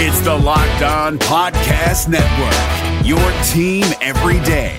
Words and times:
It's 0.00 0.20
the 0.20 0.32
Locked 0.32 0.82
On 0.82 1.18
Podcast 1.18 2.06
Network, 2.06 3.04
your 3.04 3.18
team 3.48 3.84
every 4.00 4.38
day. 4.46 4.76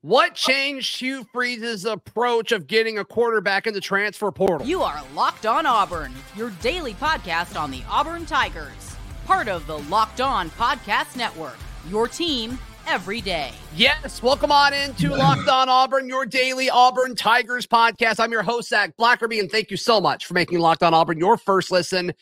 What 0.00 0.34
changed 0.34 0.98
Hugh 0.98 1.26
Freeze's 1.34 1.84
approach 1.84 2.50
of 2.50 2.66
getting 2.66 2.96
a 2.96 3.04
quarterback 3.04 3.66
in 3.66 3.74
the 3.74 3.82
transfer 3.82 4.32
portal? 4.32 4.66
You 4.66 4.80
are 4.80 5.02
Locked 5.14 5.44
On 5.44 5.66
Auburn, 5.66 6.14
your 6.34 6.48
daily 6.62 6.94
podcast 6.94 7.60
on 7.60 7.70
the 7.70 7.82
Auburn 7.86 8.24
Tigers, 8.24 8.96
part 9.26 9.48
of 9.48 9.66
the 9.66 9.80
Locked 9.80 10.22
On 10.22 10.48
Podcast 10.48 11.14
Network, 11.14 11.58
your 11.90 12.08
team 12.08 12.58
every 12.86 13.20
day. 13.20 13.52
Yes, 13.76 14.22
welcome 14.22 14.52
on 14.52 14.72
into 14.72 15.10
Locked 15.14 15.48
On 15.48 15.68
Auburn, 15.68 16.08
your 16.08 16.26
daily 16.26 16.68
Auburn 16.70 17.14
Tigers 17.14 17.66
podcast. 17.66 18.20
I'm 18.20 18.32
your 18.32 18.42
host, 18.42 18.68
Zac 18.68 18.96
Blackerby, 18.96 19.40
and 19.40 19.50
thank 19.50 19.70
you 19.70 19.76
so 19.76 20.00
much 20.00 20.26
for 20.26 20.34
making 20.34 20.58
Locked 20.58 20.82
On 20.82 20.94
Auburn 20.94 21.18
your 21.18 21.36
first 21.36 21.70
listen 21.70 22.12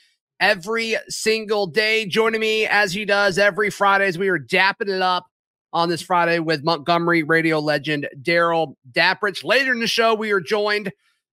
every 0.41 0.97
single 1.09 1.67
day. 1.67 2.07
Joining 2.07 2.41
me 2.41 2.67
as 2.67 2.93
he 2.93 3.05
does 3.05 3.39
every 3.39 3.71
Friday 3.71 4.07
as 4.07 4.19
we 4.19 4.29
are 4.29 4.39
dapping 4.39 4.89
it 4.89 5.03
up 5.03 5.27
on 5.73 5.89
this 5.89 6.03
Friday 6.03 6.39
with 6.39 6.65
Montgomery 6.65 7.23
radio 7.23 7.59
legend 7.59 8.09
Darrell 8.23 8.77
Dapprich. 8.93 9.45
Later 9.45 9.73
in 9.73 9.81
the 9.81 9.87
show, 9.87 10.15
we 10.15 10.31
are 10.33 10.41
joined 10.41 10.93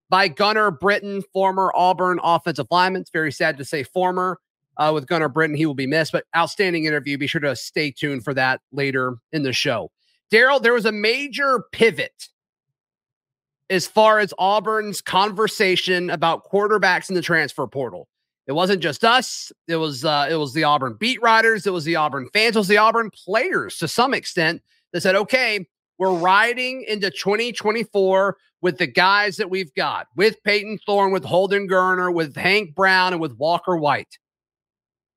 by 0.10 0.28
Gunner 0.28 0.72
Britton, 0.72 1.24
former 1.34 1.72
Auburn 1.76 2.20
offensive 2.24 2.68
lineman. 2.70 3.02
It's 3.02 3.12
very 3.12 3.32
sad 3.32 3.58
to 3.58 3.66
say 3.66 3.84
former 3.84 4.40
uh, 4.78 4.92
with 4.94 5.08
Gunner 5.08 5.30
Britton. 5.30 5.56
He 5.56 5.66
will 5.66 5.74
be 5.74 5.88
missed, 5.88 6.12
but 6.12 6.26
outstanding 6.36 6.86
interview. 6.86 7.18
Be 7.18 7.28
sure 7.28 7.42
to 7.42 7.56
stay 7.56 7.92
tuned 7.92 8.24
for 8.24 8.34
that 8.34 8.62
later 8.72 9.16
in 9.32 9.44
the 9.44 9.54
show. 9.54 9.92
Darrell, 10.32 10.60
there 10.60 10.74
was 10.74 10.86
a 10.86 10.92
major 10.92 11.66
pivot 11.72 12.30
as 13.70 13.88
far 13.88 14.20
as 14.20 14.34
Auburn's 14.38 15.02
conversation 15.02 16.10
about 16.10 16.50
quarterbacks 16.50 17.10
in 17.10 17.16
the 17.16 17.22
transfer 17.22 17.66
portal. 17.68 18.08
It 18.48 18.52
wasn't 18.52 18.82
just 18.82 19.04
us. 19.04 19.52
It 19.68 19.78
was 19.78 20.06
uh, 20.06 20.28
it 20.30 20.36
was 20.36 20.54
the 20.54 20.64
Auburn 20.64 20.98
beat 21.00 21.22
writers. 21.22 21.66
It 21.66 21.74
was 21.74 21.84
the 21.84 21.96
Auburn 21.96 22.30
fans. 22.32 22.56
It 22.56 22.60
was 22.60 22.68
the 22.68 22.78
Auburn 22.78 23.10
players 23.10 23.78
to 23.78 23.88
some 23.88 24.14
extent 24.14 24.62
that 24.94 25.02
said, 25.02 25.16
"Okay, 25.16 25.66
we're 25.98 26.14
riding 26.14 26.84
into 26.88 27.10
2024 27.10 28.38
with 28.62 28.78
the 28.78 28.88
guys 28.88 29.38
that 29.38 29.50
we've 29.50 29.74
got, 29.74 30.08
with 30.16 30.42
Payton 30.44 30.80
Thorne, 30.86 31.12
with 31.12 31.24
Holden 31.24 31.68
Geriner, 31.68 32.14
with 32.14 32.36
Hank 32.36 32.76
Brown, 32.76 33.14
and 33.14 33.22
with 33.22 33.36
Walker 33.38 33.78
White." 33.78 34.20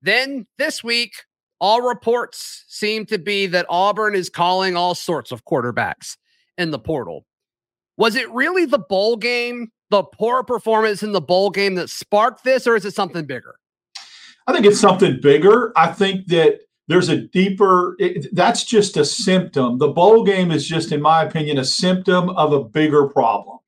Then 0.03 0.47
this 0.59 0.85
week, 0.85 1.13
all 1.61 1.83
reports 1.83 2.65
seem 2.69 3.07
to 3.07 3.19
be 3.19 3.47
that 3.47 3.67
Auburn 3.69 4.15
is 4.15 4.31
calling 4.31 4.77
all 4.77 4.95
sorts 4.95 5.33
of 5.33 5.45
quarterbacks 5.45 6.17
in 6.57 6.71
the 6.71 6.79
portal. 6.79 7.27
Was 7.97 8.15
it 8.15 8.31
really 8.31 8.65
the 8.65 8.79
bowl 8.79 9.17
game, 9.17 9.73
the 9.91 10.05
poor 10.05 10.45
performance 10.45 11.03
in 11.03 11.13
the 11.13 11.21
bowl 11.21 11.51
game 11.51 11.75
that 11.75 11.91
sparked 11.91 12.45
this, 12.45 12.67
or 12.67 12.77
is 12.77 12.85
it 12.85 12.95
something 12.95 13.27
bigger? 13.27 13.57
I 14.47 14.53
think 14.53 14.67
it's 14.67 14.81
something 14.81 15.21
bigger. 15.21 15.73
I 15.77 15.89
think 15.89 16.29
that 16.29 16.61
there's 16.87 17.09
a 17.09 17.19
deeper, 17.19 17.97
it, 17.99 18.35
that's 18.35 18.65
just 18.65 18.97
a 18.97 19.05
symptom. 19.05 19.79
The 19.79 19.89
bowl 19.89 20.25
game 20.25 20.51
is 20.51 20.67
just, 20.67 20.93
in 20.93 21.03
my 21.03 21.23
opinion, 21.23 21.59
a 21.59 21.65
symptom 21.65 22.31
of 22.31 22.53
a 22.53 22.65
bigger 22.65 23.09
problem. 23.09 23.59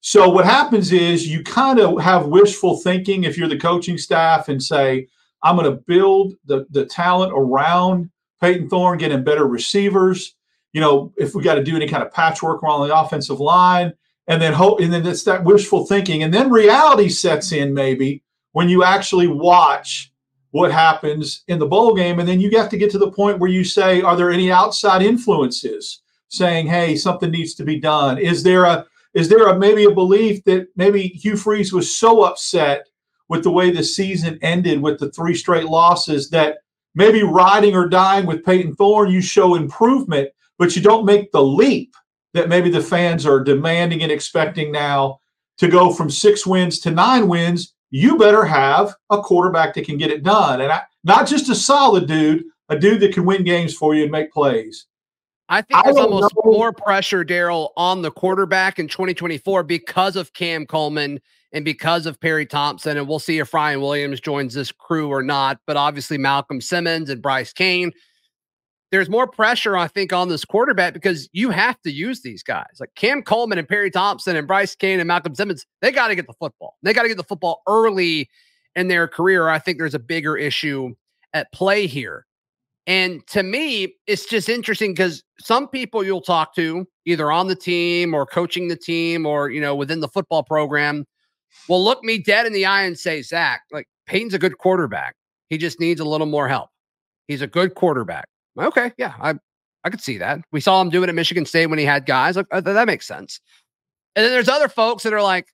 So 0.00 0.28
what 0.28 0.44
happens 0.44 0.92
is 0.92 1.26
you 1.26 1.42
kind 1.42 1.78
of 1.78 2.00
have 2.00 2.26
wishful 2.26 2.78
thinking 2.78 3.24
if 3.24 3.38
you're 3.38 3.48
the 3.48 3.58
coaching 3.58 3.96
staff 3.96 4.48
and 4.48 4.62
say, 4.62 5.08
I'm 5.42 5.56
going 5.56 5.70
to 5.70 5.82
build 5.86 6.34
the, 6.44 6.66
the 6.70 6.84
talent 6.86 7.32
around 7.34 8.10
Payton 8.40 8.68
Thorne, 8.68 8.98
getting 8.98 9.24
better 9.24 9.46
receivers. 9.46 10.34
You 10.72 10.80
know, 10.80 11.12
if 11.16 11.34
we 11.34 11.42
got 11.42 11.54
to 11.54 11.64
do 11.64 11.76
any 11.76 11.88
kind 11.88 12.02
of 12.02 12.12
patchwork 12.12 12.62
around 12.62 12.86
the 12.86 12.96
offensive 12.96 13.40
line, 13.40 13.92
and 14.26 14.40
then 14.40 14.52
hope, 14.52 14.80
and 14.80 14.92
then 14.92 15.06
it's 15.06 15.24
that 15.24 15.44
wishful 15.44 15.86
thinking, 15.86 16.22
and 16.22 16.32
then 16.32 16.50
reality 16.50 17.08
sets 17.08 17.52
in 17.52 17.72
maybe 17.72 18.22
when 18.52 18.68
you 18.68 18.84
actually 18.84 19.26
watch 19.26 20.12
what 20.50 20.70
happens 20.70 21.44
in 21.48 21.58
the 21.58 21.66
bowl 21.66 21.94
game, 21.94 22.18
and 22.18 22.28
then 22.28 22.40
you 22.40 22.50
have 22.58 22.68
to 22.70 22.78
get 22.78 22.90
to 22.90 22.98
the 22.98 23.10
point 23.10 23.38
where 23.38 23.50
you 23.50 23.64
say, 23.64 24.02
are 24.02 24.16
there 24.16 24.30
any 24.30 24.50
outside 24.50 25.02
influences 25.02 26.02
saying, 26.28 26.66
hey, 26.66 26.96
something 26.96 27.30
needs 27.30 27.54
to 27.54 27.64
be 27.64 27.78
done? 27.78 28.18
Is 28.18 28.42
there 28.42 28.64
a 28.64 28.86
is 29.14 29.28
there 29.28 29.48
a 29.48 29.58
maybe 29.58 29.84
a 29.84 29.90
belief 29.90 30.44
that 30.44 30.68
maybe 30.76 31.08
Hugh 31.08 31.36
Freeze 31.36 31.72
was 31.72 31.96
so 31.96 32.24
upset 32.24 32.86
with 33.28 33.42
the 33.42 33.50
way 33.50 33.70
the 33.70 33.84
season 33.84 34.38
ended 34.42 34.80
with 34.80 34.98
the 34.98 35.10
three 35.12 35.34
straight 35.34 35.66
losses 35.66 36.30
that 36.30 36.58
maybe 36.94 37.22
riding 37.22 37.74
or 37.74 37.88
dying 37.88 38.26
with 38.26 38.44
Payton 38.44 38.74
Thorne, 38.76 39.10
you 39.10 39.20
show 39.20 39.54
improvement, 39.54 40.30
but 40.58 40.74
you 40.74 40.82
don't 40.82 41.04
make 41.04 41.30
the 41.32 41.42
leap 41.42 41.94
that 42.34 42.48
maybe 42.48 42.70
the 42.70 42.80
fans 42.80 43.26
are 43.26 43.42
demanding 43.42 44.02
and 44.02 44.12
expecting 44.12 44.72
now 44.72 45.20
to 45.58 45.68
go 45.68 45.92
from 45.92 46.10
six 46.10 46.46
wins 46.46 46.78
to 46.80 46.90
nine 46.90 47.28
wins. 47.28 47.74
You 47.90 48.18
better 48.18 48.44
have 48.44 48.94
a 49.10 49.20
quarterback 49.20 49.74
that 49.74 49.86
can 49.86 49.96
get 49.96 50.10
it 50.10 50.22
done. 50.22 50.60
And 50.60 50.72
I, 50.72 50.82
not 51.04 51.26
just 51.26 51.48
a 51.48 51.54
solid 51.54 52.06
dude, 52.06 52.44
a 52.68 52.78
dude 52.78 53.00
that 53.00 53.14
can 53.14 53.24
win 53.24 53.44
games 53.44 53.74
for 53.74 53.94
you 53.94 54.02
and 54.02 54.12
make 54.12 54.32
plays. 54.32 54.86
I 55.48 55.62
think 55.62 55.82
there's 55.84 55.96
I 55.96 56.02
almost 56.02 56.34
know. 56.34 56.52
more 56.52 56.72
pressure, 56.72 57.24
Darrell, 57.24 57.72
on 57.76 58.02
the 58.02 58.10
quarterback 58.10 58.78
in 58.78 58.88
2024 58.88 59.62
because 59.62 60.16
of 60.16 60.34
Cam 60.34 60.66
Coleman 60.66 61.20
and 61.52 61.64
because 61.64 62.06
of 62.06 62.20
Perry 62.20 62.46
Thompson, 62.46 62.96
and 62.96 63.08
we'll 63.08 63.18
see 63.18 63.38
if 63.38 63.54
Ryan 63.54 63.80
Williams 63.80 64.20
joins 64.20 64.54
this 64.54 64.70
crew 64.70 65.08
or 65.08 65.22
not, 65.22 65.58
but 65.66 65.76
obviously 65.76 66.18
Malcolm 66.18 66.60
Simmons 66.60 67.08
and 67.10 67.22
Bryce 67.22 67.52
Cain. 67.52 67.92
there's 68.90 69.10
more 69.10 69.26
pressure, 69.26 69.76
I 69.76 69.86
think, 69.86 70.12
on 70.12 70.28
this 70.28 70.44
quarterback 70.44 70.94
because 70.94 71.28
you 71.32 71.50
have 71.50 71.80
to 71.82 71.90
use 71.90 72.22
these 72.22 72.42
guys. 72.42 72.78
Like 72.80 72.94
Cam 72.94 73.22
Coleman 73.22 73.58
and 73.58 73.68
Perry 73.68 73.90
Thompson 73.90 74.36
and 74.36 74.46
Bryce 74.46 74.74
Cain 74.74 74.98
and 74.98 75.06
Malcolm 75.06 75.34
Simmons, 75.34 75.66
they 75.82 75.92
got 75.92 76.08
to 76.08 76.14
get 76.14 76.26
the 76.26 76.34
football. 76.34 76.76
They 76.82 76.92
got 76.92 77.02
to 77.02 77.08
get 77.08 77.18
the 77.18 77.24
football 77.24 77.62
early 77.66 78.30
in 78.76 78.88
their 78.88 79.06
career. 79.08 79.48
I 79.48 79.58
think 79.58 79.78
there's 79.78 79.94
a 79.94 79.98
bigger 79.98 80.36
issue 80.36 80.94
at 81.34 81.52
play 81.52 81.86
here. 81.86 82.24
And 82.86 83.26
to 83.26 83.42
me, 83.42 83.96
it's 84.06 84.24
just 84.24 84.48
interesting 84.48 84.92
because 84.92 85.22
some 85.38 85.68
people 85.68 86.02
you'll 86.02 86.22
talk 86.22 86.54
to 86.54 86.86
either 87.04 87.30
on 87.30 87.46
the 87.48 87.54
team 87.54 88.14
or 88.14 88.24
coaching 88.24 88.68
the 88.68 88.76
team 88.76 89.26
or, 89.26 89.50
you 89.50 89.60
know, 89.60 89.74
within 89.74 90.00
the 90.00 90.08
football 90.08 90.42
program 90.42 91.04
will 91.68 91.82
look 91.82 92.02
me 92.02 92.18
dead 92.18 92.46
in 92.46 92.52
the 92.52 92.66
eye 92.66 92.82
and 92.82 92.98
say, 92.98 93.22
Zac, 93.22 93.62
like 93.72 93.88
Payton's 94.06 94.34
a 94.34 94.38
good 94.38 94.58
quarterback. 94.58 95.14
He 95.50 95.58
just 95.58 95.80
needs 95.80 96.00
a 96.00 96.04
little 96.04 96.26
more 96.26 96.48
help. 96.48 96.70
He's 97.26 97.42
a 97.42 97.46
good 97.46 97.74
quarterback. 97.74 98.28
Okay, 98.58 98.92
yeah, 98.98 99.14
I 99.20 99.34
I 99.84 99.90
could 99.90 100.00
see 100.00 100.18
that. 100.18 100.40
We 100.52 100.60
saw 100.60 100.80
him 100.80 100.90
do 100.90 101.02
it 101.02 101.08
at 101.08 101.14
Michigan 101.14 101.46
State 101.46 101.66
when 101.66 101.78
he 101.78 101.84
had 101.84 102.06
guys. 102.06 102.36
Like, 102.36 102.46
uh, 102.50 102.60
that 102.60 102.86
makes 102.86 103.06
sense. 103.06 103.40
And 104.16 104.24
then 104.24 104.32
there's 104.32 104.48
other 104.48 104.68
folks 104.68 105.04
that 105.04 105.12
are 105.12 105.22
like, 105.22 105.46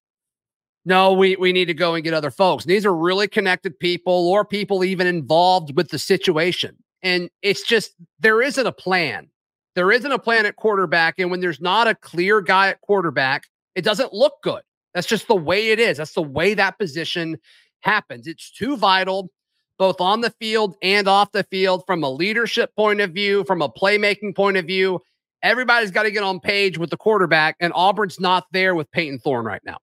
no, 0.85 1.13
we 1.13 1.37
we 1.37 1.53
need 1.53 1.67
to 1.67 1.75
go 1.75 1.95
and 1.95 2.05
get 2.05 2.15
other 2.15 2.31
folks. 2.31 2.65
And 2.65 2.71
these 2.71 2.87
are 2.87 2.95
really 2.95 3.29
connected 3.29 3.79
people 3.79 4.29
or 4.29 4.45
people 4.45 4.85
even 4.85 5.07
involved 5.07 5.77
with 5.77 5.91
the 5.91 5.99
situation. 5.99 6.77
And 7.03 7.29
it's 7.43 7.63
just 7.63 7.93
there 8.21 8.43
isn't 8.43 8.67
a 8.67 8.73
plan. 8.73 9.29
There 9.75 9.91
isn't 9.91 10.11
a 10.11 10.19
plan 10.19 10.47
at 10.47 10.57
quarterback. 10.57 11.19
And 11.19 11.31
when 11.31 11.41
there's 11.41 11.61
not 11.61 11.89
a 11.89 11.95
clear 11.95 12.41
guy 12.41 12.69
at 12.69 12.81
quarterback, 12.81 13.49
it 13.75 13.83
doesn't 13.83 14.13
look 14.13 14.35
good. 14.43 14.63
That's 14.95 15.07
just 15.07 15.27
the 15.29 15.35
way 15.35 15.71
it 15.71 15.81
is. 15.81 15.99
That's 15.99 16.15
the 16.15 16.23
way 16.23 16.55
that 16.55 16.79
position 16.79 17.39
happens. 17.81 18.27
It's 18.27 18.51
too 18.51 18.77
vital, 18.77 19.31
both 19.79 20.01
on 20.01 20.21
the 20.21 20.31
field 20.41 20.77
and 20.83 21.09
off 21.09 21.33
the 21.33 21.45
field, 21.45 21.83
from 21.87 22.03
a 22.05 22.11
leadership 22.11 22.75
point 22.77 23.01
of 23.01 23.11
view, 23.11 23.45
from 23.45 23.61
a 23.61 23.69
playmaking 23.69 24.37
point 24.37 24.57
of 24.57 24.67
view. 24.67 25.01
Everybody's 25.43 25.91
got 25.91 26.05
to 26.05 26.11
get 26.11 26.23
on 26.23 26.41
page 26.41 26.79
with 26.79 26.91
the 26.91 26.97
quarterback, 26.97 27.57
and 27.61 27.73
Auburn's 27.75 28.19
not 28.19 28.45
there 28.53 28.75
with 28.75 28.91
Payton 28.93 29.19
Thorne 29.19 29.45
right 29.45 29.61
now. 29.67 29.77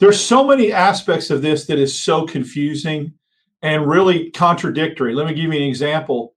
There's 0.00 0.20
so 0.20 0.44
many 0.44 0.72
aspects 0.72 1.30
of 1.30 1.42
this 1.42 1.66
that 1.66 1.78
is 1.78 1.96
so 1.96 2.26
confusing 2.26 3.12
and 3.62 3.88
really 3.88 4.30
contradictory. 4.32 5.14
Let 5.14 5.28
me 5.28 5.34
give 5.34 5.44
you 5.44 5.52
an 5.52 5.68
example. 5.68 6.34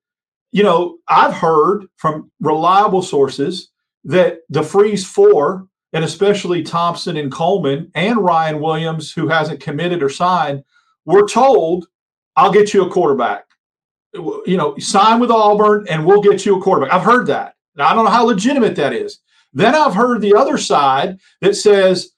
You 0.52 0.64
know, 0.64 1.00
I've 1.08 1.34
heard 1.34 1.88
from 1.98 2.32
reliable 2.40 3.02
sources 3.02 3.72
that 4.04 4.42
the 4.50 4.62
Freeze 4.62 5.06
Four 5.06 5.68
and 5.96 6.04
especially 6.04 6.62
Thompson 6.62 7.16
and 7.16 7.32
Coleman 7.32 7.90
and 7.96 8.18
Ryan 8.18 8.60
Williams, 8.60 9.14
who 9.14 9.30
hasn't 9.30 9.62
committed 9.62 10.04
or 10.04 10.10
signed, 10.10 10.62
were 11.06 11.26
told, 11.26 11.88
I'll 12.36 12.52
get 12.52 12.74
you 12.74 12.86
a 12.86 12.90
quarterback. 12.90 13.46
You 14.14 14.58
know, 14.58 14.78
sign 14.78 15.22
with 15.22 15.32
Auburn 15.32 15.88
and 15.90 16.06
we'll 16.06 16.22
get 16.22 16.46
you 16.46 16.58
a 16.58 16.62
quarterback. 16.62 16.94
I've 16.94 17.06
heard 17.06 17.28
that. 17.28 17.56
Now, 17.78 17.88
I 17.88 17.94
don't 17.94 18.04
know 18.04 18.12
how 18.12 18.26
legitimate 18.26 18.76
that 18.76 18.92
is. 18.92 19.20
Then 19.54 19.74
I've 19.74 19.94
heard 19.94 20.20
the 20.20 20.36
other 20.36 20.58
side 20.58 21.18
that 21.40 21.56
says 21.56 22.12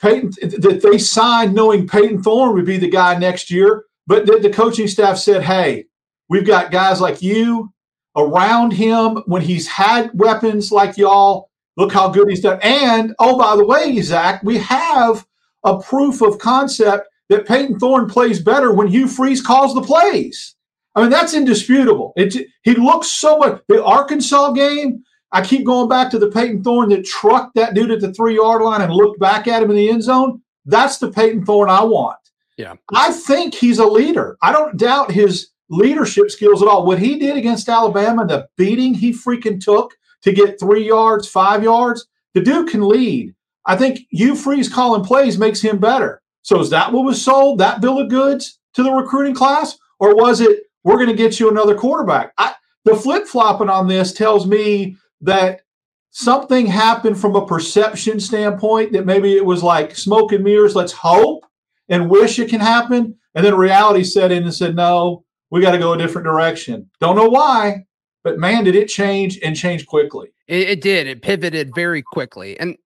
Payton 0.00 0.32
that 0.60 0.80
they 0.82 0.98
signed 0.98 1.54
knowing 1.54 1.88
Payton 1.88 2.22
Thorne 2.22 2.52
would 2.52 2.66
be 2.66 2.76
the 2.76 2.90
guy 2.90 3.16
next 3.16 3.50
year, 3.50 3.86
but 4.06 4.26
that 4.26 4.42
the 4.42 4.50
coaching 4.50 4.86
staff 4.86 5.16
said, 5.16 5.42
hey, 5.42 5.86
we've 6.28 6.46
got 6.46 6.70
guys 6.70 7.00
like 7.00 7.22
you 7.22 7.72
around 8.16 8.72
him 8.72 9.22
when 9.24 9.40
he's 9.40 9.66
had 9.66 10.10
weapons 10.12 10.70
like 10.70 10.98
y'all 10.98 11.47
Look 11.78 11.92
how 11.92 12.08
good 12.08 12.28
he's 12.28 12.40
done. 12.40 12.58
And 12.60 13.14
oh, 13.20 13.38
by 13.38 13.54
the 13.56 13.64
way, 13.64 14.00
Zac, 14.02 14.42
we 14.42 14.58
have 14.58 15.24
a 15.62 15.80
proof 15.80 16.20
of 16.22 16.38
concept 16.40 17.08
that 17.28 17.46
Payton 17.46 17.78
Thorne 17.78 18.08
plays 18.08 18.40
better 18.40 18.72
when 18.72 18.88
Hugh 18.88 19.06
Freeze 19.06 19.40
calls 19.40 19.74
the 19.74 19.82
plays. 19.82 20.56
I 20.96 21.02
mean, 21.02 21.10
that's 21.10 21.34
indisputable. 21.34 22.12
It, 22.16 22.48
he 22.64 22.74
looks 22.74 23.06
so 23.06 23.38
much. 23.38 23.62
The 23.68 23.84
Arkansas 23.84 24.52
game, 24.52 25.04
I 25.30 25.44
keep 25.44 25.64
going 25.64 25.88
back 25.88 26.10
to 26.10 26.18
the 26.18 26.30
Payton 26.30 26.64
Thorne 26.64 26.88
that 26.88 27.04
trucked 27.06 27.54
that 27.54 27.74
dude 27.74 27.92
at 27.92 28.00
the 28.00 28.12
three 28.12 28.34
yard 28.34 28.60
line 28.62 28.82
and 28.82 28.92
looked 28.92 29.20
back 29.20 29.46
at 29.46 29.62
him 29.62 29.70
in 29.70 29.76
the 29.76 29.88
end 29.88 30.02
zone. 30.02 30.42
That's 30.66 30.98
the 30.98 31.12
Payton 31.12 31.44
Thorne 31.44 31.70
I 31.70 31.84
want. 31.84 32.18
Yeah. 32.56 32.74
I 32.92 33.12
think 33.12 33.54
he's 33.54 33.78
a 33.78 33.86
leader. 33.86 34.36
I 34.42 34.50
don't 34.50 34.76
doubt 34.76 35.12
his 35.12 35.50
leadership 35.70 36.32
skills 36.32 36.60
at 36.60 36.66
all. 36.66 36.84
What 36.84 36.98
he 36.98 37.20
did 37.20 37.36
against 37.36 37.68
Alabama, 37.68 38.26
the 38.26 38.48
beating 38.56 38.94
he 38.94 39.12
freaking 39.12 39.62
took 39.62 39.94
to 40.28 40.34
get 40.34 40.60
three 40.60 40.86
yards, 40.86 41.26
five 41.26 41.62
yards, 41.62 42.06
the 42.34 42.40
dude 42.40 42.68
can 42.68 42.86
lead. 42.86 43.34
I 43.66 43.76
think 43.76 44.00
Hugh 44.10 44.36
Freeze 44.36 44.72
calling 44.72 45.04
plays 45.04 45.38
makes 45.38 45.60
him 45.60 45.78
better. 45.78 46.22
So 46.42 46.60
is 46.60 46.70
that 46.70 46.92
what 46.92 47.04
was 47.04 47.22
sold, 47.22 47.58
that 47.58 47.80
bill 47.80 47.98
of 47.98 48.08
goods 48.08 48.58
to 48.74 48.82
the 48.82 48.90
recruiting 48.90 49.34
class? 49.34 49.78
Or 49.98 50.14
was 50.14 50.40
it, 50.40 50.64
we're 50.84 50.96
going 50.96 51.08
to 51.08 51.14
get 51.14 51.40
you 51.40 51.50
another 51.50 51.74
quarterback? 51.74 52.32
I, 52.38 52.54
the 52.84 52.94
flip 52.94 53.26
flopping 53.26 53.68
on 53.68 53.88
this 53.88 54.12
tells 54.12 54.46
me 54.46 54.96
that 55.20 55.62
something 56.10 56.66
happened 56.66 57.18
from 57.20 57.36
a 57.36 57.46
perception 57.46 58.20
standpoint 58.20 58.92
that 58.92 59.06
maybe 59.06 59.36
it 59.36 59.44
was 59.44 59.62
like 59.62 59.96
smoke 59.96 60.32
and 60.32 60.44
mirrors, 60.44 60.74
let's 60.74 60.92
hope 60.92 61.44
and 61.88 62.10
wish 62.10 62.38
it 62.38 62.48
can 62.48 62.60
happen. 62.60 63.16
And 63.34 63.44
then 63.44 63.54
reality 63.54 64.04
set 64.04 64.32
in 64.32 64.44
and 64.44 64.54
said, 64.54 64.74
no, 64.74 65.24
we 65.50 65.60
got 65.60 65.72
to 65.72 65.78
go 65.78 65.92
a 65.92 65.98
different 65.98 66.26
direction. 66.26 66.88
Don't 67.00 67.16
know 67.16 67.28
why, 67.28 67.84
but 68.28 68.38
man, 68.38 68.64
did 68.64 68.76
it 68.76 68.88
change 68.88 69.38
and 69.42 69.56
change 69.56 69.86
quickly. 69.86 70.28
It, 70.46 70.68
it 70.68 70.80
did. 70.82 71.06
It 71.06 71.22
pivoted 71.22 71.74
very 71.74 72.02
quickly. 72.02 72.60
And 72.60 72.76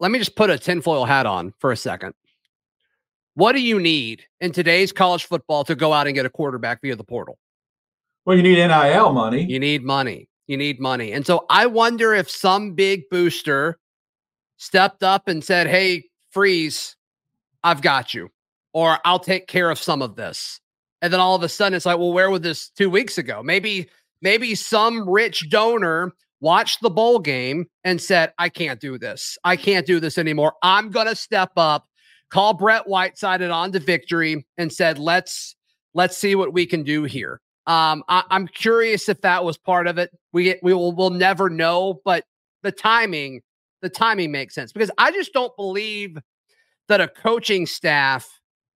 let 0.00 0.10
me 0.10 0.18
just 0.18 0.36
put 0.36 0.48
a 0.48 0.58
tinfoil 0.58 1.04
hat 1.04 1.26
on 1.26 1.52
for 1.58 1.70
a 1.70 1.76
second. 1.76 2.14
What 3.34 3.52
do 3.52 3.60
you 3.60 3.78
need 3.78 4.24
in 4.40 4.52
today's 4.52 4.92
college 4.92 5.26
football 5.26 5.64
to 5.64 5.74
go 5.74 5.92
out 5.92 6.06
and 6.06 6.14
get 6.14 6.24
a 6.24 6.30
quarterback 6.30 6.80
via 6.80 6.96
the 6.96 7.04
portal? 7.04 7.38
Well, 8.24 8.38
you 8.38 8.42
need 8.42 8.56
NIL 8.56 9.12
money. 9.12 9.44
You 9.44 9.60
need 9.60 9.82
money. 9.82 10.30
You 10.46 10.56
need 10.56 10.80
money. 10.80 11.12
And 11.12 11.26
so 11.26 11.44
I 11.50 11.66
wonder 11.66 12.14
if 12.14 12.30
some 12.30 12.72
big 12.72 13.02
booster 13.10 13.78
stepped 14.56 15.02
up 15.02 15.28
and 15.28 15.44
said, 15.44 15.66
Hey, 15.66 16.04
freeze, 16.30 16.96
I've 17.62 17.82
got 17.82 18.14
you, 18.14 18.30
or 18.72 18.98
I'll 19.04 19.18
take 19.18 19.46
care 19.46 19.70
of 19.70 19.78
some 19.78 20.00
of 20.00 20.16
this. 20.16 20.58
And 21.02 21.12
then 21.12 21.20
all 21.20 21.34
of 21.34 21.42
a 21.42 21.50
sudden 21.50 21.76
it's 21.76 21.84
like, 21.84 21.98
well, 21.98 22.14
where 22.14 22.30
was 22.30 22.40
this 22.40 22.70
two 22.70 22.88
weeks 22.88 23.18
ago? 23.18 23.42
Maybe, 23.42 23.90
maybe 24.22 24.54
some 24.54 25.08
rich 25.08 25.48
donor 25.50 26.12
watched 26.40 26.82
the 26.82 26.90
bowl 26.90 27.18
game 27.18 27.66
and 27.84 28.00
said, 28.00 28.32
I 28.38 28.48
can't 28.48 28.80
do 28.80 28.98
this. 28.98 29.38
I 29.44 29.56
can't 29.56 29.86
do 29.86 30.00
this 30.00 30.18
anymore. 30.18 30.54
I'm 30.62 30.90
going 30.90 31.06
to 31.06 31.16
step 31.16 31.52
up, 31.56 31.86
call 32.30 32.54
Brett 32.54 32.86
Whiteside 32.86 33.40
it 33.40 33.50
on 33.50 33.72
to 33.72 33.80
victory 33.80 34.46
and 34.58 34.72
said, 34.72 34.98
let's, 34.98 35.56
let's 35.94 36.16
see 36.16 36.34
what 36.34 36.52
we 36.52 36.66
can 36.66 36.82
do 36.82 37.04
here. 37.04 37.40
Um, 37.66 38.04
I, 38.08 38.22
am 38.30 38.46
curious 38.46 39.08
if 39.08 39.20
that 39.22 39.44
was 39.44 39.58
part 39.58 39.88
of 39.88 39.98
it. 39.98 40.10
We 40.32 40.56
we 40.62 40.72
will 40.72 40.94
we'll 40.94 41.10
never 41.10 41.50
know, 41.50 42.00
but 42.04 42.24
the 42.62 42.70
timing, 42.70 43.40
the 43.82 43.88
timing 43.88 44.30
makes 44.30 44.54
sense 44.54 44.72
because 44.72 44.90
I 44.98 45.10
just 45.10 45.32
don't 45.32 45.54
believe 45.56 46.16
that 46.88 47.00
a 47.00 47.08
coaching 47.08 47.66
staff 47.66 48.28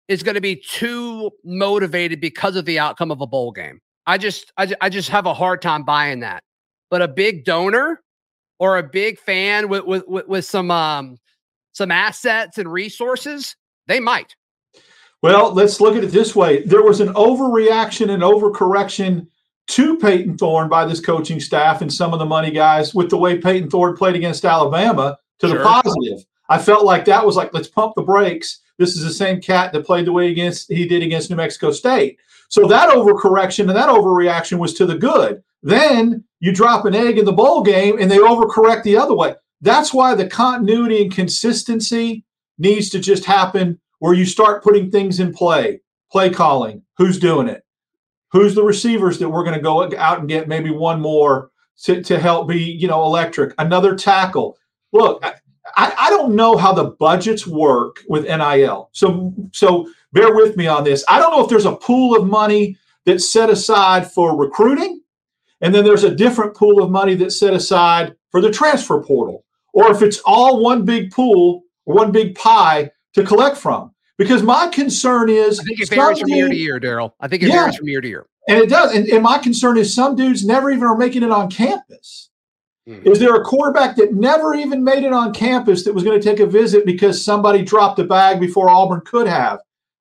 is 0.08 0.24
going 0.24 0.34
to 0.34 0.40
be 0.40 0.56
too 0.56 1.30
motivated 1.44 2.20
because 2.20 2.56
of 2.56 2.64
the 2.64 2.80
outcome 2.80 3.12
of 3.12 3.20
a 3.20 3.28
bowl 3.28 3.52
game. 3.52 3.80
I 4.06 4.18
just 4.18 4.52
I, 4.56 4.72
I 4.80 4.88
just 4.88 5.08
have 5.10 5.26
a 5.26 5.34
hard 5.34 5.62
time 5.62 5.84
buying 5.84 6.20
that. 6.20 6.42
But 6.90 7.02
a 7.02 7.08
big 7.08 7.44
donor 7.44 8.02
or 8.58 8.78
a 8.78 8.82
big 8.82 9.18
fan 9.18 9.68
with 9.68 9.84
with 9.84 10.06
with, 10.06 10.26
with 10.26 10.44
some 10.44 10.70
um 10.70 11.18
some 11.72 11.90
assets 11.90 12.58
and 12.58 12.70
resources, 12.70 13.56
they 13.86 14.00
might. 14.00 14.34
Well, 15.22 15.52
let's 15.52 15.80
look 15.80 15.96
at 15.96 16.04
it 16.04 16.12
this 16.12 16.34
way. 16.34 16.64
There 16.64 16.82
was 16.82 17.00
an 17.00 17.12
overreaction 17.14 18.10
and 18.10 18.22
overcorrection 18.22 19.26
to 19.68 19.98
Payton 19.98 20.38
Thorne 20.38 20.68
by 20.68 20.86
this 20.86 21.00
coaching 21.00 21.38
staff 21.38 21.82
and 21.82 21.92
some 21.92 22.12
of 22.12 22.18
the 22.18 22.26
money 22.26 22.50
guys 22.50 22.94
with 22.94 23.10
the 23.10 23.18
way 23.18 23.36
Payton 23.36 23.70
Thorne 23.70 23.96
played 23.96 24.16
against 24.16 24.44
Alabama 24.44 25.18
to 25.40 25.48
sure. 25.48 25.58
the 25.58 25.64
positive. 25.64 26.24
I 26.48 26.58
felt 26.58 26.84
like 26.84 27.04
that 27.04 27.24
was 27.24 27.36
like, 27.36 27.52
let's 27.52 27.68
pump 27.68 27.94
the 27.94 28.02
brakes 28.02 28.60
this 28.80 28.96
is 28.96 29.02
the 29.04 29.12
same 29.12 29.42
cat 29.42 29.74
that 29.74 29.84
played 29.84 30.06
the 30.06 30.12
way 30.12 30.30
against 30.30 30.72
he 30.72 30.88
did 30.88 31.02
against 31.02 31.28
New 31.28 31.36
Mexico 31.36 31.70
State. 31.70 32.18
So 32.50 32.66
that 32.66 32.90
overcorrection 32.90 33.68
and 33.68 33.76
that 33.76 33.88
overreaction 33.88 34.58
was 34.58 34.74
to 34.74 34.84
the 34.84 34.98
good. 34.98 35.42
Then 35.62 36.24
you 36.40 36.52
drop 36.52 36.84
an 36.84 36.96
egg 36.96 37.16
in 37.16 37.24
the 37.24 37.32
bowl 37.32 37.62
game 37.62 37.98
and 37.98 38.10
they 38.10 38.18
overcorrect 38.18 38.82
the 38.82 38.98
other 38.98 39.14
way. 39.14 39.36
That's 39.60 39.94
why 39.94 40.14
the 40.14 40.26
continuity 40.26 41.02
and 41.02 41.14
consistency 41.14 42.24
needs 42.58 42.90
to 42.90 42.98
just 42.98 43.24
happen 43.24 43.80
where 44.00 44.14
you 44.14 44.26
start 44.26 44.64
putting 44.64 44.90
things 44.90 45.20
in 45.20 45.32
play, 45.32 45.80
play 46.10 46.28
calling, 46.28 46.82
who's 46.96 47.20
doing 47.20 47.46
it, 47.46 47.62
who's 48.32 48.54
the 48.54 48.64
receivers 48.64 49.18
that 49.18 49.28
we're 49.28 49.44
going 49.44 49.56
to 49.56 49.62
go 49.62 49.94
out 49.96 50.18
and 50.18 50.28
get 50.28 50.48
maybe 50.48 50.70
one 50.70 51.00
more 51.00 51.50
to, 51.84 52.02
to 52.02 52.18
help 52.18 52.48
be, 52.48 52.58
you 52.58 52.88
know, 52.88 53.04
electric, 53.04 53.54
another 53.58 53.94
tackle. 53.94 54.56
Look, 54.92 55.22
I, 55.76 55.94
I 55.96 56.10
don't 56.10 56.34
know 56.34 56.56
how 56.56 56.72
the 56.72 56.96
budgets 56.98 57.46
work 57.46 58.00
with 58.08 58.24
NIL. 58.24 58.90
So 58.92 59.32
so 59.52 59.88
bear 60.12 60.34
with 60.34 60.56
me 60.56 60.66
on 60.66 60.84
this. 60.84 61.04
I 61.08 61.18
don't 61.18 61.30
know 61.30 61.42
if 61.42 61.48
there's 61.48 61.66
a 61.66 61.76
pool 61.76 62.16
of 62.16 62.26
money 62.26 62.76
that's 63.06 63.32
set 63.32 63.50
aside 63.50 64.10
for 64.10 64.36
recruiting, 64.36 65.02
and 65.60 65.74
then 65.74 65.84
there's 65.84 66.04
a 66.04 66.14
different 66.14 66.54
pool 66.54 66.82
of 66.82 66.90
money 66.90 67.14
that's 67.14 67.38
set 67.38 67.54
aside 67.54 68.14
for 68.30 68.40
the 68.40 68.50
transfer 68.50 69.02
portal, 69.02 69.44
or 69.72 69.90
if 69.90 70.02
it's 70.02 70.20
all 70.24 70.62
one 70.62 70.84
big 70.84 71.10
pool 71.10 71.62
or 71.86 71.94
one 71.94 72.12
big 72.12 72.34
pie 72.34 72.90
to 73.14 73.24
collect 73.24 73.56
from. 73.56 73.92
Because 74.18 74.42
my 74.42 74.68
concern 74.68 75.30
is 75.30 75.58
I 75.60 75.62
think 75.62 75.80
it 75.80 75.88
varies 75.88 76.20
from 76.20 76.28
year 76.28 76.48
to 76.48 76.54
year, 76.54 76.78
Darrell. 76.78 77.14
I 77.20 77.28
think 77.28 77.42
it 77.42 77.48
yeah, 77.48 77.62
varies 77.62 77.76
from 77.76 77.88
year 77.88 78.02
to 78.02 78.08
year. 78.08 78.26
And 78.48 78.58
it 78.58 78.68
does. 78.68 78.94
And, 78.94 79.08
and 79.08 79.22
my 79.22 79.38
concern 79.38 79.78
is 79.78 79.94
some 79.94 80.14
dudes 80.14 80.44
never 80.44 80.70
even 80.70 80.84
are 80.84 80.96
making 80.96 81.22
it 81.22 81.30
on 81.30 81.50
campus. 81.50 82.28
Mm-hmm. 82.88 83.08
Is 83.08 83.18
there 83.18 83.34
a 83.34 83.44
quarterback 83.44 83.96
that 83.96 84.12
never 84.12 84.54
even 84.54 84.82
made 84.82 85.04
it 85.04 85.12
on 85.12 85.32
campus 85.32 85.84
that 85.84 85.94
was 85.94 86.04
going 86.04 86.20
to 86.20 86.22
take 86.22 86.40
a 86.40 86.46
visit 86.46 86.84
because 86.84 87.24
somebody 87.24 87.62
dropped 87.62 87.98
a 87.98 88.04
bag 88.04 88.40
before 88.40 88.68
Auburn 88.68 89.00
could 89.06 89.26
have? 89.26 89.60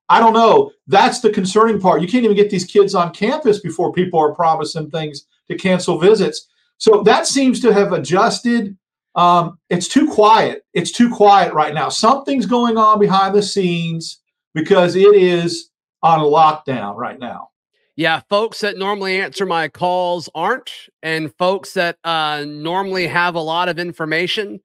I 0.09 0.19
don't 0.19 0.33
know. 0.33 0.71
That's 0.88 1.21
the 1.21 1.29
concerning 1.29 1.79
part. 1.79 2.01
You 2.01 2.07
can't 2.07 2.25
even 2.25 2.35
get 2.35 2.50
these 2.50 2.65
kids 2.65 2.95
on 2.95 3.13
campus 3.13 3.59
before 3.59 3.94
people 3.94 4.19
are 4.19 4.33
promising 4.33 4.89
things 4.89 5.27
to 5.47 5.57
cancel 5.57 6.00
visits. 6.00 6.47
So 6.77 7.03
that 7.03 7.27
seems 7.27 7.59
to 7.61 7.71
have 7.73 7.94
adjusted. 7.94 8.75
Um, 9.15 9.59
it's 9.69 9.88
too 9.88 10.07
quiet. 10.07 10.63
It's 10.73 10.91
too 10.91 11.13
quiet 11.13 11.53
right 11.53 11.73
now. 11.73 11.89
Something's 11.89 12.45
going 12.45 12.77
on 12.77 13.00
behind 13.00 13.35
the 13.35 13.44
scenes 13.44 14.19
because 14.53 14.95
it 14.95 15.13
is 15.15 15.69
on 16.01 16.19
lockdown 16.19 16.95
right 16.95 17.19
now. 17.19 17.50
Yeah, 17.95 18.21
folks 18.29 18.61
that 18.61 18.77
normally 18.77 19.19
answer 19.19 19.45
my 19.45 19.67
calls 19.67 20.29
aren't, 20.33 20.71
and 21.03 21.35
folks 21.35 21.73
that 21.73 21.97
uh, 22.06 22.45
normally 22.47 23.07
have 23.07 23.35
a 23.35 23.41
lot 23.41 23.67
of 23.67 23.77
information, 23.77 24.61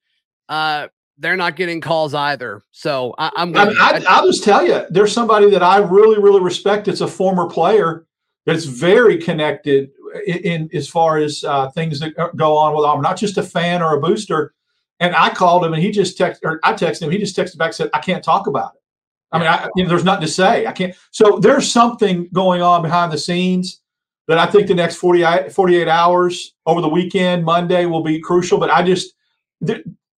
uh, 0.49 0.87
they're 1.19 1.37
not 1.37 1.57
getting 1.57 1.81
calls 1.81 2.15
either. 2.15 2.63
So 2.73 3.15
I, 3.19 3.31
am 3.37 3.57
I, 3.57 3.73
I, 3.79 4.05
I'll 4.09 4.27
just 4.27 4.45
tell 4.45 4.67
you, 4.67 4.85
there's 4.91 5.13
somebody 5.13 5.51
that 5.51 5.63
I 5.63 5.79
really, 5.79 6.21
really 6.21 6.41
respect. 6.41 6.89
It's 6.89 7.01
a 7.01 7.09
former 7.09 7.49
player 7.49 8.07
that's 8.47 8.65
very 8.65 9.19
connected 9.19 9.91
in, 10.27 10.39
in 10.39 10.71
as 10.73 10.89
far 10.89 11.19
as 11.19 11.45
uh, 11.45 11.71
things 11.71 12.01
that 12.01 12.15
go 12.37 12.57
on 12.57 12.75
with. 12.75 12.85
I'm 12.85 13.01
not 13.01 13.17
just 13.17 13.39
a 13.39 13.43
fan 13.43 13.83
or 13.83 13.97
a 13.97 14.01
booster. 14.01 14.55
And 15.01 15.15
I 15.15 15.31
called 15.31 15.65
him, 15.65 15.73
and 15.73 15.83
he 15.83 15.91
just 15.91 16.19
texted, 16.19 16.39
or 16.45 16.61
I 16.63 16.73
texted 16.73 17.03
him. 17.03 17.11
He 17.11 17.19
just 17.19 17.37
texted 17.37 17.59
back, 17.59 17.73
said, 17.73 17.91
"I 17.93 17.99
can't 17.99 18.23
talk 18.23 18.47
about 18.47 18.75
it." 18.75 18.81
I 19.33 19.39
mean, 19.39 19.49
I, 19.49 19.69
you 19.75 19.83
know, 19.83 19.89
there's 19.89 20.05
nothing 20.05 20.27
to 20.27 20.33
say. 20.33 20.67
I 20.67 20.73
can't. 20.73 20.95
So 21.11 21.39
there's 21.41 21.71
something 21.71 22.29
going 22.33 22.63
on 22.63 22.83
behind 22.83 23.13
the 23.13 23.19
scenes 23.19 23.81
that 24.29 24.39
I 24.39 24.47
think 24.47 24.69
the 24.69 24.75
next 24.75 24.97
48, 24.97 25.53
48 25.53 25.89
hours 25.89 26.55
over 26.67 26.81
the 26.81 26.89
weekend, 26.89 27.45
Monday 27.45 27.87
will 27.87 28.03
be 28.03 28.21
crucial. 28.21 28.59
But 28.59 28.71
I 28.71 28.83
just, 28.85 29.15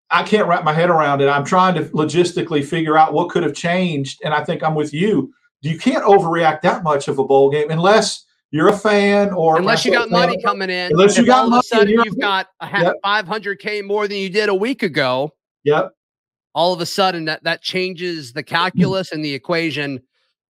I 0.09 0.23
can't 0.23 0.47
wrap 0.47 0.63
my 0.63 0.73
head 0.73 0.89
around 0.89 1.21
it. 1.21 1.27
I'm 1.27 1.45
trying 1.45 1.75
to 1.75 1.83
logistically 1.89 2.63
figure 2.65 2.97
out 2.97 3.13
what 3.13 3.29
could 3.29 3.43
have 3.43 3.53
changed. 3.53 4.21
And 4.23 4.33
I 4.33 4.43
think 4.43 4.63
I'm 4.63 4.75
with 4.75 4.93
you. 4.93 5.33
You 5.61 5.77
can't 5.77 6.03
overreact 6.03 6.61
that 6.61 6.83
much 6.83 7.07
of 7.07 7.19
a 7.19 7.23
bowl 7.23 7.49
game 7.49 7.69
unless 7.71 8.25
you're 8.51 8.69
a 8.69 8.77
fan 8.77 9.31
or 9.33 9.57
unless 9.57 9.83
you 9.83 9.91
got 9.91 10.09
money 10.09 10.41
coming 10.41 10.69
in. 10.69 10.91
Unless 10.91 11.17
you 11.17 11.25
got 11.25 11.43
all 11.43 11.49
money, 11.49 11.59
of 11.59 11.65
a 11.65 11.67
sudden 11.67 12.01
you've 12.05 12.19
got 12.19 12.47
a 12.61 12.69
yep. 12.81 12.95
500k 13.03 13.85
more 13.85 14.07
than 14.07 14.17
you 14.17 14.29
did 14.29 14.49
a 14.49 14.55
week 14.55 14.83
ago. 14.83 15.33
Yep 15.63 15.91
all 16.57 16.73
of 16.73 16.81
a 16.81 16.85
sudden 16.87 17.25
that 17.25 17.43
that 17.43 17.61
changes 17.61 18.33
the 18.33 18.41
calculus 18.41 19.11
and 19.11 19.23
the 19.23 19.31
equation 19.31 19.99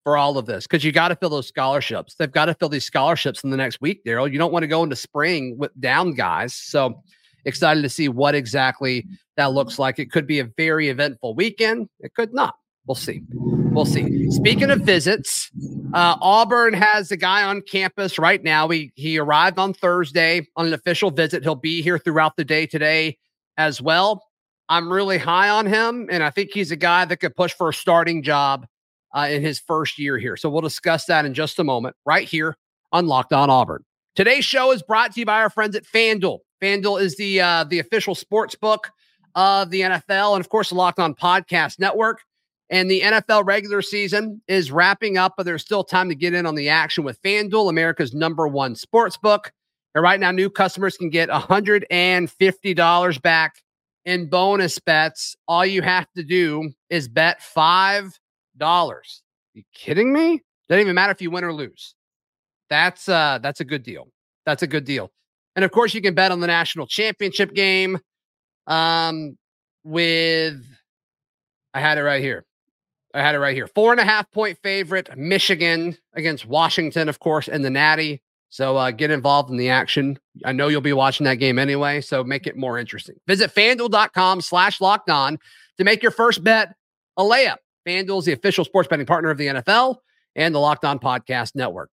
for 0.04 0.16
all 0.16 0.38
of 0.38 0.46
this 0.46 0.66
because 0.66 0.82
you 0.82 0.90
got 0.90 1.08
to 1.08 1.16
fill 1.16 1.28
those 1.28 1.46
scholarships. 1.46 2.14
They've 2.14 2.32
got 2.32 2.46
to 2.46 2.54
fill 2.54 2.70
these 2.70 2.86
scholarships 2.86 3.44
in 3.44 3.50
the 3.50 3.58
next 3.58 3.82
week, 3.82 4.02
Darrell. 4.04 4.26
You 4.26 4.38
don't 4.38 4.50
want 4.50 4.62
to 4.62 4.68
go 4.68 4.82
into 4.82 4.96
spring 4.96 5.58
with 5.58 5.78
down 5.78 6.12
guys. 6.14 6.54
So 6.54 7.02
excited 7.44 7.82
to 7.82 7.88
see 7.88 8.08
what 8.08 8.34
exactly 8.34 9.06
that 9.36 9.52
looks 9.52 9.78
like. 9.78 9.98
It 9.98 10.10
could 10.10 10.26
be 10.26 10.38
a 10.40 10.44
very 10.44 10.88
eventful 10.88 11.34
weekend. 11.34 11.88
It 12.00 12.14
could 12.14 12.32
not. 12.32 12.54
We'll 12.86 12.94
see. 12.94 13.22
We'll 13.32 13.84
see. 13.84 14.30
Speaking 14.30 14.70
of 14.70 14.80
visits, 14.80 15.50
uh, 15.92 16.16
Auburn 16.22 16.72
has 16.72 17.10
a 17.10 17.16
guy 17.16 17.42
on 17.42 17.60
campus 17.60 18.18
right 18.18 18.42
now. 18.42 18.68
He 18.68 18.92
he 18.94 19.18
arrived 19.18 19.58
on 19.58 19.74
Thursday 19.74 20.46
on 20.56 20.66
an 20.66 20.72
official 20.72 21.10
visit. 21.10 21.42
He'll 21.42 21.54
be 21.54 21.82
here 21.82 21.98
throughout 21.98 22.36
the 22.36 22.44
day 22.44 22.66
today 22.66 23.18
as 23.58 23.82
well. 23.82 24.24
I'm 24.70 24.90
really 24.90 25.18
high 25.18 25.50
on 25.50 25.66
him, 25.66 26.08
and 26.10 26.22
I 26.22 26.30
think 26.30 26.50
he's 26.52 26.70
a 26.70 26.76
guy 26.76 27.04
that 27.04 27.18
could 27.18 27.36
push 27.36 27.52
for 27.52 27.68
a 27.68 27.74
starting 27.74 28.22
job 28.22 28.66
uh, 29.14 29.28
in 29.30 29.42
his 29.42 29.58
first 29.58 29.98
year 29.98 30.18
here. 30.18 30.36
So 30.36 30.48
we'll 30.50 30.62
discuss 30.62 31.04
that 31.06 31.24
in 31.24 31.34
just 31.34 31.58
a 31.58 31.64
moment, 31.64 31.94
right 32.04 32.26
here 32.26 32.56
on 32.92 33.06
Locked 33.06 33.32
On 33.32 33.50
Auburn. 33.50 33.84
Today's 34.14 34.44
show 34.44 34.72
is 34.72 34.82
brought 34.82 35.12
to 35.12 35.20
you 35.20 35.26
by 35.26 35.40
our 35.40 35.50
friends 35.50 35.76
at 35.76 35.84
FanDuel. 35.84 36.38
FanDuel 36.62 37.00
is 37.00 37.16
the 37.16 37.40
uh, 37.40 37.64
the 37.64 37.78
official 37.78 38.14
sports 38.14 38.54
book 38.54 38.90
of 39.34 39.70
the 39.70 39.80
NFL, 39.82 40.34
and 40.34 40.40
of 40.40 40.48
course, 40.48 40.70
the 40.70 40.74
Locked 40.74 40.98
On 40.98 41.14
Podcast 41.14 41.78
Network. 41.78 42.22
And 42.70 42.90
the 42.90 43.00
NFL 43.00 43.46
regular 43.46 43.80
season 43.80 44.42
is 44.46 44.70
wrapping 44.70 45.16
up, 45.16 45.32
but 45.38 45.44
there's 45.46 45.62
still 45.62 45.82
time 45.82 46.10
to 46.10 46.14
get 46.14 46.34
in 46.34 46.44
on 46.44 46.54
the 46.54 46.68
action 46.68 47.02
with 47.02 47.18
FanDuel, 47.22 47.70
America's 47.70 48.12
number 48.12 48.46
one 48.46 48.74
sports 48.74 49.16
book. 49.16 49.52
And 49.94 50.02
right 50.02 50.20
now, 50.20 50.32
new 50.32 50.50
customers 50.50 50.98
can 50.98 51.08
get 51.08 51.30
$150 51.30 53.22
back 53.22 53.54
in 54.04 54.28
bonus 54.28 54.78
bets. 54.78 55.34
All 55.46 55.64
you 55.64 55.80
have 55.80 56.06
to 56.14 56.22
do 56.22 56.70
is 56.90 57.08
bet 57.08 57.40
$5. 57.40 58.12
You 59.54 59.62
kidding 59.74 60.12
me? 60.12 60.42
Doesn't 60.68 60.82
even 60.82 60.94
matter 60.94 61.12
if 61.12 61.22
you 61.22 61.30
win 61.30 61.44
or 61.44 61.54
lose. 61.54 61.94
That's 62.68 63.08
uh 63.08 63.38
that's 63.42 63.60
a 63.60 63.64
good 63.64 63.82
deal. 63.82 64.08
That's 64.44 64.62
a 64.62 64.66
good 64.66 64.84
deal. 64.84 65.10
And 65.58 65.64
of 65.64 65.72
course, 65.72 65.92
you 65.92 66.00
can 66.00 66.14
bet 66.14 66.30
on 66.30 66.38
the 66.38 66.46
national 66.46 66.86
championship 66.86 67.52
game. 67.52 67.98
Um, 68.68 69.36
with 69.82 70.64
I 71.74 71.80
had 71.80 71.98
it 71.98 72.02
right 72.02 72.22
here. 72.22 72.44
I 73.12 73.22
had 73.22 73.34
it 73.34 73.40
right 73.40 73.56
here. 73.56 73.66
Four 73.66 73.90
and 73.90 74.00
a 74.00 74.04
half 74.04 74.30
point 74.30 74.56
favorite, 74.62 75.10
Michigan 75.18 75.96
against 76.14 76.46
Washington, 76.46 77.08
of 77.08 77.18
course, 77.18 77.48
and 77.48 77.64
the 77.64 77.70
Natty. 77.70 78.22
So 78.50 78.76
uh, 78.76 78.92
get 78.92 79.10
involved 79.10 79.50
in 79.50 79.56
the 79.56 79.68
action. 79.68 80.20
I 80.44 80.52
know 80.52 80.68
you'll 80.68 80.80
be 80.80 80.92
watching 80.92 81.24
that 81.24 81.40
game 81.40 81.58
anyway, 81.58 82.02
so 82.02 82.22
make 82.22 82.46
it 82.46 82.56
more 82.56 82.78
interesting. 82.78 83.16
Visit 83.26 83.52
fanduel.com 83.52 84.42
slash 84.42 84.80
locked 84.80 85.10
on 85.10 85.40
to 85.78 85.82
make 85.82 86.04
your 86.04 86.12
first 86.12 86.44
bet 86.44 86.72
a 87.16 87.24
layup. 87.24 87.56
FanDuel 87.84 88.20
is 88.20 88.26
the 88.26 88.32
official 88.32 88.64
sports 88.64 88.86
betting 88.86 89.06
partner 89.06 89.30
of 89.30 89.38
the 89.38 89.48
NFL 89.48 89.96
and 90.36 90.54
the 90.54 90.60
Locked 90.60 90.84
On 90.84 91.00
Podcast 91.00 91.56
Network. 91.56 91.90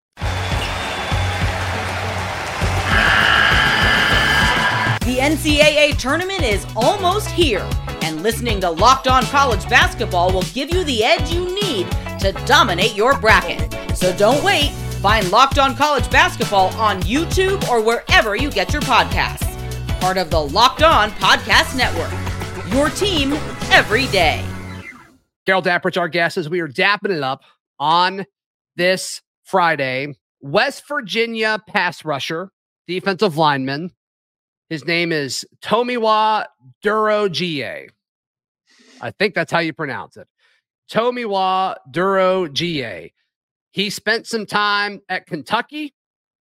The 5.04 5.18
NCAA 5.18 5.98
tournament 5.98 6.44
is 6.44 6.66
almost 6.78 7.28
here, 7.28 7.70
and 8.04 8.24
listening 8.24 8.62
to 8.62 8.70
Locked 8.70 9.10
On 9.10 9.22
College 9.24 9.68
Basketball 9.68 10.32
will 10.32 10.44
give 10.54 10.74
you 10.74 10.86
the 10.86 11.04
edge 11.04 11.30
you 11.30 11.44
need 11.54 11.92
to 12.22 12.32
dominate 12.46 12.96
your 12.96 13.20
bracket. 13.20 13.70
So 13.98 14.16
don't 14.16 14.42
wait. 14.46 14.70
Find 15.02 15.30
Locked 15.30 15.60
On 15.60 15.76
College 15.76 16.10
Basketball 16.10 16.70
on 16.76 17.02
YouTube 17.02 17.68
or 17.68 17.82
wherever 17.82 18.38
you 18.38 18.50
get 18.50 18.72
your 18.72 18.82
podcasts. 18.84 19.44
Part 20.00 20.16
of 20.16 20.30
the 20.30 20.40
Locked 20.40 20.84
On 20.84 21.12
Podcast 21.12 21.76
Network. 21.76 22.72
Your 22.72 22.90
team 22.90 23.34
every 23.74 24.08
day. 24.08 24.42
Darrell 25.46 25.62
Dapprich's 25.62 25.98
our 25.98 26.08
guest 26.08 26.38
as 26.38 26.48
we 26.48 26.62
are 26.62 26.70
dapping 26.70 27.12
it 27.12 27.24
up 27.24 27.42
on 27.78 28.26
this 28.78 29.22
Friday. 29.44 30.16
West 30.40 30.88
Virginia 30.88 31.62
pass 31.68 32.06
rusher, 32.06 32.52
defensive 32.88 33.36
lineman, 33.36 33.92
his 34.70 34.86
name 34.86 35.12
is 35.12 35.46
Tomiwa 35.62 36.46
Durojaiye. 36.84 37.90
I 39.02 39.12
think 39.12 39.36
that's 39.36 39.52
how 39.52 39.60
you 39.60 39.74
pronounce 39.74 40.18
it. 40.18 40.28
Tomiwa 40.92 41.76
Durojaiye. 41.92 43.12
He 43.72 43.90
spent 43.90 44.28
some 44.28 44.46
time 44.46 45.02
at 45.10 45.26
Kentucky 45.26 45.94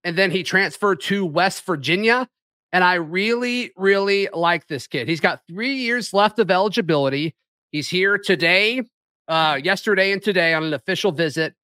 and 0.05 0.17
then 0.17 0.31
he 0.31 0.43
transferred 0.43 1.01
to 1.03 1.25
West 1.25 1.65
Virginia. 1.67 2.29
And 2.73 2.85
I 2.85 2.95
really, 2.95 3.73
really 3.77 4.29
like 4.33 4.67
this 4.67 4.87
kid. 4.87 5.09
He's 5.09 5.21
got 5.21 5.41
three 5.49 5.75
years 5.75 6.13
left 6.13 6.39
of 6.39 6.51
eligibility. 6.51 7.35
He's 7.73 7.89
here 7.89 8.19
today, 8.19 8.83
uh, 9.27 9.59
yesterday, 9.63 10.13
and 10.13 10.23
today 10.23 10.55
on 10.55 10.65
an 10.65 10.75
official 10.75 11.13
visit. 11.13 11.55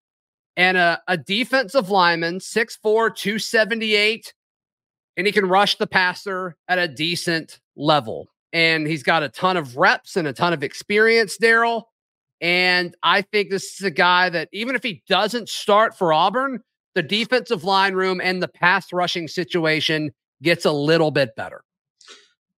And 0.57 0.77
a, 0.77 1.03
a 1.09 1.17
defensive 1.17 1.91
lineman, 1.91 2.39
6'4, 2.39 2.81
278 2.83 4.35
and 5.17 5.27
he 5.27 5.33
can 5.33 5.47
rush 5.47 5.77
the 5.77 5.87
passer 5.87 6.57
at 6.69 6.79
a 6.79 6.89
decent 6.89 7.61
level. 7.77 8.29
And 8.53 8.87
he's 8.87 9.03
got 9.03 9.23
a 9.23 9.29
ton 9.29 9.57
of 9.57 9.77
reps 9.77 10.17
and 10.17 10.29
a 10.29 10.33
ton 10.33 10.53
of 10.53 10.63
experience, 10.63 11.37
Darrell. 11.37 11.91
And 12.41 12.95
I 13.03 13.23
think 13.23 13.51
this 13.51 13.81
is 13.81 13.83
a 13.83 13.91
guy 13.91 14.29
that 14.29 14.49
even 14.53 14.77
if 14.77 14.83
he 14.83 15.03
doesn't 15.09 15.49
start 15.49 15.97
for 15.97 16.13
Auburn, 16.13 16.61
the 16.95 17.03
defensive 17.03 17.65
line 17.65 17.95
room 17.95 18.21
and 18.23 18.43
the 18.43 18.49
pass 18.49 18.93
rushing 18.93 19.29
situation 19.29 20.13
gets 20.43 20.65
a 20.65 20.73
little 20.73 21.11
bit 21.11 21.35
better. 21.37 21.63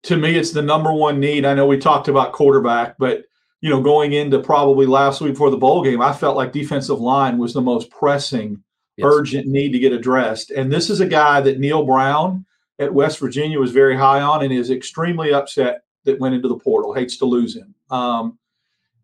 To 0.05 0.17
me, 0.17 0.37
it's 0.37 0.53
the 0.53 0.63
number 0.63 0.93
one 0.93 1.21
need. 1.21 1.45
I 1.45 1.55
know 1.55 1.67
we 1.67 1.79
talked 1.79 2.09
about 2.09 2.33
quarterback, 2.33 2.97
but 2.99 3.25
you 3.61 3.71
know, 3.71 3.81
going 3.81 4.13
into 4.13 4.39
probably 4.41 4.85
last 4.85 5.21
week 5.23 5.33
before 5.33 5.51
the 5.51 5.57
bowl 5.57 5.83
game, 5.83 6.03
I 6.03 6.13
felt 6.13 6.37
like 6.37 6.53
defensive 6.53 7.01
line 7.01 7.39
was 7.39 7.55
the 7.55 7.63
most 7.63 7.91
pressing 7.91 8.63
yes. 8.97 9.07
urgent 9.11 9.47
need 9.47 9.73
to 9.73 9.79
get 9.79 9.93
addressed. 9.93 10.51
And 10.51 10.73
this 10.73 10.91
is 10.91 11.01
a 11.01 11.07
guy 11.07 11.41
that 11.41 11.59
Neal 11.59 11.85
Brown 11.85 12.45
at 12.79 12.93
West 12.93 13.19
Virginia 13.19 13.59
was 13.59 13.73
very 13.73 13.97
high 13.97 14.21
on 14.21 14.43
and 14.43 14.53
is 14.53 14.71
extremely 14.71 15.33
upset 15.33 15.83
that 16.05 16.21
went 16.21 16.35
into 16.35 16.49
the 16.49 16.59
portal. 16.59 16.93
Hates 16.93 17.17
to 17.19 17.25
lose 17.25 17.57
him. 17.57 17.75
Um, 17.91 18.39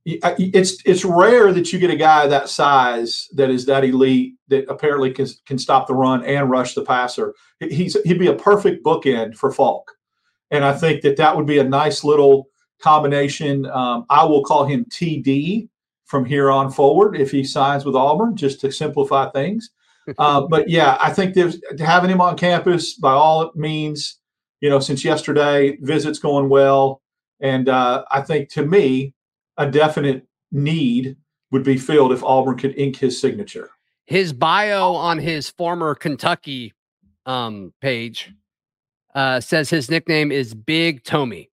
it's 0.06 0.82
it's 0.84 1.04
rare 1.04 1.52
that 1.52 1.72
you 1.72 1.78
get 1.78 1.90
a 1.90 1.96
guy 1.96 2.26
that 2.26 2.48
size 2.48 3.28
that 3.34 3.50
is 3.50 3.66
that 3.66 3.84
elite 3.84 4.34
that 4.48 4.64
apparently 4.68 5.10
can, 5.12 5.26
can 5.44 5.58
stop 5.58 5.86
the 5.86 5.94
run 5.94 6.24
and 6.24 6.48
rush 6.48 6.74
the 6.74 6.82
passer. 6.82 7.34
He's 7.60 8.00
he'd 8.02 8.18
be 8.18 8.28
a 8.28 8.34
perfect 8.34 8.84
bookend 8.84 9.36
for 9.36 9.52
Faulk, 9.52 9.92
and 10.50 10.64
I 10.64 10.72
think 10.72 11.02
that 11.02 11.16
that 11.18 11.36
would 11.36 11.46
be 11.46 11.58
a 11.58 11.64
nice 11.64 12.02
little 12.02 12.48
combination. 12.80 13.66
Um, 13.66 14.06
I 14.08 14.24
will 14.24 14.42
call 14.42 14.64
him 14.64 14.86
TD 14.86 15.68
from 16.06 16.24
here 16.24 16.50
on 16.50 16.70
forward 16.70 17.16
if 17.16 17.30
he 17.30 17.44
signs 17.44 17.84
with 17.84 17.94
Auburn, 17.94 18.36
just 18.36 18.60
to 18.62 18.72
simplify 18.72 19.28
things. 19.30 19.70
Uh, 20.18 20.42
but 20.42 20.68
yeah, 20.68 20.96
I 21.00 21.12
think 21.12 21.34
there's 21.34 21.60
having 21.78 22.10
him 22.10 22.20
on 22.20 22.36
campus 22.36 22.94
by 22.94 23.12
all 23.12 23.52
means. 23.54 24.18
You 24.60 24.68
know, 24.68 24.78
since 24.78 25.04
yesterday, 25.04 25.78
visits 25.80 26.18
going 26.18 26.50
well, 26.50 27.00
and 27.40 27.68
uh, 27.68 28.04
I 28.10 28.20
think 28.20 28.50
to 28.50 28.64
me, 28.64 29.14
a 29.56 29.70
definite 29.70 30.26
need 30.52 31.16
would 31.50 31.64
be 31.64 31.78
filled 31.78 32.12
if 32.12 32.22
Auburn 32.22 32.58
could 32.58 32.78
ink 32.78 32.96
his 32.96 33.20
signature. 33.20 33.70
His 34.04 34.32
bio 34.32 34.92
on 34.92 35.18
his 35.18 35.48
former 35.48 35.94
Kentucky 35.94 36.74
um, 37.26 37.72
page 37.80 38.32
uh, 39.14 39.40
says 39.40 39.70
his 39.70 39.90
nickname 39.90 40.30
is 40.32 40.54
Big 40.54 41.04
Tommy. 41.04 41.50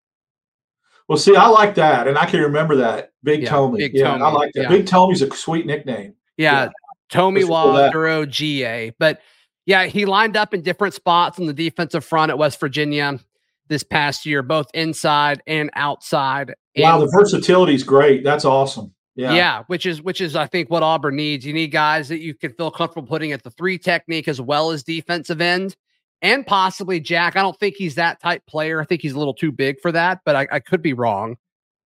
Well, 1.07 1.17
see, 1.17 1.35
I 1.35 1.47
like 1.47 1.75
that, 1.75 2.07
and 2.07 2.17
I 2.17 2.25
can 2.25 2.41
remember 2.41 2.75
that 2.77 3.13
Big 3.23 3.43
yeah, 3.43 3.49
Tommy. 3.49 3.77
Big 3.77 3.93
yeah, 3.93 4.09
Tommy. 4.09 4.23
I 4.23 4.29
like 4.31 4.51
that. 4.53 4.63
Yeah. 4.63 4.69
Big 4.69 4.87
Tommy's 4.87 5.21
a 5.21 5.33
sweet 5.33 5.65
nickname. 5.65 6.13
Yeah, 6.35 6.69
yeah. 7.11 7.19
Tomiwa 7.19 7.91
Durojaiye. 7.91 8.93
But 8.99 9.21
yeah, 9.65 9.85
he 9.85 10.05
lined 10.05 10.37
up 10.37 10.53
in 10.53 10.61
different 10.61 10.93
spots 10.93 11.39
on 11.39 11.45
the 11.45 11.53
defensive 11.53 12.05
front 12.05 12.31
at 12.31 12.37
West 12.37 12.59
Virginia 12.59 13.19
this 13.67 13.83
past 13.83 14.25
year, 14.25 14.41
both 14.41 14.67
inside 14.73 15.41
and 15.45 15.69
outside. 15.75 16.53
Wow, 16.77 16.99
the 16.99 17.09
versatility 17.11 17.73
is 17.73 17.83
great. 17.83 18.23
That's 18.23 18.45
awesome. 18.45 18.93
Yeah. 19.15 19.33
Yeah, 19.33 19.63
which 19.65 19.85
is 19.87 20.01
which 20.01 20.21
is 20.21 20.35
I 20.35 20.45
think 20.45 20.69
what 20.69 20.83
Auburn 20.83 21.15
needs. 21.15 21.45
You 21.45 21.51
need 21.51 21.69
guys 21.71 22.07
that 22.09 22.19
you 22.19 22.35
can 22.35 22.53
feel 22.53 22.69
comfortable 22.69 23.07
putting 23.07 23.31
at 23.31 23.43
the 23.43 23.49
three 23.49 23.79
technique 23.79 24.27
as 24.27 24.39
well 24.39 24.69
as 24.71 24.83
defensive 24.83 25.41
end. 25.41 25.75
And 26.21 26.45
possibly 26.45 26.99
Jack. 26.99 27.35
I 27.35 27.41
don't 27.41 27.59
think 27.59 27.75
he's 27.75 27.95
that 27.95 28.21
type 28.21 28.45
player. 28.47 28.79
I 28.79 28.85
think 28.85 29.01
he's 29.01 29.13
a 29.13 29.17
little 29.17 29.33
too 29.33 29.51
big 29.51 29.79
for 29.81 29.91
that, 29.91 30.21
but 30.23 30.35
I, 30.35 30.47
I 30.51 30.59
could 30.59 30.81
be 30.81 30.93
wrong. 30.93 31.37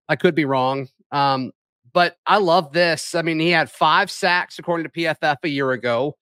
I 0.09 0.17
could 0.17 0.35
be 0.35 0.45
wrong. 0.45 0.89
Um, 1.11 1.51
but 1.93 2.17
I 2.25 2.37
love 2.37 2.73
this. 2.73 3.15
I 3.15 3.21
mean, 3.21 3.39
he 3.39 3.49
had 3.49 3.69
five 3.69 4.09
sacks 4.11 4.59
according 4.59 4.85
to 4.85 4.91
PFF 4.91 5.37
a 5.43 5.49
year 5.49 5.71
ago, 5.71 6.17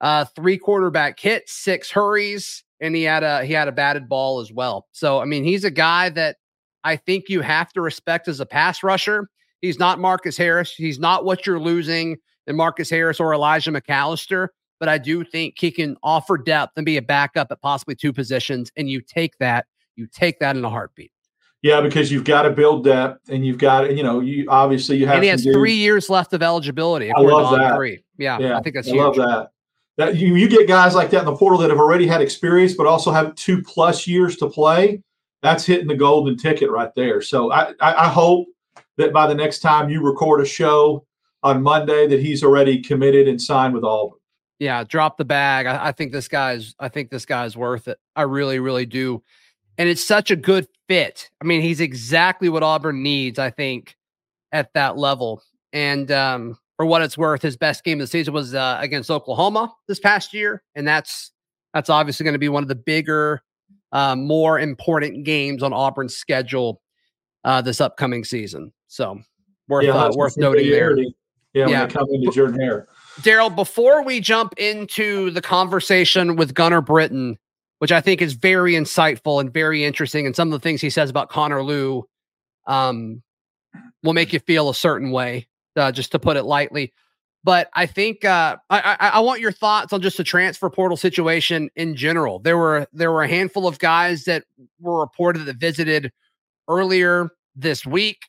uh, 0.00 0.24
three 0.36 0.58
quarterback 0.58 1.18
hits, 1.18 1.52
six 1.52 1.90
hurries, 1.90 2.64
and 2.80 2.94
he 2.94 3.02
had 3.02 3.22
a 3.22 3.44
he 3.44 3.52
had 3.52 3.68
a 3.68 3.72
batted 3.72 4.08
ball 4.08 4.40
as 4.40 4.52
well. 4.52 4.86
So 4.92 5.20
I 5.20 5.24
mean, 5.24 5.44
he's 5.44 5.64
a 5.64 5.70
guy 5.70 6.10
that 6.10 6.36
I 6.84 6.96
think 6.96 7.28
you 7.28 7.40
have 7.40 7.72
to 7.72 7.80
respect 7.80 8.28
as 8.28 8.40
a 8.40 8.46
pass 8.46 8.82
rusher. 8.82 9.28
He's 9.60 9.78
not 9.78 9.98
Marcus 9.98 10.36
Harris. 10.36 10.74
He's 10.74 10.98
not 10.98 11.24
what 11.24 11.46
you're 11.46 11.60
losing 11.60 12.18
in 12.46 12.56
Marcus 12.56 12.90
Harris 12.90 13.20
or 13.20 13.32
Elijah 13.32 13.72
McAllister. 13.72 14.48
But 14.78 14.88
I 14.88 14.98
do 14.98 15.24
think 15.24 15.54
he 15.58 15.70
can 15.70 15.96
offer 16.02 16.36
depth 16.36 16.72
and 16.76 16.84
be 16.84 16.98
a 16.98 17.02
backup 17.02 17.50
at 17.50 17.62
possibly 17.62 17.94
two 17.94 18.12
positions. 18.12 18.70
And 18.76 18.90
you 18.90 19.00
take 19.00 19.38
that, 19.38 19.66
you 19.96 20.06
take 20.06 20.40
that 20.40 20.56
in 20.56 20.64
a 20.64 20.68
heartbeat. 20.68 21.10
Yeah, 21.64 21.80
because 21.80 22.12
you've 22.12 22.24
got 22.24 22.42
to 22.42 22.50
build 22.50 22.84
depth, 22.84 23.30
and 23.30 23.44
you've 23.44 23.56
got 23.56 23.96
you 23.96 24.02
know 24.02 24.20
you 24.20 24.44
obviously 24.50 24.98
you 24.98 25.06
have. 25.06 25.14
And 25.14 25.24
he 25.24 25.30
has 25.30 25.44
do, 25.44 25.52
three 25.54 25.72
years 25.72 26.10
left 26.10 26.34
of 26.34 26.42
eligibility. 26.42 27.10
I 27.10 27.18
love 27.18 27.56
that. 27.56 27.74
Three. 27.74 28.04
Yeah, 28.18 28.38
yeah, 28.38 28.58
I 28.58 28.60
think 28.60 28.74
that's. 28.74 28.86
I 28.86 28.90
huge. 28.90 29.02
love 29.02 29.16
that. 29.16 29.48
That 29.96 30.16
you 30.16 30.34
you 30.34 30.46
get 30.46 30.68
guys 30.68 30.94
like 30.94 31.08
that 31.10 31.20
in 31.20 31.24
the 31.24 31.34
portal 31.34 31.58
that 31.60 31.70
have 31.70 31.78
already 31.78 32.06
had 32.06 32.20
experience, 32.20 32.74
but 32.74 32.86
also 32.86 33.12
have 33.12 33.34
two 33.36 33.62
plus 33.62 34.06
years 34.06 34.36
to 34.36 34.46
play. 34.46 35.02
That's 35.40 35.64
hitting 35.64 35.86
the 35.86 35.96
golden 35.96 36.36
ticket 36.36 36.70
right 36.70 36.90
there. 36.96 37.22
So 37.22 37.50
I, 37.50 37.70
I, 37.80 37.94
I 37.94 38.08
hope 38.08 38.46
that 38.98 39.14
by 39.14 39.26
the 39.26 39.34
next 39.34 39.60
time 39.60 39.88
you 39.88 40.02
record 40.02 40.42
a 40.42 40.46
show 40.46 41.06
on 41.42 41.62
Monday, 41.62 42.06
that 42.08 42.20
he's 42.20 42.44
already 42.44 42.82
committed 42.82 43.26
and 43.26 43.40
signed 43.40 43.72
with 43.72 43.84
Auburn. 43.84 44.18
Yeah, 44.58 44.84
drop 44.84 45.16
the 45.16 45.24
bag. 45.24 45.64
I, 45.64 45.86
I 45.86 45.92
think 45.92 46.12
this 46.12 46.28
guy's. 46.28 46.74
I 46.78 46.90
think 46.90 47.08
this 47.08 47.24
guy's 47.24 47.56
worth 47.56 47.88
it. 47.88 47.98
I 48.14 48.22
really, 48.22 48.58
really 48.58 48.84
do. 48.84 49.22
And 49.78 49.88
it's 49.88 50.04
such 50.04 50.30
a 50.30 50.36
good 50.36 50.68
fit. 50.88 51.30
I 51.40 51.44
mean, 51.44 51.60
he's 51.60 51.80
exactly 51.80 52.48
what 52.48 52.62
Auburn 52.62 53.02
needs, 53.02 53.38
I 53.38 53.50
think, 53.50 53.96
at 54.52 54.72
that 54.74 54.96
level. 54.96 55.42
And 55.72 56.10
um, 56.12 56.58
for 56.76 56.86
what 56.86 57.02
it's 57.02 57.18
worth, 57.18 57.42
his 57.42 57.56
best 57.56 57.84
game 57.84 57.98
of 58.00 58.04
the 58.04 58.06
season 58.06 58.34
was 58.34 58.54
uh, 58.54 58.78
against 58.80 59.10
Oklahoma 59.10 59.72
this 59.88 60.00
past 60.00 60.32
year, 60.32 60.62
and 60.74 60.86
that's 60.86 61.32
that's 61.72 61.90
obviously 61.90 62.24
going 62.24 62.34
to 62.34 62.38
be 62.38 62.48
one 62.48 62.62
of 62.62 62.68
the 62.68 62.74
bigger, 62.76 63.42
uh, 63.92 64.14
more 64.14 64.60
important 64.60 65.24
games 65.24 65.62
on 65.62 65.72
Auburn's 65.72 66.16
schedule 66.16 66.80
uh, 67.42 67.60
this 67.60 67.80
upcoming 67.80 68.24
season. 68.24 68.72
So 68.86 69.20
worth 69.68 69.84
yeah, 69.84 69.94
uh, 69.94 70.12
worth 70.14 70.36
noting 70.36 70.70
there. 70.70 70.96
Yeah, 71.52 71.68
yeah, 71.68 71.86
they 71.86 71.92
come 71.92 72.06
Jordan 72.32 72.60
Hare. 72.60 72.88
Darrell, 73.22 73.50
before 73.50 74.02
we 74.02 74.18
jump 74.18 74.54
into 74.56 75.30
the 75.30 75.40
conversation 75.40 76.34
with 76.34 76.54
Gunner 76.54 76.80
Britton, 76.80 77.38
which 77.84 77.92
I 77.92 78.00
think 78.00 78.22
is 78.22 78.32
very 78.32 78.72
insightful 78.72 79.42
and 79.42 79.52
very 79.52 79.84
interesting, 79.84 80.24
and 80.24 80.34
some 80.34 80.48
of 80.48 80.52
the 80.52 80.58
things 80.58 80.80
he 80.80 80.88
says 80.88 81.10
about 81.10 81.28
Connor 81.28 81.62
Lew 81.62 82.08
um, 82.66 83.22
will 84.02 84.14
make 84.14 84.32
you 84.32 84.40
feel 84.40 84.70
a 84.70 84.74
certain 84.74 85.10
way, 85.10 85.48
uh, 85.76 85.92
just 85.92 86.10
to 86.12 86.18
put 86.18 86.38
it 86.38 86.44
lightly. 86.44 86.94
But 87.42 87.68
I 87.74 87.84
think 87.84 88.24
uh, 88.24 88.56
I, 88.70 88.96
I, 88.98 89.08
I 89.08 89.20
want 89.20 89.42
your 89.42 89.52
thoughts 89.52 89.92
on 89.92 90.00
just 90.00 90.16
the 90.16 90.24
transfer 90.24 90.70
portal 90.70 90.96
situation 90.96 91.68
in 91.76 91.94
general. 91.94 92.38
There 92.38 92.56
were 92.56 92.86
there 92.94 93.12
were 93.12 93.22
a 93.22 93.28
handful 93.28 93.68
of 93.68 93.78
guys 93.78 94.24
that 94.24 94.44
were 94.80 95.00
reported 95.00 95.40
that 95.40 95.56
visited 95.56 96.10
earlier 96.70 97.28
this 97.54 97.84
week. 97.84 98.22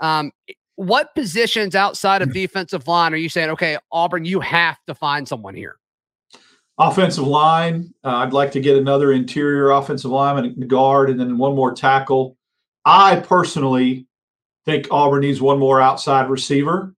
Um, 0.00 0.32
what 0.76 1.14
positions 1.14 1.74
outside 1.74 2.22
of 2.22 2.30
mm. 2.30 2.32
defensive 2.32 2.88
line 2.88 3.12
are 3.12 3.18
you 3.18 3.28
saying? 3.28 3.50
Okay, 3.50 3.76
Auburn, 3.92 4.24
you 4.24 4.40
have 4.40 4.78
to 4.86 4.94
find 4.94 5.28
someone 5.28 5.54
here. 5.54 5.76
Offensive 6.78 7.26
line, 7.26 7.94
uh, 8.02 8.16
I'd 8.16 8.32
like 8.32 8.50
to 8.52 8.60
get 8.60 8.76
another 8.76 9.12
interior 9.12 9.70
offensive 9.70 10.10
lineman, 10.10 10.66
guard, 10.66 11.08
and 11.08 11.20
then 11.20 11.38
one 11.38 11.54
more 11.54 11.72
tackle. 11.72 12.36
I 12.84 13.16
personally 13.16 14.06
think 14.64 14.88
Auburn 14.90 15.20
needs 15.20 15.40
one 15.40 15.58
more 15.58 15.80
outside 15.80 16.28
receiver 16.28 16.94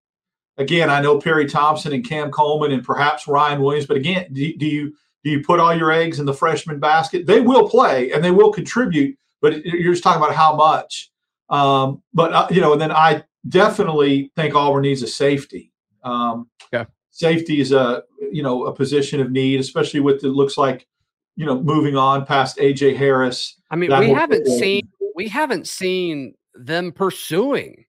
again, 0.59 0.91
I 0.91 1.01
know 1.01 1.19
Perry 1.19 1.47
Thompson 1.47 1.93
and 1.93 2.07
Cam 2.07 2.31
Coleman 2.31 2.73
and 2.73 2.85
perhaps 2.85 3.29
Ryan 3.29 3.61
Williams, 3.61 3.87
but 3.87 3.97
again, 3.97 4.27
do, 4.33 4.57
do, 4.57 4.67
you 4.67 4.95
do 5.25 5.31
you 5.31 5.43
put 5.43 5.61
all 5.61 5.75
your 5.75 5.93
eggs 5.93 6.21
in 6.21 6.27
the 6.27 6.35
freshman 6.35 6.79
basket? 6.79 7.27
They 7.27 7.41
will 7.41 7.69
play 7.69 8.13
and 8.13 8.23
they 8.23 8.31
will 8.31 8.53
contribute, 8.53 9.17
but 9.41 9.65
you're 9.65 9.93
just 9.93 10.03
talking 10.03 10.23
about 10.23 10.35
how 10.35 10.55
much. 10.55 11.11
Um, 11.49 12.03
but 12.13 12.33
uh, 12.33 12.49
you 12.51 12.61
know, 12.61 12.73
and 12.73 12.81
then 12.81 12.93
I 12.93 13.25
definitely 13.49 14.33
think 14.37 14.55
Auburn 14.55 14.83
needs 14.83 15.03
a 15.03 15.07
safety. 15.07 15.73
Um, 16.03 16.49
yeah. 16.73 16.87
Safety 17.17 17.61
is 17.61 17.73
a 17.73 18.03
you 18.31 18.43
know 18.43 18.67
a 18.67 18.75
position 18.75 19.21
of 19.21 19.31
need, 19.31 19.59
especially 19.59 20.01
with 20.01 20.23
it 20.23 20.29
looks 20.29 20.59
like 20.59 20.87
you 21.35 21.47
know 21.47 21.59
moving 21.63 21.97
on 21.97 22.27
past 22.27 22.59
AJ 22.59 22.97
Harris. 22.97 23.57
I 23.71 23.77
mean, 23.77 23.97
we 23.99 24.11
haven't 24.11 24.47
seen 24.47 24.89
we 25.15 25.27
haven't 25.27 25.67
seen 25.67 26.35
them 26.55 26.93
pursuing 26.93 27.87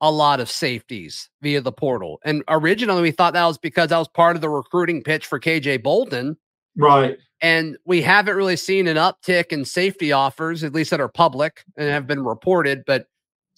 a 0.00 0.10
lot 0.10 0.40
of 0.40 0.50
safeties 0.50 1.28
via 1.42 1.60
the 1.60 1.70
portal. 1.70 2.18
And 2.24 2.42
originally 2.48 3.02
we 3.02 3.10
thought 3.10 3.34
that 3.34 3.44
was 3.44 3.58
because 3.58 3.90
that 3.90 3.98
was 3.98 4.08
part 4.08 4.36
of 4.36 4.42
the 4.42 4.48
recruiting 4.48 5.02
pitch 5.02 5.26
for 5.26 5.38
KJ 5.38 5.82
Bolden. 5.82 6.38
Right. 6.74 7.18
And 7.42 7.76
we 7.84 8.00
haven't 8.00 8.36
really 8.36 8.56
seen 8.56 8.88
an 8.88 8.96
uptick 8.96 9.52
in 9.52 9.66
safety 9.66 10.12
offers, 10.12 10.64
at 10.64 10.72
least 10.72 10.90
that 10.92 11.00
are 11.00 11.08
public 11.08 11.62
and 11.76 11.90
have 11.90 12.06
been 12.06 12.24
reported. 12.24 12.84
But 12.86 13.06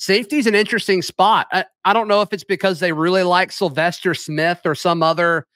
safety 0.04 0.38
is 0.38 0.46
an 0.46 0.54
interesting 0.54 1.02
spot. 1.02 1.46
I, 1.52 1.64
I 1.84 1.92
don't 1.92 2.08
know 2.08 2.20
if 2.22 2.32
it's 2.32 2.44
because 2.44 2.80
they 2.80 2.92
really 2.92 3.22
like 3.22 3.52
Sylvester 3.52 4.14
Smith 4.14 4.60
or 4.64 4.74
some 4.74 5.02
other 5.02 5.46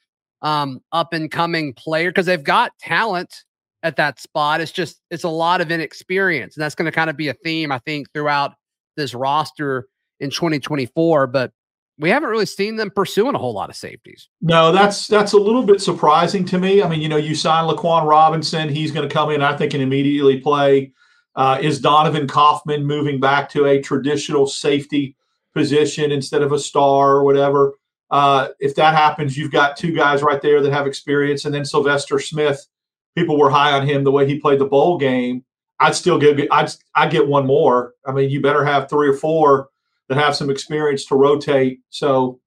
um, 0.41 0.81
up 0.91 1.13
and 1.13 1.29
coming 1.29 1.73
player 1.73 2.09
because 2.09 2.25
they've 2.25 2.43
got 2.43 2.71
talent 2.79 3.43
at 3.83 3.95
that 3.97 4.19
spot. 4.19 4.61
It's 4.61 4.71
just, 4.71 5.01
it's 5.09 5.23
a 5.23 5.29
lot 5.29 5.61
of 5.61 5.71
inexperience. 5.71 6.55
And 6.55 6.63
that's 6.63 6.75
going 6.75 6.85
to 6.85 6.91
kind 6.91 7.09
of 7.09 7.17
be 7.17 7.27
a 7.27 7.33
theme, 7.33 7.71
I 7.71 7.79
think, 7.79 8.11
throughout 8.13 8.53
this 8.97 9.13
roster 9.13 9.87
in 10.19 10.29
2024, 10.29 11.27
but 11.27 11.51
we 11.97 12.09
haven't 12.09 12.29
really 12.29 12.45
seen 12.45 12.77
them 12.77 12.91
pursuing 12.93 13.35
a 13.35 13.37
whole 13.37 13.53
lot 13.53 13.69
of 13.69 13.75
safeties. 13.75 14.29
No, 14.41 14.71
that's 14.71 15.07
that's 15.07 15.33
a 15.33 15.37
little 15.37 15.63
bit 15.63 15.81
surprising 15.81 16.45
to 16.45 16.57
me. 16.57 16.81
I 16.81 16.87
mean, 16.87 17.01
you 17.01 17.09
know, 17.09 17.17
you 17.17 17.35
sign 17.35 17.65
Laquan 17.65 18.07
Robinson, 18.07 18.69
he's 18.69 18.91
going 18.91 19.07
to 19.07 19.13
come 19.13 19.31
in, 19.31 19.41
I 19.41 19.55
think, 19.55 19.73
and 19.73 19.83
immediately 19.83 20.39
play. 20.39 20.93
Uh, 21.39 21.57
is 21.61 21.79
Donovan 21.79 22.27
Kaufman 22.27 22.85
moving 22.85 23.17
back 23.17 23.47
to 23.51 23.65
a 23.65 23.81
traditional 23.81 24.45
safety 24.45 25.15
position 25.53 26.11
instead 26.11 26.41
of 26.41 26.51
a 26.51 26.59
star 26.59 27.11
or 27.11 27.23
whatever? 27.23 27.75
Uh, 28.11 28.49
if 28.59 28.75
that 28.75 28.93
happens, 28.93 29.37
you've 29.37 29.49
got 29.49 29.77
two 29.77 29.93
guys 29.93 30.21
right 30.21 30.41
there 30.41 30.61
that 30.61 30.73
have 30.73 30.85
experience, 30.85 31.45
and 31.45 31.55
then 31.55 31.63
Sylvester 31.63 32.19
Smith. 32.19 32.67
People 33.15 33.39
were 33.39 33.49
high 33.49 33.71
on 33.71 33.87
him 33.87 34.03
the 34.03 34.11
way 34.11 34.27
he 34.27 34.37
played 34.37 34.59
the 34.59 34.65
bowl 34.65 34.97
game. 34.97 35.45
I'd 35.79 35.95
still 35.95 36.19
get 36.19 36.45
I'd 36.51 36.71
I 36.93 37.07
get 37.07 37.25
one 37.25 37.47
more. 37.47 37.93
I 38.05 38.11
mean, 38.11 38.29
you 38.29 38.41
better 38.41 38.65
have 38.65 38.89
three 38.89 39.07
or 39.07 39.15
four 39.15 39.69
that 40.09 40.17
have 40.17 40.35
some 40.35 40.49
experience 40.49 41.05
to 41.05 41.15
rotate. 41.15 41.79
So, 41.89 42.41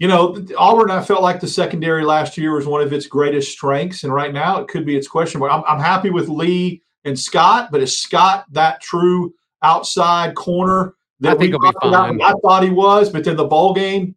you 0.00 0.08
know, 0.08 0.44
Auburn, 0.56 0.90
I 0.90 1.04
felt 1.04 1.22
like 1.22 1.38
the 1.38 1.46
secondary 1.46 2.04
last 2.04 2.36
year 2.36 2.56
was 2.56 2.66
one 2.66 2.82
of 2.82 2.92
its 2.92 3.06
greatest 3.06 3.52
strengths. 3.52 4.02
And 4.02 4.12
right 4.12 4.32
now 4.32 4.58
it 4.58 4.66
could 4.66 4.84
be 4.84 4.96
its 4.96 5.06
question. 5.06 5.38
But 5.38 5.52
I'm, 5.52 5.62
I'm 5.68 5.78
happy 5.78 6.10
with 6.10 6.28
Lee 6.28 6.82
and 7.08 7.18
Scott, 7.18 7.70
but 7.72 7.82
is 7.82 7.98
Scott 7.98 8.44
that 8.52 8.80
true 8.80 9.34
outside 9.62 10.34
corner 10.34 10.94
that 11.20 11.36
I 11.36 11.38
think 11.38 11.60
we 11.60 11.68
about? 11.68 12.20
I 12.22 12.32
thought 12.42 12.62
he 12.62 12.70
was, 12.70 13.10
but 13.10 13.24
then 13.24 13.36
the 13.36 13.44
bowl 13.44 13.74
game, 13.74 14.14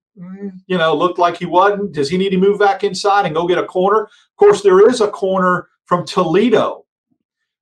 you 0.67 0.77
know, 0.77 0.95
looked 0.95 1.17
like 1.17 1.37
he 1.37 1.45
wasn't. 1.45 1.93
Does 1.93 2.09
he 2.09 2.17
need 2.17 2.29
to 2.29 2.37
move 2.37 2.59
back 2.59 2.83
inside 2.83 3.25
and 3.25 3.33
go 3.33 3.47
get 3.47 3.57
a 3.57 3.65
corner? 3.65 4.03
Of 4.03 4.35
course, 4.37 4.61
there 4.61 4.87
is 4.89 5.01
a 5.01 5.07
corner 5.07 5.67
from 5.85 6.05
Toledo 6.05 6.85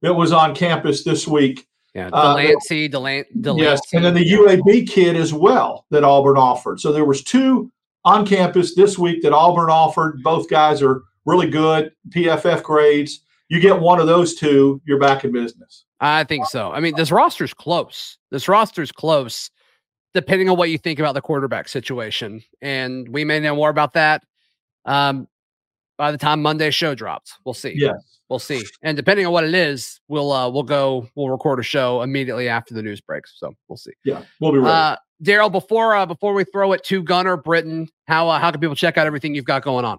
that 0.01 0.13
was 0.13 0.31
on 0.31 0.55
campus 0.55 1.03
this 1.03 1.27
week 1.27 1.69
yeah, 1.93 2.09
Delancey, 2.09 2.85
uh, 2.85 2.89
Delan- 2.89 3.41
Delancey. 3.41 3.63
Yes, 3.63 3.81
and 3.93 4.05
then 4.05 4.13
the 4.13 4.31
UAB 4.31 4.87
kid 4.87 5.15
as 5.15 5.33
well 5.33 5.85
that 5.89 6.03
Auburn 6.03 6.37
offered. 6.37 6.79
So 6.79 6.91
there 6.91 7.05
was 7.05 7.23
two 7.23 7.71
on 8.05 8.25
campus 8.25 8.75
this 8.75 8.97
week 8.97 9.21
that 9.23 9.33
Auburn 9.33 9.69
offered. 9.69 10.21
Both 10.23 10.49
guys 10.49 10.81
are 10.81 11.03
really 11.25 11.49
good 11.49 11.91
PFF 12.09 12.63
grades. 12.63 13.21
You 13.49 13.59
get 13.59 13.79
one 13.79 13.99
of 13.99 14.07
those 14.07 14.35
two, 14.35 14.81
you're 14.85 14.99
back 14.99 15.23
in 15.23 15.31
business. 15.31 15.85
I 15.99 16.23
think 16.23 16.45
so. 16.45 16.71
I 16.71 16.79
mean, 16.79 16.95
this 16.95 17.11
roster's 17.11 17.53
close. 17.53 18.17
This 18.31 18.47
roster's 18.47 18.91
close, 18.91 19.49
depending 20.13 20.49
on 20.49 20.57
what 20.57 20.69
you 20.69 20.77
think 20.77 20.99
about 20.99 21.13
the 21.15 21.21
quarterback 21.21 21.67
situation. 21.67 22.43
And 22.61 23.09
we 23.09 23.25
may 23.25 23.39
know 23.39 23.55
more 23.55 23.69
about 23.69 23.93
that 23.93 24.23
um, 24.85 25.27
by 25.97 26.11
the 26.11 26.17
time 26.17 26.41
Monday's 26.41 26.75
show 26.75 26.95
drops. 26.95 27.33
We'll 27.43 27.53
see. 27.53 27.73
Yes. 27.75 28.19
We'll 28.29 28.39
see. 28.39 28.63
And 28.83 28.95
depending 28.95 29.25
on 29.25 29.33
what 29.33 29.43
it 29.43 29.55
is, 29.55 29.99
we'll 30.07 30.31
uh 30.31 30.47
we'll 30.49 30.63
go 30.63 31.09
we'll 31.15 31.29
record 31.29 31.59
a 31.59 31.63
show 31.63 32.03
immediately 32.03 32.47
after 32.47 32.75
the 32.75 32.83
news 32.83 33.01
breaks. 33.01 33.33
So 33.37 33.55
we'll 33.67 33.77
see. 33.77 33.91
Yeah, 34.05 34.21
we'll 34.39 34.51
be 34.51 34.59
ready. 34.59 34.71
Uh, 34.71 34.95
Darrell, 35.23 35.49
before 35.49 35.95
uh 35.95 36.05
before 36.05 36.35
we 36.35 36.43
throw 36.43 36.73
it 36.73 36.83
to 36.85 37.01
Gunner 37.01 37.37
Britton, 37.37 37.89
how 38.07 38.29
uh, 38.29 38.39
how 38.39 38.51
can 38.51 38.61
people 38.61 38.75
check 38.75 38.99
out 38.99 39.07
everything 39.07 39.33
you've 39.33 39.45
got 39.45 39.63
going 39.63 39.83
on? 39.83 39.97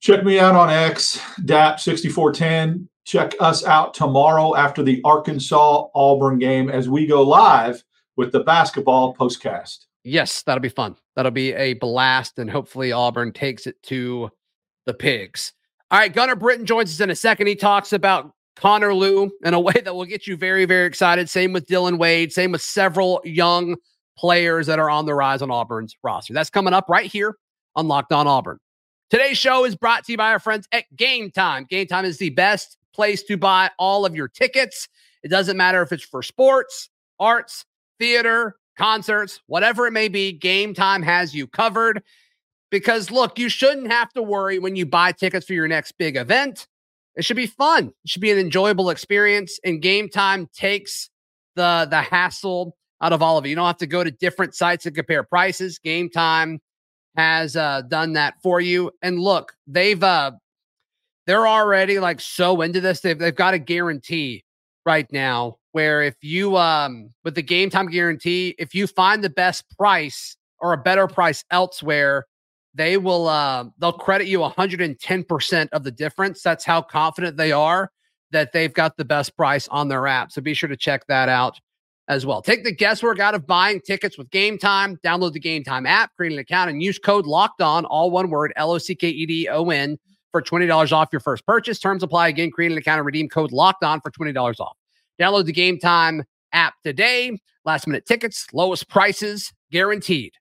Check 0.00 0.24
me 0.24 0.38
out 0.38 0.54
on 0.54 0.70
X, 0.70 1.18
DAP6410. 1.42 2.88
Check 3.04 3.34
us 3.38 3.64
out 3.66 3.92
tomorrow 3.92 4.54
after 4.56 4.82
the 4.82 5.00
Arkansas 5.04 5.88
Auburn 5.94 6.38
game 6.38 6.70
as 6.70 6.88
we 6.88 7.06
go 7.06 7.22
live 7.22 7.84
with 8.16 8.32
the 8.32 8.40
basketball 8.40 9.14
postcast. 9.14 9.86
Yes, 10.02 10.42
that'll 10.42 10.62
be 10.62 10.70
fun. 10.70 10.96
That'll 11.16 11.30
be 11.30 11.52
a 11.52 11.74
blast, 11.74 12.38
and 12.38 12.50
hopefully 12.50 12.92
Auburn 12.92 13.32
takes 13.32 13.66
it 13.66 13.82
to 13.84 14.30
the 14.86 14.94
pigs. 14.94 15.52
All 15.90 15.98
right, 15.98 16.12
Gunner 16.12 16.36
Britton 16.36 16.64
joins 16.64 16.90
us 16.90 17.00
in 17.00 17.10
a 17.10 17.16
second. 17.16 17.46
He 17.48 17.54
talks 17.54 17.92
about 17.92 18.32
Connor 18.56 18.94
Lew 18.94 19.30
in 19.44 19.52
a 19.52 19.60
way 19.60 19.74
that 19.84 19.94
will 19.94 20.06
get 20.06 20.26
you 20.26 20.36
very, 20.36 20.64
very 20.64 20.86
excited. 20.86 21.28
Same 21.28 21.52
with 21.52 21.66
Dillon 21.66 21.98
Wade. 21.98 22.32
Same 22.32 22.52
with 22.52 22.62
several 22.62 23.20
young 23.24 23.76
players 24.16 24.66
that 24.66 24.78
are 24.78 24.88
on 24.88 25.04
the 25.04 25.14
rise 25.14 25.42
on 25.42 25.50
Auburn's 25.50 25.94
roster. 26.02 26.32
That's 26.32 26.50
coming 26.50 26.72
up 26.72 26.88
right 26.88 27.10
here 27.10 27.36
on 27.76 27.86
Locked 27.86 28.12
On 28.12 28.26
Auburn. 28.26 28.58
Today's 29.10 29.38
show 29.38 29.64
is 29.64 29.74
brought 29.74 30.04
to 30.04 30.12
you 30.12 30.18
by 30.18 30.30
our 30.30 30.38
friends 30.38 30.68
at 30.70 30.84
Game 30.94 31.32
Time. 31.32 31.66
Game 31.68 31.88
Time 31.88 32.04
is 32.04 32.18
the 32.18 32.30
best 32.30 32.78
place 32.94 33.24
to 33.24 33.36
buy 33.36 33.68
all 33.76 34.06
of 34.06 34.14
your 34.14 34.28
tickets. 34.28 34.88
It 35.24 35.28
doesn't 35.28 35.56
matter 35.56 35.82
if 35.82 35.90
it's 35.90 36.04
for 36.04 36.22
sports, 36.22 36.88
arts, 37.18 37.64
theater, 37.98 38.54
concerts, 38.78 39.40
whatever 39.46 39.88
it 39.88 39.90
may 39.90 40.06
be. 40.06 40.30
Game 40.30 40.74
Time 40.74 41.02
has 41.02 41.34
you 41.34 41.48
covered. 41.48 42.04
Because 42.70 43.10
look, 43.10 43.36
you 43.36 43.48
shouldn't 43.48 43.90
have 43.90 44.12
to 44.12 44.22
worry 44.22 44.60
when 44.60 44.76
you 44.76 44.86
buy 44.86 45.10
tickets 45.10 45.44
for 45.44 45.54
your 45.54 45.66
next 45.66 45.92
big 45.98 46.16
event. 46.16 46.68
It 47.16 47.24
should 47.24 47.36
be 47.36 47.48
fun. 47.48 47.88
It 47.88 48.10
should 48.10 48.22
be 48.22 48.30
an 48.30 48.38
enjoyable 48.38 48.90
experience. 48.90 49.58
And 49.64 49.82
game 49.82 50.08
time 50.08 50.48
takes 50.54 51.10
the 51.56 51.88
the 51.90 52.00
hassle 52.00 52.76
out 53.02 53.12
of 53.12 53.22
all 53.22 53.38
of 53.38 53.44
it. 53.44 53.48
You 53.48 53.56
don't 53.56 53.66
have 53.66 53.78
to 53.78 53.88
go 53.88 54.04
to 54.04 54.10
different 54.12 54.54
sites 54.54 54.86
and 54.86 54.94
compare 54.94 55.24
prices. 55.24 55.80
Game 55.80 56.08
time 56.08 56.60
has 57.16 57.56
uh, 57.56 57.82
done 57.82 58.14
that 58.14 58.34
for 58.42 58.60
you. 58.60 58.90
And 59.02 59.18
look, 59.18 59.52
they've 59.66 60.02
uh, 60.02 60.32
they're 61.26 61.46
already 61.46 61.98
like 61.98 62.20
so 62.20 62.60
into 62.62 62.80
this. 62.80 63.00
They've 63.00 63.18
they've 63.18 63.34
got 63.34 63.54
a 63.54 63.58
guarantee 63.58 64.44
right 64.86 65.10
now 65.12 65.56
where 65.72 66.02
if 66.02 66.16
you 66.22 66.56
um 66.56 67.10
with 67.24 67.34
the 67.34 67.42
game 67.42 67.70
time 67.70 67.88
guarantee, 67.88 68.54
if 68.58 68.74
you 68.74 68.86
find 68.86 69.22
the 69.22 69.30
best 69.30 69.64
price 69.76 70.36
or 70.58 70.72
a 70.72 70.78
better 70.78 71.06
price 71.06 71.44
elsewhere, 71.50 72.26
they 72.74 72.96
will 72.96 73.28
uh, 73.28 73.64
they'll 73.78 73.92
credit 73.92 74.26
you 74.26 74.38
110% 74.40 75.68
of 75.72 75.84
the 75.84 75.90
difference. 75.90 76.42
That's 76.42 76.64
how 76.64 76.82
confident 76.82 77.36
they 77.36 77.52
are 77.52 77.90
that 78.32 78.52
they've 78.52 78.72
got 78.72 78.96
the 78.96 79.04
best 79.04 79.36
price 79.36 79.66
on 79.68 79.88
their 79.88 80.06
app. 80.06 80.30
So 80.30 80.40
be 80.40 80.54
sure 80.54 80.68
to 80.68 80.76
check 80.76 81.06
that 81.08 81.28
out 81.28 81.58
as 82.10 82.26
well. 82.26 82.42
Take 82.42 82.64
the 82.64 82.74
guesswork 82.74 83.20
out 83.20 83.34
of 83.34 83.46
buying 83.46 83.80
tickets 83.80 84.18
with 84.18 84.28
Game 84.30 84.58
Time. 84.58 84.98
Download 85.04 85.32
the 85.32 85.38
Game 85.38 85.62
Time 85.62 85.86
app, 85.86 86.10
create 86.16 86.32
an 86.32 86.40
account, 86.40 86.68
and 86.68 86.82
use 86.82 86.98
code 86.98 87.24
Locked 87.24 87.62
On, 87.62 87.84
all 87.84 88.10
one 88.10 88.30
word, 88.30 88.52
L 88.56 88.72
O 88.72 88.78
C 88.78 88.96
K 88.96 89.08
E 89.08 89.24
D 89.26 89.48
O 89.48 89.70
N, 89.70 89.96
for 90.32 90.42
twenty 90.42 90.66
dollars 90.66 90.92
off 90.92 91.08
your 91.12 91.20
first 91.20 91.46
purchase. 91.46 91.78
Terms 91.78 92.02
apply. 92.02 92.28
Again, 92.28 92.50
create 92.50 92.72
an 92.72 92.78
account 92.78 92.98
and 92.98 93.06
redeem 93.06 93.28
code 93.28 93.52
Locked 93.52 93.84
On 93.84 94.00
for 94.00 94.10
twenty 94.10 94.32
dollars 94.32 94.58
off. 94.58 94.76
Download 95.20 95.44
the 95.44 95.52
Game 95.52 95.78
Time 95.78 96.24
app 96.52 96.74
today. 96.84 97.38
Last 97.64 97.86
minute 97.86 98.06
tickets, 98.06 98.48
lowest 98.52 98.88
prices 98.88 99.52
guaranteed. 99.70 100.32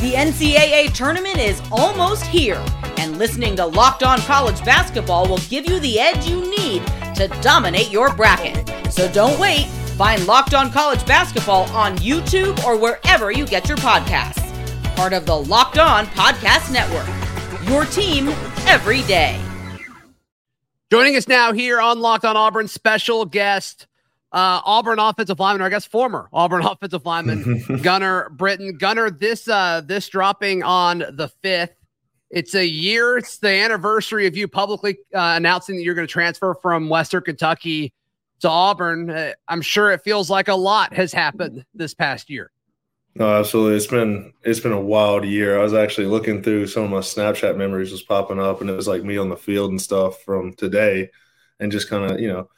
The 0.00 0.12
NCAA 0.12 0.94
tournament 0.94 1.38
is 1.38 1.60
almost 1.70 2.24
here 2.24 2.62
and 3.04 3.18
listening 3.18 3.54
to 3.54 3.66
Locked 3.66 4.02
On 4.02 4.18
College 4.20 4.64
Basketball 4.64 5.28
will 5.28 5.38
give 5.50 5.68
you 5.68 5.78
the 5.78 6.00
edge 6.00 6.26
you 6.26 6.40
need 6.40 6.86
to 7.14 7.28
dominate 7.42 7.90
your 7.90 8.14
bracket. 8.14 8.66
So 8.90 9.12
don't 9.12 9.38
wait. 9.38 9.66
Find 9.98 10.26
Locked 10.26 10.54
On 10.54 10.72
College 10.72 11.04
Basketball 11.06 11.64
on 11.64 11.98
YouTube 11.98 12.64
or 12.64 12.78
wherever 12.78 13.30
you 13.30 13.46
get 13.46 13.68
your 13.68 13.76
podcasts. 13.76 14.42
Part 14.96 15.12
of 15.12 15.26
the 15.26 15.36
Locked 15.36 15.76
On 15.76 16.06
Podcast 16.06 16.72
Network. 16.72 17.06
Your 17.68 17.84
team 17.84 18.30
every 18.66 19.02
day. 19.02 19.38
Joining 20.90 21.14
us 21.16 21.28
now 21.28 21.52
here 21.52 21.82
on 21.82 22.00
Locked 22.00 22.24
On 22.24 22.38
Auburn, 22.38 22.68
special 22.68 23.26
guest 23.26 23.86
uh, 24.32 24.62
Auburn 24.64 24.98
offensive 24.98 25.38
lineman, 25.38 25.60
or 25.60 25.66
I 25.66 25.68
guess 25.68 25.84
former 25.84 26.30
Auburn 26.32 26.62
offensive 26.66 27.04
lineman, 27.04 27.64
Gunner 27.82 28.30
Britton. 28.30 28.78
Gunner, 28.78 29.10
this 29.10 29.46
uh, 29.46 29.82
this 29.84 30.08
dropping 30.08 30.62
on 30.62 31.00
the 31.00 31.30
fifth. 31.42 31.74
It's 32.34 32.56
a 32.56 32.66
year. 32.66 33.16
It's 33.16 33.38
the 33.38 33.48
anniversary 33.48 34.26
of 34.26 34.36
you 34.36 34.48
publicly 34.48 34.98
uh, 35.14 35.34
announcing 35.36 35.76
that 35.76 35.84
you're 35.84 35.94
going 35.94 36.06
to 36.06 36.12
transfer 36.12 36.56
from 36.60 36.88
Western 36.88 37.22
Kentucky 37.22 37.92
to 38.40 38.48
Auburn. 38.48 39.08
Uh, 39.08 39.34
I'm 39.46 39.62
sure 39.62 39.92
it 39.92 40.02
feels 40.02 40.28
like 40.28 40.48
a 40.48 40.54
lot 40.54 40.92
has 40.94 41.12
happened 41.12 41.64
this 41.74 41.94
past 41.94 42.28
year. 42.28 42.50
No, 43.14 43.36
absolutely. 43.38 43.76
It's 43.76 43.86
been 43.86 44.32
it's 44.42 44.58
been 44.58 44.72
a 44.72 44.80
wild 44.80 45.24
year. 45.24 45.60
I 45.60 45.62
was 45.62 45.74
actually 45.74 46.08
looking 46.08 46.42
through 46.42 46.66
some 46.66 46.82
of 46.82 46.90
my 46.90 46.98
Snapchat 46.98 47.56
memories 47.56 47.92
was 47.92 48.02
popping 48.02 48.40
up, 48.40 48.60
and 48.60 48.68
it 48.68 48.74
was 48.74 48.88
like 48.88 49.04
me 49.04 49.16
on 49.16 49.28
the 49.28 49.36
field 49.36 49.70
and 49.70 49.80
stuff 49.80 50.20
from 50.24 50.54
today, 50.54 51.10
and 51.60 51.70
just 51.70 51.88
kind 51.88 52.10
of 52.10 52.18
you 52.18 52.26
know 52.26 52.48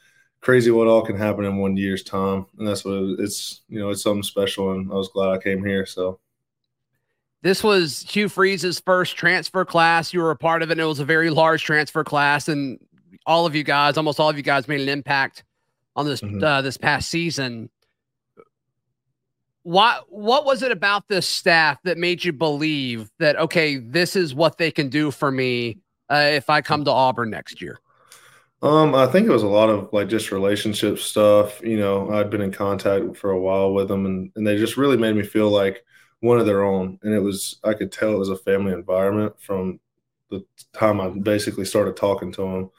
crazy 0.41 0.71
what 0.71 0.87
all 0.87 1.05
can 1.05 1.17
happen 1.17 1.45
in 1.45 1.57
one 1.57 1.77
year's 1.77 2.01
time, 2.01 2.47
and 2.57 2.67
that's 2.67 2.83
what 2.83 3.19
it's. 3.19 3.61
You 3.69 3.77
know, 3.77 3.91
it's 3.91 4.01
something 4.01 4.23
special, 4.23 4.71
and 4.71 4.91
I 4.91 4.95
was 4.95 5.09
glad 5.09 5.29
I 5.29 5.37
came 5.37 5.63
here. 5.63 5.85
So. 5.85 6.19
This 7.43 7.63
was 7.63 8.01
Hugh 8.01 8.29
Freeze's 8.29 8.79
first 8.79 9.15
transfer 9.15 9.63
class. 9.63 10.13
You 10.13 10.21
were 10.21 10.31
a 10.31 10.35
part 10.35 10.63
of 10.63 10.69
it. 10.69 10.73
And 10.73 10.81
it 10.81 10.85
was 10.85 10.99
a 10.99 11.05
very 11.05 11.29
large 11.29 11.63
transfer 11.63 12.03
class, 12.03 12.47
and 12.47 12.79
all 13.25 13.45
of 13.45 13.55
you 13.55 13.63
guys, 13.63 13.97
almost 13.97 14.19
all 14.19 14.29
of 14.29 14.37
you 14.37 14.43
guys, 14.43 14.67
made 14.67 14.81
an 14.81 14.89
impact 14.89 15.43
on 15.95 16.05
this 16.05 16.21
mm-hmm. 16.21 16.43
uh, 16.43 16.61
this 16.61 16.77
past 16.77 17.09
season. 17.09 17.69
What 19.63 20.05
what 20.09 20.45
was 20.45 20.63
it 20.63 20.71
about 20.71 21.07
this 21.09 21.27
staff 21.27 21.81
that 21.83 21.97
made 21.97 22.23
you 22.23 22.31
believe 22.31 23.09
that 23.19 23.35
okay, 23.37 23.77
this 23.77 24.15
is 24.15 24.33
what 24.33 24.57
they 24.57 24.71
can 24.71 24.89
do 24.89 25.11
for 25.11 25.29
me 25.29 25.79
uh, 26.09 26.29
if 26.31 26.49
I 26.49 26.61
come 26.61 26.85
to 26.85 26.91
Auburn 26.91 27.29
next 27.29 27.61
year? 27.61 27.79
Um, 28.63 28.95
I 28.95 29.05
think 29.05 29.27
it 29.27 29.31
was 29.31 29.43
a 29.43 29.47
lot 29.47 29.69
of 29.69 29.89
like 29.93 30.07
just 30.07 30.31
relationship 30.31 30.97
stuff. 30.97 31.61
You 31.61 31.77
know, 31.77 32.09
I'd 32.11 32.29
been 32.29 32.41
in 32.41 32.51
contact 32.51 33.17
for 33.17 33.29
a 33.31 33.39
while 33.39 33.73
with 33.73 33.89
them, 33.89 34.05
and 34.05 34.31
and 34.35 34.47
they 34.47 34.57
just 34.57 34.77
really 34.77 34.97
made 34.97 35.15
me 35.15 35.23
feel 35.23 35.49
like 35.49 35.83
one 36.21 36.39
of 36.39 36.45
their 36.45 36.63
own. 36.63 36.99
And 37.03 37.13
it 37.13 37.19
was 37.19 37.59
I 37.63 37.73
could 37.73 37.91
tell 37.91 38.13
it 38.13 38.19
was 38.19 38.29
a 38.29 38.37
family 38.37 38.73
environment 38.73 39.35
from 39.39 39.79
the 40.29 40.45
time 40.73 40.99
I 40.99 41.09
basically 41.09 41.65
started 41.65 41.95
talking 41.95 42.31
to 42.33 42.41
them. 42.41 42.69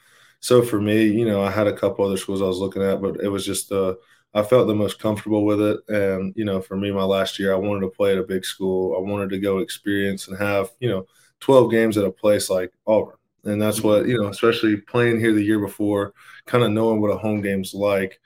So 0.40 0.62
for 0.62 0.80
me, 0.80 1.04
you 1.06 1.24
know, 1.24 1.42
I 1.42 1.50
had 1.50 1.66
a 1.66 1.76
couple 1.76 2.04
other 2.04 2.16
schools 2.16 2.42
I 2.42 2.46
was 2.46 2.58
looking 2.58 2.82
at, 2.82 3.00
but 3.02 3.16
it 3.20 3.28
was 3.28 3.44
just 3.44 3.72
uh, 3.72 3.94
I 4.34 4.42
felt 4.42 4.68
the 4.68 4.74
most 4.74 4.98
comfortable 5.00 5.44
with 5.44 5.60
it. 5.60 5.80
And 5.88 6.32
you 6.36 6.44
know, 6.44 6.60
for 6.60 6.76
me, 6.76 6.90
my 6.90 7.04
last 7.04 7.38
year, 7.38 7.52
I 7.52 7.56
wanted 7.56 7.80
to 7.80 7.90
play 7.90 8.12
at 8.12 8.18
a 8.18 8.24
big 8.24 8.44
school. 8.44 8.96
I 8.96 9.00
wanted 9.10 9.30
to 9.30 9.38
go 9.40 9.58
experience 9.58 10.28
and 10.28 10.38
have 10.38 10.70
you 10.80 10.88
know 10.90 11.06
12 11.40 11.70
games 11.70 11.96
at 11.98 12.04
a 12.04 12.10
place 12.10 12.50
like 12.50 12.72
Auburn 12.86 13.18
and 13.44 13.60
that's 13.60 13.82
what 13.82 14.06
you 14.06 14.20
know 14.20 14.28
especially 14.28 14.76
playing 14.76 15.18
here 15.18 15.32
the 15.32 15.42
year 15.42 15.58
before 15.58 16.12
kind 16.46 16.64
of 16.64 16.70
knowing 16.70 17.00
what 17.00 17.10
a 17.10 17.16
home 17.16 17.40
game's 17.40 17.74
like 17.74 18.20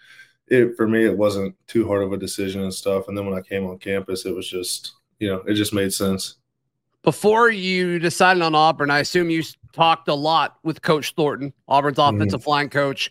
it 0.49 0.75
for 0.77 0.89
me 0.89 1.05
it 1.05 1.17
wasn't 1.17 1.55
too 1.67 1.87
hard 1.87 2.03
of 2.03 2.13
a 2.13 2.19
decision 2.19 2.63
and 2.63 2.73
stuff 2.75 3.09
and 3.09 3.17
then 3.17 3.27
when 3.27 3.39
i 3.39 3.43
came 3.43 3.67
on 3.67 3.79
campus 3.79 4.27
it 4.27 4.35
was 4.35 4.49
just 4.49 4.95
you 5.23 5.29
know 5.29 5.41
it 5.47 5.55
just 5.55 5.73
made 5.73 5.93
sense 5.93 6.37
before 7.05 7.49
you 7.49 8.01
decided 8.01 8.43
on 8.43 8.57
auburn 8.57 8.91
i 8.91 8.99
assume 8.99 9.31
you 9.31 9.43
talked 9.73 10.09
a 10.09 10.15
lot 10.15 10.59
with 10.65 10.83
coach 10.83 11.15
thornton 11.15 11.53
auburn's 11.69 11.97
mm-hmm. 11.97 12.17
offensive 12.17 12.41
mm-hmm. 12.41 12.51
line 12.51 12.69
coach 12.69 13.11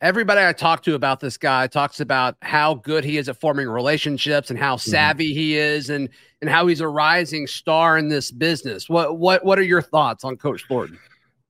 everybody 0.00 0.40
i 0.40 0.52
talked 0.52 0.84
to 0.84 0.96
about 0.96 1.20
this 1.20 1.36
guy 1.36 1.68
talks 1.68 2.00
about 2.00 2.36
how 2.42 2.74
good 2.74 3.04
he 3.04 3.18
is 3.18 3.28
at 3.28 3.40
forming 3.40 3.68
relationships 3.68 4.50
and 4.50 4.58
how 4.58 4.74
mm-hmm. 4.74 4.90
savvy 4.90 5.30
mm-hmm. 5.30 5.38
he 5.38 5.56
is 5.56 5.90
and 5.90 6.08
and 6.40 6.50
how 6.50 6.66
he's 6.66 6.80
a 6.80 6.88
rising 6.88 7.46
star 7.46 7.96
in 7.96 8.08
this 8.08 8.32
business 8.32 8.88
what 8.88 9.18
what 9.18 9.44
what 9.44 9.56
are 9.56 9.62
your 9.62 9.82
thoughts 9.82 10.24
on 10.24 10.36
coach 10.36 10.64
thornton 10.68 10.98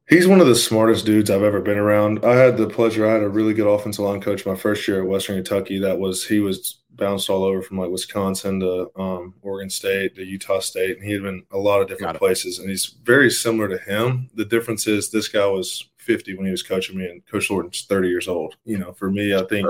He's 0.07 0.29
one 0.29 0.43
of 0.43 0.47
the 0.47 0.55
smartest 0.55 1.07
dudes 1.07 1.31
I've 1.31 1.43
ever 1.43 1.62
been 1.62 1.79
around. 1.79 2.27
I 2.27 2.35
had 2.35 2.59
the 2.59 2.69
pleasure. 2.69 3.07
I 3.07 3.12
had 3.12 3.23
a 3.23 3.29
really 3.31 3.55
good 3.55 3.67
offensive 3.67 4.05
line 4.05 4.21
coach 4.21 4.45
my 4.45 4.55
first 4.55 4.87
year 4.87 5.01
at 5.01 5.09
Western 5.09 5.37
Kentucky. 5.37 5.79
That 5.79 5.99
was 5.99 6.27
he 6.27 6.40
was 6.40 6.83
bounced 6.96 7.30
all 7.30 7.44
over 7.44 7.62
from 7.62 7.78
like 7.78 7.90
Wisconsin 7.90 8.61
to 8.61 8.90
um, 8.96 9.35
Oregon 9.42 9.70
State 9.70 10.14
to 10.16 10.24
Utah 10.24 10.61
State, 10.61 10.96
and 10.96 11.04
he 11.04 11.12
had 11.12 11.22
been 11.22 11.44
a 11.50 11.59
lot 11.59 11.80
of 11.80 11.88
different 11.88 12.18
places. 12.18 12.59
And 12.59 12.68
he's 12.68 12.96
very 13.02 13.30
similar 13.30 13.68
to 13.68 13.78
him. 13.78 14.30
The 14.35 14.44
difference 14.44 14.87
is 14.87 15.11
this 15.11 15.28
guy 15.28 15.46
was 15.46 15.90
50 15.98 16.37
when 16.37 16.46
he 16.46 16.52
was 16.52 16.62
coaching 16.62 16.98
me, 16.98 17.07
and 17.07 17.26
Coach 17.26 17.48
Thornton's 17.48 17.83
30 17.83 18.09
years 18.09 18.28
old. 18.28 18.57
You 18.64 18.78
know, 18.78 18.92
for 18.92 19.11
me, 19.11 19.35
I 19.35 19.44
think 19.44 19.66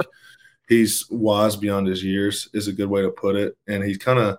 he's 0.68 1.08
wise 1.10 1.56
beyond 1.56 1.87
his 1.87 2.02
years 2.02 2.48
is 2.52 2.68
a 2.68 2.72
good 2.72 2.88
way 2.88 3.02
to 3.02 3.10
put 3.10 3.37
it, 3.37 3.56
and 3.66 3.82
he's 3.82 3.98
kind 3.98 4.18
of 4.18 4.38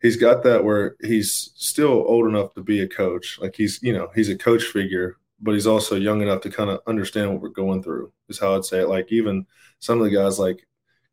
he's 0.00 0.16
got 0.16 0.42
that 0.44 0.64
where 0.64 0.96
he's 1.00 1.52
still 1.56 2.04
old 2.06 2.26
enough 2.26 2.54
to 2.54 2.62
be 2.62 2.82
a 2.82 2.88
coach. 2.88 3.38
Like 3.40 3.54
he's, 3.54 3.82
you 3.82 3.92
know, 3.92 4.10
he's 4.14 4.28
a 4.28 4.36
coach 4.36 4.64
figure, 4.64 5.16
but 5.40 5.52
he's 5.52 5.66
also 5.66 5.96
young 5.96 6.22
enough 6.22 6.40
to 6.42 6.50
kind 6.50 6.70
of 6.70 6.80
understand 6.86 7.30
what 7.30 7.40
we're 7.40 7.48
going 7.48 7.82
through. 7.82 8.12
Is 8.28 8.38
how 8.38 8.56
I'd 8.56 8.64
say 8.64 8.80
it. 8.80 8.88
Like 8.88 9.12
even 9.12 9.46
some 9.78 9.98
of 9.98 10.04
the 10.04 10.14
guys 10.16 10.38
like 10.38 10.66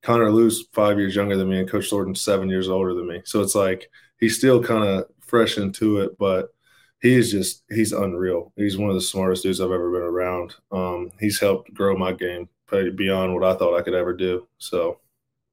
Connor 0.08 0.32
Lew's 0.32 0.68
five 0.72 0.98
years 0.98 1.18
younger 1.18 1.36
than 1.36 1.50
me, 1.50 1.60
and 1.60 1.70
Coach 1.70 1.90
Thornton's 1.90 2.22
seven 2.22 2.48
years 2.48 2.70
older 2.70 2.94
than 2.94 3.10
me. 3.10 3.22
So 3.26 3.42
it's 3.42 3.56
like 3.56 3.92
he's 4.22 4.38
still 4.38 4.64
kind 4.64 4.86
of 4.86 5.06
fresh 5.20 5.58
into 5.58 5.98
it, 5.98 6.18
but 6.18 6.54
he's 7.02 7.30
just 7.30 7.64
he's 7.70 7.92
unreal. 7.92 8.54
He's 8.56 8.78
one 8.78 8.88
of 8.88 8.96
the 8.96 9.02
smartest 9.02 9.44
dudes 9.44 9.60
I've 9.60 9.70
ever 9.70 9.92
been 9.92 10.04
around. 10.04 10.56
Um, 10.72 11.12
he's 11.20 11.42
helped 11.42 11.74
grow 11.74 11.98
my 11.98 12.14
game 12.14 12.48
beyond 12.72 13.34
what 13.34 13.44
I 13.44 13.54
thought 13.56 13.78
I 13.78 13.82
could 13.82 13.96
ever 13.96 14.14
do. 14.14 14.48
So, 14.60 15.02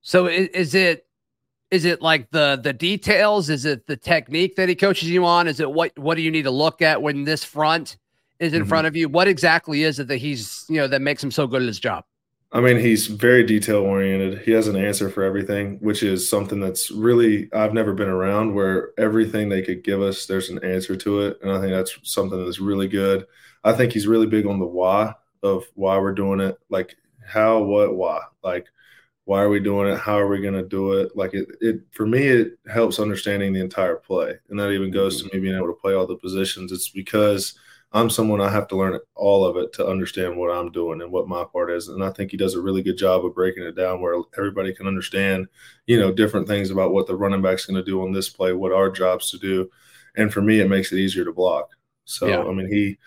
so 0.03 0.29
is 0.29 0.77
it 0.77 1.05
is 1.73 1.85
it 1.85 2.01
like 2.01 2.31
the 2.31 2.61
the 2.63 2.73
details? 2.73 3.51
Is 3.51 3.65
it 3.65 3.89
the 3.89 3.97
technique 3.97 4.55
that 4.55 4.69
he 4.69 4.77
coaches 4.77 5.11
you 5.11 5.27
on? 5.27 5.49
Is 5.49 5.59
it 5.59 5.69
what 5.69 5.99
what 5.99 6.15
do 6.15 6.23
you 6.23 6.31
need 6.31 6.45
to 6.45 6.53
look 6.53 6.81
at 6.81 7.03
when 7.03 7.25
this 7.25 7.43
front 7.43 7.97
is 8.39 8.53
in 8.53 8.61
mm-hmm. 8.61 8.69
front 8.69 8.87
of 8.87 8.95
you, 8.95 9.09
what 9.09 9.27
exactly 9.27 9.83
is 9.83 9.99
it 9.99 10.07
that 10.07 10.19
he's, 10.19 10.65
you 10.69 10.77
know, 10.77 10.87
that 10.87 11.03
makes 11.03 11.23
him 11.23 11.33
so 11.33 11.49
good 11.49 11.63
at 11.63 11.67
his 11.67 11.81
job? 11.81 12.05
I 12.55 12.61
mean, 12.61 12.79
he's 12.79 13.09
very 13.09 13.43
detail 13.43 13.79
oriented. 13.79 14.43
He 14.43 14.53
has 14.53 14.69
an 14.69 14.77
answer 14.77 15.11
for 15.11 15.25
everything, 15.25 15.77
which 15.81 16.05
is 16.05 16.31
something 16.31 16.61
that's 16.61 16.89
really 16.93 17.53
I've 17.53 17.75
never 17.75 17.93
been 17.93 18.09
around 18.09 18.55
where 18.55 18.93
everything 18.97 19.49
they 19.49 19.61
could 19.61 19.83
give 19.83 20.01
us, 20.01 20.27
there's 20.27 20.51
an 20.51 20.65
answer 20.65 20.95
to 20.95 21.23
it. 21.23 21.39
And 21.43 21.51
I 21.51 21.61
think 21.61 21.73
that's 21.73 21.99
something 22.05 22.43
that's 22.45 22.61
really 22.61 22.87
good. 22.87 23.27
I 23.65 23.73
think 23.73 23.93
he's 23.93 24.07
really 24.07 24.29
big 24.29 24.47
on 24.47 24.61
the 24.61 24.67
why 24.67 25.15
of 25.43 25.65
why 25.75 25.99
we're 25.99 26.15
doing 26.15 26.39
it, 26.39 26.57
like 26.69 26.97
how, 27.27 27.61
what, 27.61 27.97
why. 27.97 28.21
Like 28.45 28.69
why 29.25 29.41
are 29.41 29.49
we 29.49 29.59
doing 29.59 29.91
it? 29.91 29.99
How 29.99 30.19
are 30.19 30.29
we 30.29 30.41
going 30.41 30.55
to 30.55 30.63
do 30.63 30.93
it? 30.93 31.17
Like 31.17 31.35
it, 31.35 31.49
it 31.61 31.81
for 31.91 32.07
me, 32.07 32.27
it 32.29 32.59
helps 32.71 33.01
understanding 33.01 33.53
the 33.53 33.61
entire 33.61 33.97
play, 33.97 34.35
and 34.49 34.59
that 34.61 34.71
even 34.71 34.91
goes 34.91 35.19
mm-hmm. 35.19 35.29
to 35.29 35.35
me 35.35 35.41
being 35.41 35.57
able 35.57 35.69
to 35.69 35.81
play 35.81 35.95
all 35.95 36.07
the 36.07 36.17
positions. 36.17 36.73
It's 36.73 36.91
because 36.91 37.55
I'm 37.95 38.11
someone 38.11 38.41
I 38.41 38.51
have 38.51 38.67
to 38.69 38.77
learn 38.77 38.99
all 39.15 39.45
of 39.47 39.57
it 39.57 39.73
to 39.75 39.87
understand 39.87 40.37
what 40.37 40.51
I'm 40.51 40.73
doing 40.73 41.01
and 41.01 41.13
what 41.13 41.29
my 41.29 41.45
part 41.45 41.71
is. 41.71 41.87
And 41.87 42.03
I 42.03 42.11
think 42.11 42.33
he 42.33 42.37
does 42.37 42.55
a 42.55 42.61
really 42.61 42.83
good 42.83 42.99
job 42.99 43.25
of 43.25 43.37
breaking 43.37 43.63
it 43.63 43.77
down 43.77 44.01
where 44.01 44.21
everybody 44.37 44.75
can 44.75 44.89
understand, 44.89 45.47
you 45.87 46.01
know, 46.01 46.11
different 46.11 46.49
things 46.49 46.71
about 46.71 46.93
what 46.93 47.07
the 47.07 47.15
running 47.15 47.41
back's 47.41 47.67
going 47.67 47.77
to 47.77 47.89
do 47.89 48.03
on 48.03 48.13
this 48.13 48.29
play, 48.29 48.53
what 48.53 48.73
our 48.73 48.91
jobs 48.91 49.31
to 49.31 49.39
do. 49.39 49.71
And 50.17 50.33
for 50.33 50.43
me, 50.43 50.59
it 50.59 50.69
makes 50.69 50.93
it 50.93 50.99
easier 50.99 51.25
to 51.25 51.33
block. 51.33 51.71
So, 52.05 52.27
yeah. 52.27 52.43
I 52.43 52.53
mean, 52.53 52.67
he, 52.67 52.99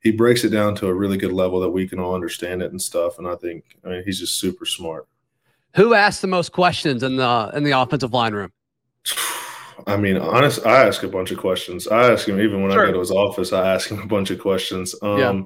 he 0.00 0.12
breaks 0.12 0.44
it 0.44 0.50
down 0.50 0.76
to 0.76 0.86
a 0.86 0.94
really 0.94 1.18
good 1.18 1.32
level 1.32 1.58
that 1.58 1.70
we 1.70 1.88
can 1.88 1.98
all 1.98 2.14
understand 2.14 2.62
it 2.62 2.70
and 2.70 2.80
stuff. 2.80 3.18
And 3.18 3.26
I 3.26 3.34
think, 3.34 3.64
I 3.84 3.88
mean, 3.88 4.02
he's 4.04 4.20
just 4.20 4.38
super 4.38 4.64
smart. 4.64 5.08
Who 5.74 5.92
asked 5.92 6.22
the 6.22 6.28
most 6.28 6.52
questions 6.52 7.02
in 7.02 7.16
the, 7.16 7.50
in 7.52 7.64
the 7.64 7.72
offensive 7.72 8.12
line 8.12 8.32
room? 8.32 8.52
I 9.86 9.96
mean, 9.96 10.16
honest, 10.16 10.66
I 10.66 10.86
ask 10.86 11.02
a 11.02 11.08
bunch 11.08 11.30
of 11.30 11.38
questions. 11.38 11.86
I 11.88 12.12
ask 12.12 12.28
him 12.28 12.40
even 12.40 12.62
when 12.62 12.72
sure. 12.72 12.82
I 12.82 12.86
go 12.86 12.94
to 12.94 13.00
his 13.00 13.10
office. 13.10 13.52
I 13.52 13.74
ask 13.74 13.90
him 13.90 14.00
a 14.00 14.06
bunch 14.06 14.30
of 14.30 14.40
questions. 14.40 14.94
Um, 15.02 15.18
yeah. 15.18 15.42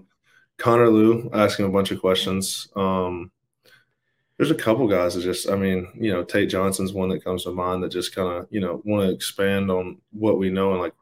Connor 0.58 0.90
Lew, 0.90 1.30
I 1.32 1.44
ask 1.44 1.58
him 1.58 1.66
a 1.66 1.72
bunch 1.72 1.90
of 1.90 2.00
questions. 2.00 2.68
Um, 2.76 3.32
there's 4.36 4.50
a 4.50 4.54
couple 4.54 4.88
guys 4.88 5.14
that 5.14 5.22
just, 5.22 5.50
I 5.50 5.56
mean, 5.56 5.88
you 5.94 6.12
know, 6.12 6.22
Tate 6.22 6.48
Johnson's 6.48 6.92
one 6.92 7.08
that 7.10 7.24
comes 7.24 7.44
to 7.44 7.52
mind 7.52 7.82
that 7.82 7.92
just 7.92 8.14
kind 8.14 8.28
of, 8.28 8.46
you 8.50 8.60
know, 8.60 8.80
want 8.84 9.06
to 9.06 9.12
expand 9.12 9.70
on 9.70 9.98
what 10.12 10.38
we 10.38 10.50
know 10.50 10.72
and 10.72 10.80
like 10.80 10.94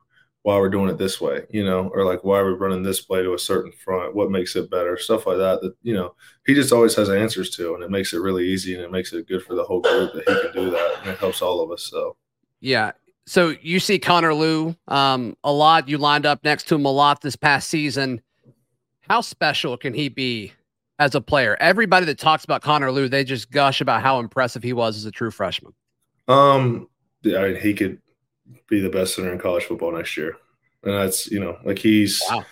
why 0.42 0.56
we're 0.56 0.70
doing 0.70 0.88
it 0.88 0.98
this 0.98 1.20
way, 1.20 1.44
you 1.50 1.64
know, 1.64 1.88
or 1.94 2.04
like 2.04 2.24
why 2.24 2.38
are 2.38 2.46
we 2.46 2.58
running 2.58 2.82
this 2.82 3.00
play 3.00 3.22
to 3.22 3.34
a 3.34 3.38
certain 3.38 3.72
front, 3.72 4.14
what 4.14 4.30
makes 4.30 4.56
it 4.56 4.70
better, 4.70 4.96
stuff 4.96 5.26
like 5.26 5.38
that. 5.38 5.60
That 5.60 5.74
you 5.82 5.94
know, 5.94 6.14
he 6.46 6.54
just 6.54 6.72
always 6.72 6.94
has 6.94 7.10
answers 7.10 7.50
to, 7.50 7.74
and 7.74 7.82
it 7.82 7.90
makes 7.90 8.12
it 8.12 8.20
really 8.20 8.48
easy 8.48 8.74
and 8.74 8.82
it 8.82 8.90
makes 8.90 9.12
it 9.12 9.28
good 9.28 9.42
for 9.42 9.54
the 9.54 9.64
whole 9.64 9.82
group 9.82 10.14
that 10.14 10.28
he 10.28 10.40
can 10.40 10.52
do 10.52 10.70
that, 10.70 10.96
and 11.00 11.10
it 11.10 11.18
helps 11.18 11.42
all 11.42 11.60
of 11.60 11.70
us. 11.70 11.84
So. 11.84 12.16
Yeah, 12.60 12.92
so 13.28 13.54
you 13.60 13.78
see 13.78 13.98
Connor 13.98 14.34
Lew 14.34 14.74
um, 14.88 15.36
a 15.44 15.52
lot. 15.52 15.88
You 15.88 15.98
lined 15.98 16.26
up 16.26 16.42
next 16.44 16.66
to 16.68 16.74
him 16.74 16.84
a 16.84 16.90
lot 16.90 17.20
this 17.20 17.36
past 17.36 17.68
season. 17.68 18.22
How 19.08 19.20
special 19.20 19.76
can 19.76 19.94
he 19.94 20.08
be 20.08 20.52
as 20.98 21.14
a 21.14 21.20
player? 21.20 21.56
Everybody 21.60 22.06
that 22.06 22.18
talks 22.18 22.44
about 22.44 22.62
Connor 22.62 22.90
Lew, 22.90 23.08
they 23.08 23.24
just 23.24 23.50
gush 23.50 23.80
about 23.80 24.02
how 24.02 24.18
impressive 24.18 24.62
he 24.62 24.72
was 24.72 24.96
as 24.96 25.04
a 25.04 25.10
true 25.10 25.30
freshman. 25.30 25.74
Um, 26.26 26.88
yeah, 27.22 27.54
he 27.58 27.74
could 27.74 28.00
be 28.68 28.80
the 28.80 28.90
best 28.90 29.14
center 29.14 29.32
in 29.32 29.38
college 29.38 29.64
football 29.64 29.92
next 29.92 30.16
year. 30.16 30.36
And 30.82 30.94
that's, 30.94 31.30
you 31.30 31.40
know, 31.40 31.58
like 31.64 31.78
he's 31.78 32.22
wow. 32.30 32.44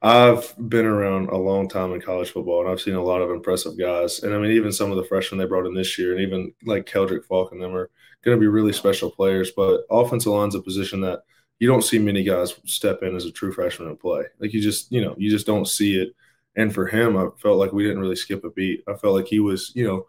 I've 0.00 0.54
been 0.68 0.86
around 0.86 1.28
a 1.30 1.36
long 1.36 1.68
time 1.68 1.92
in 1.92 2.00
college 2.00 2.30
football 2.30 2.60
and 2.60 2.70
I've 2.70 2.80
seen 2.80 2.94
a 2.94 3.02
lot 3.02 3.20
of 3.20 3.30
impressive 3.30 3.76
guys. 3.76 4.22
And 4.22 4.32
I 4.32 4.38
mean, 4.38 4.52
even 4.52 4.70
some 4.70 4.92
of 4.92 4.96
the 4.96 5.04
freshmen 5.04 5.38
they 5.38 5.46
brought 5.46 5.66
in 5.66 5.74
this 5.74 5.98
year 5.98 6.12
and 6.12 6.20
even 6.20 6.52
like 6.64 6.86
Keldrick 6.86 7.24
Faulk 7.24 7.50
and 7.50 7.60
them 7.60 7.74
are 7.74 7.90
going 8.24 8.36
to 8.36 8.40
be 8.40 8.46
really 8.46 8.72
special 8.72 9.10
players. 9.10 9.50
But 9.56 9.82
offensive 9.90 10.32
line's 10.32 10.54
a 10.54 10.62
position 10.62 11.00
that 11.00 11.22
you 11.58 11.66
don't 11.66 11.82
see 11.82 11.98
many 11.98 12.22
guys 12.22 12.54
step 12.64 13.02
in 13.02 13.16
as 13.16 13.24
a 13.24 13.32
true 13.32 13.52
freshman 13.52 13.88
and 13.88 13.98
play. 13.98 14.24
Like 14.38 14.52
you 14.52 14.60
just, 14.60 14.92
you 14.92 15.00
know, 15.00 15.16
you 15.18 15.30
just 15.30 15.46
don't 15.46 15.66
see 15.66 16.00
it. 16.00 16.14
And 16.54 16.72
for 16.72 16.86
him, 16.86 17.16
I 17.16 17.28
felt 17.38 17.58
like 17.58 17.72
we 17.72 17.82
didn't 17.82 18.00
really 18.00 18.16
skip 18.16 18.44
a 18.44 18.50
beat. 18.50 18.84
I 18.86 18.94
felt 18.94 19.14
like 19.14 19.26
he 19.26 19.40
was, 19.40 19.72
you 19.74 19.84
know, 19.84 20.06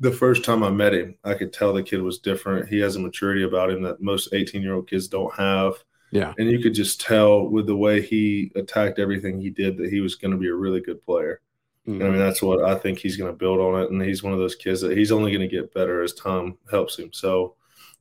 the 0.00 0.12
first 0.12 0.44
time 0.44 0.62
I 0.62 0.70
met 0.70 0.94
him, 0.94 1.16
I 1.24 1.34
could 1.34 1.52
tell 1.52 1.72
the 1.72 1.82
kid 1.82 2.02
was 2.02 2.18
different. 2.18 2.68
He 2.68 2.80
has 2.80 2.96
a 2.96 3.00
maturity 3.00 3.44
about 3.44 3.70
him 3.70 3.82
that 3.82 4.02
most 4.02 4.34
18 4.34 4.60
year 4.60 4.74
old 4.74 4.88
kids 4.88 5.08
don't 5.08 5.34
have. 5.34 5.74
Yeah. 6.12 6.34
And 6.38 6.50
you 6.50 6.60
could 6.60 6.74
just 6.74 7.00
tell 7.00 7.48
with 7.48 7.66
the 7.66 7.76
way 7.76 8.02
he 8.02 8.52
attacked 8.54 8.98
everything 8.98 9.40
he 9.40 9.50
did 9.50 9.78
that 9.78 9.90
he 9.90 10.00
was 10.00 10.14
going 10.14 10.30
to 10.30 10.36
be 10.36 10.48
a 10.48 10.54
really 10.54 10.80
good 10.80 11.02
player. 11.02 11.40
Mm-hmm. 11.88 12.02
I 12.02 12.08
mean, 12.10 12.18
that's 12.18 12.42
what 12.42 12.62
I 12.62 12.76
think 12.76 12.98
he's 12.98 13.16
going 13.16 13.32
to 13.32 13.36
build 13.36 13.58
on 13.58 13.82
it. 13.82 13.90
And 13.90 14.00
he's 14.00 14.22
one 14.22 14.34
of 14.34 14.38
those 14.38 14.54
kids 14.54 14.82
that 14.82 14.96
he's 14.96 15.10
only 15.10 15.32
going 15.32 15.48
to 15.48 15.48
get 15.48 15.74
better 15.74 16.02
as 16.02 16.12
time 16.12 16.58
helps 16.70 16.98
him. 16.98 17.12
So 17.12 17.54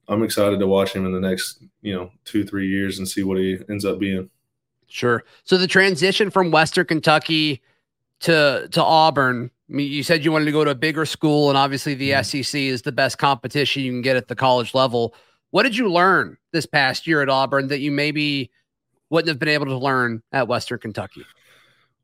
I'm 0.09 0.23
excited 0.23 0.59
to 0.59 0.67
watch 0.67 0.93
him 0.93 1.05
in 1.05 1.13
the 1.13 1.21
next, 1.21 1.63
you 1.81 1.95
know, 1.95 2.11
two, 2.25 2.43
three 2.43 2.67
years 2.67 2.99
and 2.99 3.07
see 3.07 3.23
what 3.23 3.37
he 3.37 3.57
ends 3.69 3.85
up 3.85 3.97
being. 3.97 4.29
Sure. 4.87 5.23
So 5.45 5.57
the 5.57 5.67
transition 5.67 6.29
from 6.29 6.51
Western 6.51 6.85
Kentucky 6.85 7.61
to 8.19 8.67
to 8.69 8.83
Auburn, 8.83 9.49
I 9.69 9.73
mean, 9.73 9.89
you 9.89 10.03
said 10.03 10.25
you 10.25 10.33
wanted 10.33 10.45
to 10.45 10.51
go 10.51 10.65
to 10.65 10.71
a 10.71 10.75
bigger 10.75 11.05
school, 11.05 11.49
and 11.49 11.57
obviously 11.57 11.93
the 11.93 12.11
mm-hmm. 12.11 12.41
SEC 12.43 12.59
is 12.59 12.81
the 12.81 12.91
best 12.91 13.17
competition 13.17 13.83
you 13.83 13.91
can 13.91 14.01
get 14.01 14.17
at 14.17 14.27
the 14.27 14.35
college 14.35 14.73
level. 14.73 15.15
What 15.51 15.63
did 15.63 15.77
you 15.77 15.91
learn 15.91 16.37
this 16.51 16.65
past 16.65 17.05
year 17.05 17.21
at 17.21 17.29
Auburn 17.29 17.67
that 17.67 17.79
you 17.79 17.91
maybe 17.91 18.51
wouldn't 19.09 19.29
have 19.29 19.39
been 19.39 19.49
able 19.49 19.67
to 19.67 19.77
learn 19.77 20.23
at 20.31 20.47
Western 20.47 20.79
Kentucky? 20.79 21.25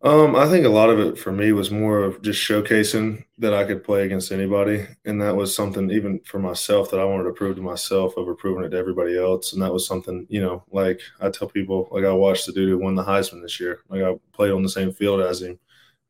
Um, 0.04 0.36
I 0.36 0.48
think 0.48 0.64
a 0.64 0.70
lot 0.70 0.92
of 0.92 1.00
it 1.00 1.18
for 1.18 1.32
me 1.32 1.52
was 1.54 1.72
more 1.72 2.04
of 2.04 2.22
just 2.22 2.40
showcasing 2.40 3.26
that 3.40 3.56
I 3.56 3.64
could 3.64 3.84
play 3.84 4.06
against 4.06 4.32
anybody, 4.32 4.86
and 5.06 5.20
that 5.22 5.36
was 5.36 5.56
something 5.56 5.90
even 5.90 6.20
for 6.20 6.38
myself 6.38 6.92
that 6.92 7.00
I 7.00 7.04
wanted 7.04 7.24
to 7.24 7.34
prove 7.34 7.56
to 7.56 7.64
myself 7.64 8.14
over 8.16 8.36
proving 8.36 8.64
it 8.64 8.70
to 8.70 8.78
everybody 8.78 9.18
else. 9.18 9.54
And 9.54 9.62
that 9.64 9.74
was 9.74 9.88
something, 9.88 10.28
you 10.30 10.40
know, 10.40 10.64
like 10.72 11.02
I 11.20 11.30
tell 11.30 11.48
people, 11.48 11.88
like 11.92 12.06
I 12.06 12.12
watched 12.12 12.46
the 12.46 12.52
dude 12.52 12.70
who 12.70 12.78
won 12.78 12.94
the 12.94 13.04
Heisman 13.04 13.42
this 13.42 13.60
year. 13.60 13.80
Like 13.90 14.04
I 14.04 14.14
played 14.34 14.52
on 14.52 14.62
the 14.62 14.70
same 14.70 14.94
field 14.94 15.22
as 15.22 15.42
him. 15.42 15.58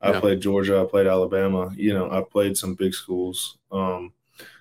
I 0.02 0.12
yeah. 0.12 0.19
played 0.19 0.41
Georgia. 0.41 0.82
I 0.82 0.86
played 0.86 1.08
Alabama. 1.08 1.71
You 1.76 1.93
know, 1.93 2.12
I 2.12 2.21
played 2.30 2.58
some 2.58 2.76
big 2.76 2.93
schools. 2.93 3.58
Um, 3.71 4.12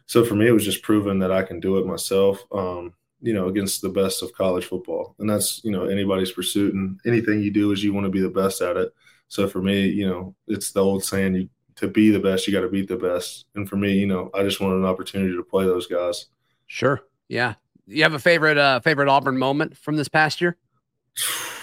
so 0.07 0.25
for 0.25 0.35
me, 0.35 0.47
it 0.47 0.53
was 0.53 0.64
just 0.64 0.83
proving 0.83 1.19
that 1.19 1.33
I 1.33 1.42
can 1.42 1.61
do 1.61 1.79
it 1.79 1.87
myself. 1.87 2.45
Um, 2.53 2.95
you 3.23 3.33
know, 3.33 3.49
against 3.49 3.81
the 3.81 3.88
best 3.88 4.23
of 4.23 4.33
college 4.35 4.66
football, 4.66 5.14
and 5.19 5.29
that's 5.29 5.61
you 5.64 5.71
know 5.71 5.85
anybody's 5.85 6.33
pursuit. 6.33 6.75
And 6.75 7.01
anything 7.07 7.40
you 7.40 7.51
do 7.51 7.73
is 7.73 7.83
you 7.83 7.92
want 7.92 8.05
to 8.05 8.11
be 8.11 8.21
the 8.21 8.29
best 8.29 8.61
at 8.61 8.77
it. 8.77 8.92
So 9.29 9.49
for 9.49 9.61
me, 9.61 9.87
you 9.87 10.07
know, 10.07 10.35
it's 10.47 10.73
the 10.73 10.85
old 10.85 11.05
saying: 11.05 11.35
you 11.35 11.49
to 11.77 11.88
be 11.88 12.11
the 12.11 12.21
best, 12.21 12.47
you 12.47 12.53
got 12.53 12.62
to 12.62 12.69
beat 12.69 12.88
the 12.88 12.97
best. 12.97 13.47
And 13.55 13.69
for 13.69 13.77
me, 13.77 13.92
you 13.92 14.07
know, 14.07 14.31
I 14.35 14.42
just 14.42 14.61
wanted 14.61 14.77
an 14.77 14.85
opportunity 14.85 15.35
to 15.35 15.42
play 15.42 15.64
those 15.64 15.87
guys. 15.87 16.27
Sure. 16.66 17.03
Yeah. 17.29 17.55
You 17.87 18.03
have 18.03 18.14
a 18.14 18.19
favorite 18.19 18.59
uh, 18.59 18.81
favorite 18.81 19.09
Auburn 19.09 19.38
moment 19.38 19.77
from 19.77 19.97
this 19.97 20.09
past 20.09 20.40
year? 20.40 20.57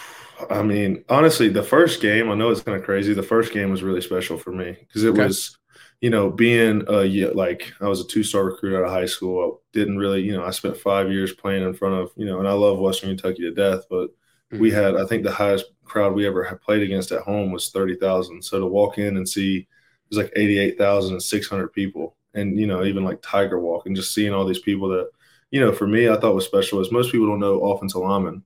I 0.49 0.63
mean, 0.63 1.03
honestly, 1.09 1.49
the 1.49 1.63
first 1.63 2.01
game, 2.01 2.29
I 2.29 2.35
know 2.35 2.49
it's 2.49 2.63
kind 2.63 2.77
of 2.77 2.83
crazy. 2.83 3.13
The 3.13 3.23
first 3.23 3.53
game 3.53 3.71
was 3.71 3.83
really 3.83 4.01
special 4.01 4.37
for 4.37 4.51
me 4.51 4.77
because 4.79 5.03
it 5.03 5.09
okay. 5.09 5.25
was, 5.25 5.57
you 6.01 6.09
know, 6.09 6.29
being 6.29 6.83
a 6.87 7.03
like 7.33 7.73
I 7.81 7.87
was 7.87 8.01
a 8.01 8.07
two 8.07 8.23
star 8.23 8.45
recruit 8.45 8.77
out 8.77 8.85
of 8.85 8.91
high 8.91 9.05
school. 9.05 9.43
I 9.43 9.77
didn't 9.77 9.97
really, 9.97 10.21
you 10.21 10.33
know, 10.33 10.43
I 10.43 10.51
spent 10.51 10.77
five 10.77 11.11
years 11.11 11.33
playing 11.33 11.63
in 11.63 11.73
front 11.73 11.95
of, 11.95 12.11
you 12.15 12.25
know, 12.25 12.39
and 12.39 12.47
I 12.47 12.53
love 12.53 12.79
Western 12.79 13.09
Kentucky 13.09 13.41
to 13.43 13.51
death, 13.51 13.83
but 13.89 14.07
mm-hmm. 14.07 14.59
we 14.59 14.71
had, 14.71 14.95
I 14.95 15.05
think, 15.05 15.23
the 15.23 15.31
highest 15.31 15.65
crowd 15.83 16.13
we 16.13 16.27
ever 16.27 16.43
had 16.43 16.61
played 16.61 16.81
against 16.81 17.11
at 17.11 17.21
home 17.21 17.51
was 17.51 17.69
thirty 17.69 17.95
thousand. 17.95 18.43
So 18.43 18.59
to 18.59 18.65
walk 18.65 18.97
in 18.97 19.17
and 19.17 19.27
see 19.27 19.57
it 19.57 19.67
was 20.09 20.17
like 20.17 20.31
eighty 20.35 20.59
eight 20.59 20.77
thousand 20.77 21.19
six 21.21 21.47
hundred 21.47 21.69
people, 21.69 22.15
and 22.33 22.57
you 22.59 22.67
know, 22.67 22.83
even 22.83 23.03
like 23.03 23.21
Tiger 23.21 23.59
Walk, 23.59 23.85
and 23.85 23.95
just 23.95 24.13
seeing 24.13 24.33
all 24.33 24.45
these 24.45 24.59
people 24.59 24.89
that, 24.89 25.09
you 25.51 25.59
know, 25.59 25.71
for 25.71 25.87
me, 25.87 26.09
I 26.09 26.17
thought 26.17 26.35
was 26.35 26.45
special. 26.45 26.79
Is 26.79 26.91
most 26.91 27.11
people 27.11 27.27
don't 27.27 27.39
know 27.39 27.61
offensive 27.71 28.01
linemen 28.01 28.43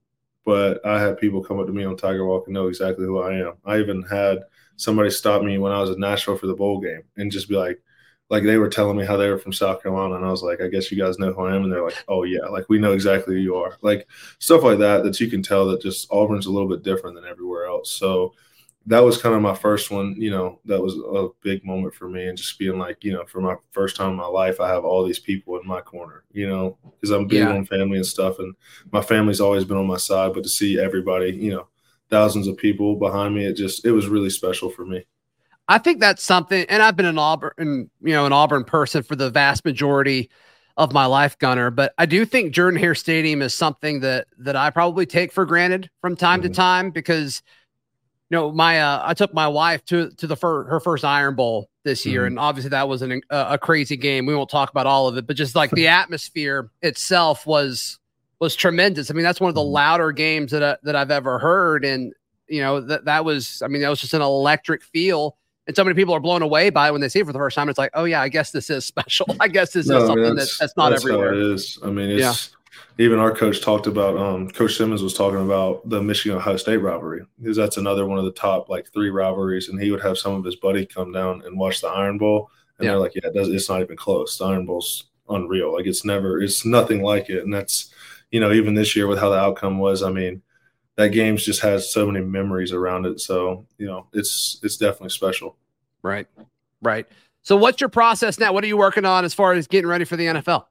but 0.48 0.80
I 0.86 0.98
had 0.98 1.18
people 1.18 1.44
come 1.44 1.60
up 1.60 1.66
to 1.66 1.74
me 1.74 1.84
on 1.84 1.94
Tiger 1.94 2.24
Walk 2.24 2.46
and 2.46 2.54
know 2.54 2.68
exactly 2.68 3.04
who 3.04 3.20
I 3.20 3.34
am. 3.34 3.52
I 3.66 3.80
even 3.80 4.02
had 4.04 4.38
somebody 4.76 5.10
stop 5.10 5.42
me 5.42 5.58
when 5.58 5.72
I 5.72 5.80
was 5.82 5.90
in 5.90 6.00
Nashville 6.00 6.38
for 6.38 6.46
the 6.46 6.54
bowl 6.54 6.80
game 6.80 7.02
and 7.18 7.30
just 7.30 7.50
be 7.50 7.54
like, 7.54 7.82
like 8.30 8.44
they 8.44 8.56
were 8.56 8.70
telling 8.70 8.96
me 8.96 9.04
how 9.04 9.18
they 9.18 9.28
were 9.28 9.36
from 9.36 9.52
South 9.52 9.82
Carolina, 9.82 10.14
and 10.14 10.24
I 10.24 10.30
was 10.30 10.42
like, 10.42 10.62
I 10.62 10.68
guess 10.68 10.90
you 10.90 10.96
guys 10.96 11.18
know 11.18 11.34
who 11.34 11.42
I 11.42 11.54
am, 11.54 11.64
and 11.64 11.70
they're 11.70 11.84
like, 11.84 12.02
Oh 12.08 12.22
yeah, 12.22 12.46
like 12.46 12.64
we 12.70 12.78
know 12.78 12.92
exactly 12.92 13.34
who 13.34 13.42
you 13.42 13.56
are, 13.56 13.76
like 13.82 14.08
stuff 14.38 14.62
like 14.62 14.78
that 14.78 15.04
that 15.04 15.20
you 15.20 15.28
can 15.28 15.42
tell 15.42 15.66
that 15.66 15.82
just 15.82 16.10
Auburn's 16.10 16.46
a 16.46 16.50
little 16.50 16.66
bit 16.66 16.82
different 16.82 17.14
than 17.14 17.26
everywhere 17.26 17.66
else. 17.66 17.90
So 17.90 18.32
that 18.88 19.04
was 19.04 19.20
kind 19.20 19.34
of 19.34 19.42
my 19.42 19.54
first 19.54 19.90
one. 19.90 20.14
You 20.16 20.30
know, 20.30 20.60
that 20.64 20.82
was 20.82 20.94
a 20.96 21.28
big 21.42 21.64
moment 21.64 21.94
for 21.94 22.08
me, 22.08 22.26
and 22.26 22.38
just 22.38 22.58
being 22.58 22.78
like, 22.78 23.04
you 23.04 23.12
know, 23.12 23.24
for 23.26 23.40
my 23.40 23.54
first 23.70 23.96
time 23.96 24.10
in 24.10 24.16
my 24.16 24.26
life, 24.26 24.60
I 24.60 24.68
have 24.68 24.84
all 24.84 25.06
these 25.06 25.18
people 25.18 25.58
in 25.58 25.66
my 25.66 25.82
corner. 25.82 26.24
You 26.32 26.48
know, 26.48 26.78
because 26.90 27.10
I'm 27.10 27.26
big 27.26 27.40
yeah. 27.40 27.50
on 27.50 27.66
family 27.66 27.98
and 27.98 28.06
stuff, 28.06 28.38
and 28.38 28.54
my 28.90 29.02
family's 29.02 29.40
always 29.40 29.64
been 29.64 29.76
on 29.76 29.86
my 29.86 29.98
side. 29.98 30.32
But 30.32 30.42
to 30.44 30.48
see 30.48 30.80
everybody, 30.80 31.32
you 31.32 31.50
know, 31.50 31.68
thousands 32.08 32.46
of 32.46 32.56
people 32.56 32.96
behind 32.96 33.34
me, 33.34 33.44
it 33.44 33.54
just 33.54 33.84
it 33.84 33.92
was 33.92 34.08
really 34.08 34.30
special 34.30 34.70
for 34.70 34.86
me. 34.86 35.04
I 35.68 35.76
think 35.76 36.00
that's 36.00 36.22
something, 36.22 36.64
and 36.70 36.82
I've 36.82 36.96
been 36.96 37.04
an 37.04 37.18
Auburn, 37.18 37.52
you 37.58 38.12
know, 38.12 38.24
an 38.24 38.32
Auburn 38.32 38.64
person 38.64 39.02
for 39.02 39.16
the 39.16 39.28
vast 39.28 39.66
majority 39.66 40.30
of 40.78 40.94
my 40.94 41.04
life, 41.04 41.36
Gunner. 41.38 41.70
But 41.70 41.92
I 41.98 42.06
do 42.06 42.24
think 42.24 42.54
Jordan 42.54 42.80
Hare 42.80 42.94
Stadium 42.94 43.42
is 43.42 43.52
something 43.52 44.00
that 44.00 44.28
that 44.38 44.56
I 44.56 44.70
probably 44.70 45.04
take 45.04 45.30
for 45.30 45.44
granted 45.44 45.90
from 46.00 46.16
time 46.16 46.40
mm-hmm. 46.40 46.48
to 46.48 46.54
time 46.54 46.90
because 46.90 47.42
you 48.30 48.36
know, 48.36 48.52
my 48.52 48.80
uh, 48.80 49.02
I 49.04 49.14
took 49.14 49.32
my 49.32 49.48
wife 49.48 49.84
to 49.86 50.10
to 50.10 50.26
the 50.26 50.36
fir- 50.36 50.64
her 50.64 50.80
first 50.80 51.04
Iron 51.04 51.34
Bowl 51.34 51.70
this 51.84 52.04
year, 52.04 52.20
mm-hmm. 52.20 52.26
and 52.28 52.38
obviously 52.38 52.70
that 52.70 52.88
was 52.88 53.00
an, 53.02 53.22
a, 53.30 53.46
a 53.50 53.58
crazy 53.58 53.96
game. 53.96 54.26
We 54.26 54.34
won't 54.34 54.50
talk 54.50 54.70
about 54.70 54.86
all 54.86 55.08
of 55.08 55.16
it, 55.16 55.26
but 55.26 55.36
just 55.36 55.54
like 55.54 55.70
the 55.70 55.88
atmosphere 55.88 56.70
itself 56.82 57.46
was 57.46 57.98
was 58.38 58.54
tremendous. 58.54 59.10
I 59.10 59.14
mean, 59.14 59.24
that's 59.24 59.40
one 59.40 59.48
of 59.48 59.54
the 59.54 59.62
mm-hmm. 59.62 59.72
louder 59.72 60.12
games 60.12 60.52
that 60.52 60.62
I, 60.62 60.76
that 60.82 60.94
I've 60.94 61.10
ever 61.10 61.38
heard, 61.38 61.84
and 61.84 62.12
you 62.48 62.60
know 62.60 62.80
that 62.80 63.06
that 63.06 63.24
was 63.24 63.62
I 63.62 63.68
mean 63.68 63.80
that 63.80 63.88
was 63.88 64.00
just 64.00 64.14
an 64.14 64.22
electric 64.22 64.82
feel. 64.82 65.36
And 65.66 65.76
so 65.76 65.84
many 65.84 65.94
people 65.94 66.14
are 66.14 66.20
blown 66.20 66.40
away 66.40 66.70
by 66.70 66.88
it 66.88 66.92
when 66.92 67.02
they 67.02 67.10
see 67.10 67.18
it 67.18 67.26
for 67.26 67.32
the 67.34 67.38
first 67.38 67.54
time. 67.54 67.68
It's 67.68 67.76
like, 67.76 67.90
oh 67.92 68.04
yeah, 68.04 68.22
I 68.22 68.30
guess 68.30 68.52
this 68.52 68.70
is 68.70 68.84
special. 68.86 69.26
I 69.40 69.48
guess 69.48 69.72
this 69.72 69.86
no, 69.86 69.98
is 69.98 70.06
something 70.06 70.24
I 70.24 70.28
mean, 70.28 70.36
that's, 70.36 70.58
that's, 70.58 70.76
not 70.78 70.90
that's 70.90 71.04
everywhere. 71.04 71.34
it 71.34 71.40
is. 71.40 71.78
I 71.84 71.90
mean, 71.90 72.10
it's 72.10 72.20
yeah 72.20 72.57
even 72.98 73.18
our 73.18 73.32
coach 73.32 73.62
talked 73.62 73.86
about 73.86 74.16
um, 74.16 74.50
coach 74.50 74.76
simmons 74.76 75.02
was 75.02 75.14
talking 75.14 75.44
about 75.44 75.88
the 75.88 76.02
michigan 76.02 76.38
ohio 76.38 76.56
state 76.56 76.78
rivalry 76.78 77.22
because 77.40 77.56
that's 77.56 77.76
another 77.76 78.06
one 78.06 78.18
of 78.18 78.24
the 78.24 78.32
top 78.32 78.68
like 78.68 78.92
three 78.92 79.10
rivalries 79.10 79.68
and 79.68 79.80
he 79.80 79.90
would 79.90 80.02
have 80.02 80.18
some 80.18 80.34
of 80.34 80.44
his 80.44 80.56
buddy 80.56 80.84
come 80.84 81.12
down 81.12 81.42
and 81.44 81.58
watch 81.58 81.80
the 81.80 81.88
iron 81.88 82.18
bowl 82.18 82.50
and 82.78 82.84
yeah. 82.84 82.92
they're 82.92 83.00
like 83.00 83.14
yeah 83.14 83.26
it 83.26 83.34
does, 83.34 83.48
it's 83.48 83.68
not 83.68 83.82
even 83.82 83.96
close. 83.96 84.38
The 84.38 84.44
iron 84.44 84.66
bowl's 84.66 85.04
unreal. 85.28 85.72
Like 85.74 85.86
it's 85.86 86.04
never 86.04 86.40
it's 86.40 86.64
nothing 86.64 87.02
like 87.02 87.28
it. 87.28 87.44
And 87.44 87.52
that's 87.52 87.92
you 88.30 88.40
know 88.40 88.52
even 88.52 88.74
this 88.74 88.96
year 88.96 89.06
with 89.06 89.18
how 89.18 89.30
the 89.30 89.38
outcome 89.38 89.78
was 89.78 90.02
i 90.02 90.10
mean 90.10 90.42
that 90.96 91.08
game's 91.08 91.44
just 91.44 91.60
has 91.60 91.92
so 91.92 92.06
many 92.10 92.24
memories 92.24 92.72
around 92.72 93.06
it. 93.06 93.20
So 93.20 93.66
you 93.78 93.86
know 93.86 94.06
it's 94.12 94.58
it's 94.62 94.76
definitely 94.76 95.10
special. 95.10 95.56
Right. 96.02 96.26
Right. 96.82 97.06
So 97.42 97.56
what's 97.56 97.80
your 97.80 97.88
process 97.88 98.38
now? 98.38 98.52
What 98.52 98.64
are 98.64 98.66
you 98.66 98.76
working 98.76 99.04
on 99.04 99.24
as 99.24 99.32
far 99.32 99.52
as 99.52 99.66
getting 99.66 99.88
ready 99.88 100.04
for 100.04 100.16
the 100.16 100.26
nfl 100.26 100.64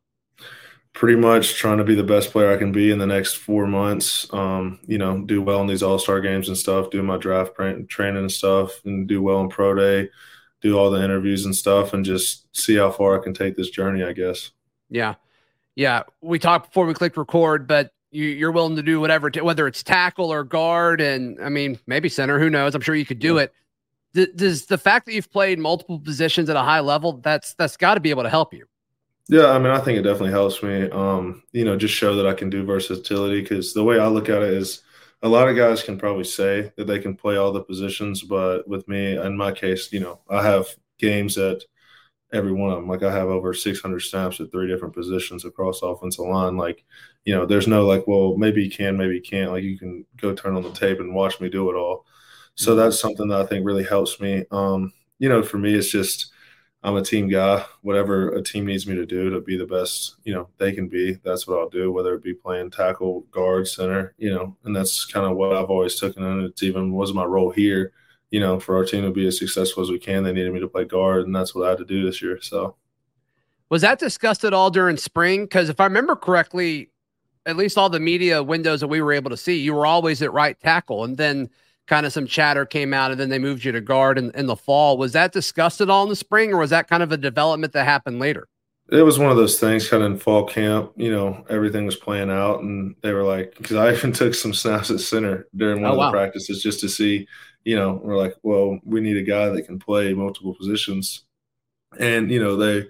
pretty 0.97 1.15
much 1.15 1.53
trying 1.53 1.77
to 1.77 1.83
be 1.83 1.93
the 1.93 2.03
best 2.03 2.31
player 2.31 2.51
I 2.51 2.57
can 2.57 2.71
be 2.71 2.89
in 2.89 2.97
the 2.97 3.05
next 3.05 3.35
four 3.35 3.67
months. 3.67 4.27
Um, 4.33 4.79
you 4.87 4.97
know, 4.97 5.21
do 5.21 5.43
well 5.43 5.61
in 5.61 5.67
these 5.67 5.83
All 5.83 5.99
Star 5.99 6.19
games 6.21 6.47
and 6.47 6.57
stuff, 6.57 6.89
do 6.89 7.03
my 7.03 7.17
draft 7.17 7.51
training 7.87 8.17
and 8.17 8.31
stuff, 8.31 8.83
and 8.83 9.07
do 9.07 9.21
well 9.21 9.39
in 9.41 9.47
pro 9.47 9.75
day, 9.75 10.09
do 10.61 10.75
all 10.75 10.89
the 10.89 11.03
interviews 11.03 11.45
and 11.45 11.55
stuff, 11.55 11.93
and 11.93 12.03
just 12.03 12.47
see 12.51 12.77
how 12.77 12.89
far 12.89 13.19
I 13.19 13.23
can 13.23 13.35
take 13.35 13.55
this 13.55 13.69
journey. 13.69 14.03
I 14.03 14.11
guess. 14.11 14.49
Yeah, 14.89 15.15
yeah. 15.75 16.01
We 16.21 16.39
talked 16.39 16.69
before 16.69 16.87
we 16.87 16.95
clicked 16.95 17.15
record, 17.15 17.67
but 17.67 17.91
you, 18.09 18.47
are 18.47 18.51
willing 18.51 18.75
to 18.77 18.81
do 18.81 18.99
whatever, 18.99 19.29
whether 19.43 19.67
it's 19.67 19.83
tackle 19.83 20.33
or 20.33 20.43
guard, 20.43 20.99
and 20.99 21.39
I 21.39 21.49
mean 21.49 21.77
maybe 21.85 22.09
center. 22.09 22.39
Who 22.39 22.49
knows? 22.49 22.73
I'm 22.73 22.81
sure 22.81 22.95
you 22.95 23.05
could 23.05 23.19
do 23.19 23.37
it. 23.37 23.53
Does 24.13 24.65
the 24.65 24.79
fact 24.79 25.05
that 25.05 25.13
you've 25.13 25.31
played 25.31 25.59
multiple 25.59 25.99
positions 25.99 26.49
at 26.49 26.55
a 26.55 26.63
high 26.63 26.79
level 26.79 27.17
that's 27.17 27.53
that's 27.53 27.77
got 27.77 27.93
to 27.93 27.99
be 27.99 28.09
able 28.09 28.23
to 28.23 28.31
help 28.31 28.51
you? 28.51 28.65
Yeah, 29.29 29.47
I 29.47 29.59
mean, 29.59 29.71
I 29.71 29.79
think 29.79 29.99
it 29.99 30.03
definitely 30.03 30.31
helps 30.31 30.63
me. 30.63 30.89
Um, 30.89 31.43
you 31.51 31.65
know, 31.65 31.75
just 31.75 31.93
show 31.93 32.15
that 32.15 32.27
I 32.27 32.33
can 32.33 32.49
do 32.49 32.63
versatility 32.63 33.41
because 33.41 33.73
the 33.73 33.83
way 33.83 33.99
I 33.99 34.07
look 34.07 34.29
at 34.29 34.41
it 34.41 34.53
is 34.53 34.83
a 35.21 35.27
lot 35.27 35.49
of 35.49 35.57
guys 35.57 35.83
can 35.83 35.97
probably 35.97 36.23
say 36.23 36.71
that 36.77 36.87
they 36.87 36.99
can 36.99 37.15
play 37.15 37.35
all 37.35 37.51
the 37.51 37.63
positions, 37.63 38.23
but 38.23 38.67
with 38.67 38.87
me, 38.87 39.17
in 39.17 39.35
my 39.35 39.51
case, 39.51 39.91
you 39.91 39.99
know, 39.99 40.21
I 40.29 40.43
have 40.43 40.67
games 40.97 41.37
at 41.37 41.63
every 42.31 42.53
one 42.53 42.71
of 42.71 42.77
them. 42.77 42.87
Like 42.87 43.03
I 43.03 43.11
have 43.11 43.27
over 43.27 43.53
600 43.53 43.99
snaps 43.99 44.39
at 44.39 44.51
three 44.51 44.67
different 44.67 44.93
positions 44.93 45.43
across 45.43 45.81
offensive 45.81 46.25
line. 46.25 46.55
Like, 46.55 46.85
you 47.25 47.35
know, 47.35 47.45
there's 47.45 47.67
no 47.67 47.85
like, 47.85 48.07
well, 48.07 48.37
maybe 48.37 48.63
you 48.63 48.71
can, 48.71 48.95
maybe 48.95 49.15
you 49.15 49.21
can't. 49.21 49.51
Like 49.51 49.63
you 49.63 49.77
can 49.77 50.05
go 50.15 50.33
turn 50.33 50.55
on 50.55 50.63
the 50.63 50.71
tape 50.71 50.99
and 51.01 51.13
watch 51.13 51.41
me 51.41 51.49
do 51.49 51.69
it 51.69 51.75
all. 51.75 52.05
So 52.55 52.71
mm-hmm. 52.71 52.79
that's 52.79 52.99
something 52.99 53.27
that 53.27 53.41
I 53.41 53.45
think 53.45 53.65
really 53.65 53.83
helps 53.83 54.21
me. 54.21 54.45
Um, 54.51 54.93
you 55.19 55.27
know, 55.27 55.43
for 55.43 55.57
me, 55.57 55.73
it's 55.73 55.91
just– 55.91 56.31
I'm 56.87 56.95
a 56.95 57.01
team 57.01 57.27
guy. 57.27 57.65
Whatever 57.81 58.29
a 58.29 58.41
team 58.41 58.65
needs 58.65 58.87
me 58.87 58.95
to 58.95 59.05
do 59.05 59.29
to 59.29 59.41
be 59.41 59.57
the 59.57 59.65
best, 59.65 60.15
you 60.23 60.33
know, 60.33 60.47
they 60.57 60.71
can 60.71 60.87
be, 60.87 61.15
that's 61.21 61.45
what 61.45 61.59
I'll 61.59 61.67
do, 61.67 61.91
whether 61.91 62.13
it 62.13 62.23
be 62.23 62.33
playing 62.33 62.71
tackle, 62.71 63.25
guard, 63.29 63.67
center, 63.67 64.13
you 64.17 64.33
know, 64.33 64.55
and 64.63 64.73
that's 64.73 65.03
kind 65.03 65.25
of 65.25 65.35
what 65.35 65.53
I've 65.53 65.69
always 65.69 65.99
taken. 65.99 66.23
And 66.23 66.45
it's 66.45 66.63
even 66.63 66.93
was 66.93 67.13
my 67.13 67.25
role 67.25 67.51
here, 67.51 67.91
you 68.31 68.39
know, 68.39 68.57
for 68.57 68.77
our 68.77 68.85
team 68.85 69.03
to 69.03 69.11
be 69.11 69.27
as 69.27 69.37
successful 69.37 69.83
as 69.83 69.89
we 69.89 69.99
can. 69.99 70.23
They 70.23 70.31
needed 70.31 70.53
me 70.53 70.61
to 70.61 70.69
play 70.69 70.85
guard, 70.85 71.25
and 71.25 71.35
that's 71.35 71.53
what 71.53 71.65
I 71.65 71.71
had 71.71 71.79
to 71.79 71.85
do 71.85 72.05
this 72.05 72.21
year. 72.21 72.39
So, 72.41 72.77
was 73.67 73.81
that 73.81 73.99
discussed 73.99 74.45
at 74.45 74.53
all 74.53 74.71
during 74.71 74.95
spring? 74.95 75.43
Because 75.43 75.67
if 75.67 75.81
I 75.81 75.83
remember 75.83 76.15
correctly, 76.15 76.89
at 77.45 77.57
least 77.57 77.77
all 77.77 77.89
the 77.89 77.99
media 77.99 78.41
windows 78.41 78.79
that 78.79 78.87
we 78.87 79.01
were 79.01 79.11
able 79.11 79.31
to 79.31 79.35
see, 79.35 79.57
you 79.57 79.73
were 79.73 79.85
always 79.85 80.21
at 80.21 80.31
right 80.31 80.57
tackle, 80.57 81.03
and 81.03 81.17
then 81.17 81.49
kind 81.87 82.05
of 82.05 82.13
some 82.13 82.27
chatter 82.27 82.65
came 82.65 82.93
out 82.93 83.11
and 83.11 83.19
then 83.19 83.29
they 83.29 83.39
moved 83.39 83.63
you 83.63 83.71
to 83.71 83.81
guard 83.81 84.17
in, 84.17 84.31
in 84.31 84.45
the 84.45 84.55
fall. 84.55 84.97
Was 84.97 85.13
that 85.13 85.31
discussed 85.31 85.81
at 85.81 85.89
all 85.89 86.03
in 86.03 86.09
the 86.09 86.15
spring 86.15 86.53
or 86.53 86.57
was 86.57 86.69
that 86.69 86.87
kind 86.87 87.01
of 87.01 87.11
a 87.11 87.17
development 87.17 87.73
that 87.73 87.85
happened 87.85 88.19
later? 88.19 88.47
It 88.89 89.01
was 89.01 89.19
one 89.19 89.31
of 89.31 89.37
those 89.37 89.59
things 89.59 89.89
kind 89.89 90.03
of 90.03 90.11
in 90.11 90.17
fall 90.17 90.45
camp, 90.45 90.93
you 90.95 91.11
know, 91.11 91.45
everything 91.49 91.85
was 91.85 91.97
playing 91.97 92.29
out 92.29 92.61
and 92.61 92.95
they 93.01 93.11
were 93.11 93.23
like, 93.23 93.55
because 93.57 93.75
I 93.75 93.91
even 93.95 94.13
took 94.13 94.33
some 94.33 94.53
snaps 94.53 94.91
at 94.91 94.99
center 94.99 95.47
during 95.55 95.81
one 95.81 95.91
oh, 95.91 95.93
of 95.93 95.97
the 95.97 96.01
wow. 96.01 96.11
practices 96.11 96.61
just 96.61 96.79
to 96.81 96.89
see, 96.89 97.27
you 97.63 97.75
know, 97.75 97.99
we're 98.03 98.17
like, 98.17 98.35
well, 98.43 98.79
we 98.83 99.01
need 99.01 99.17
a 99.17 99.23
guy 99.23 99.49
that 99.49 99.63
can 99.63 99.79
play 99.79 100.13
multiple 100.13 100.55
positions. 100.55 101.23
And, 101.99 102.29
you 102.29 102.41
know, 102.41 102.55
they, 102.55 102.87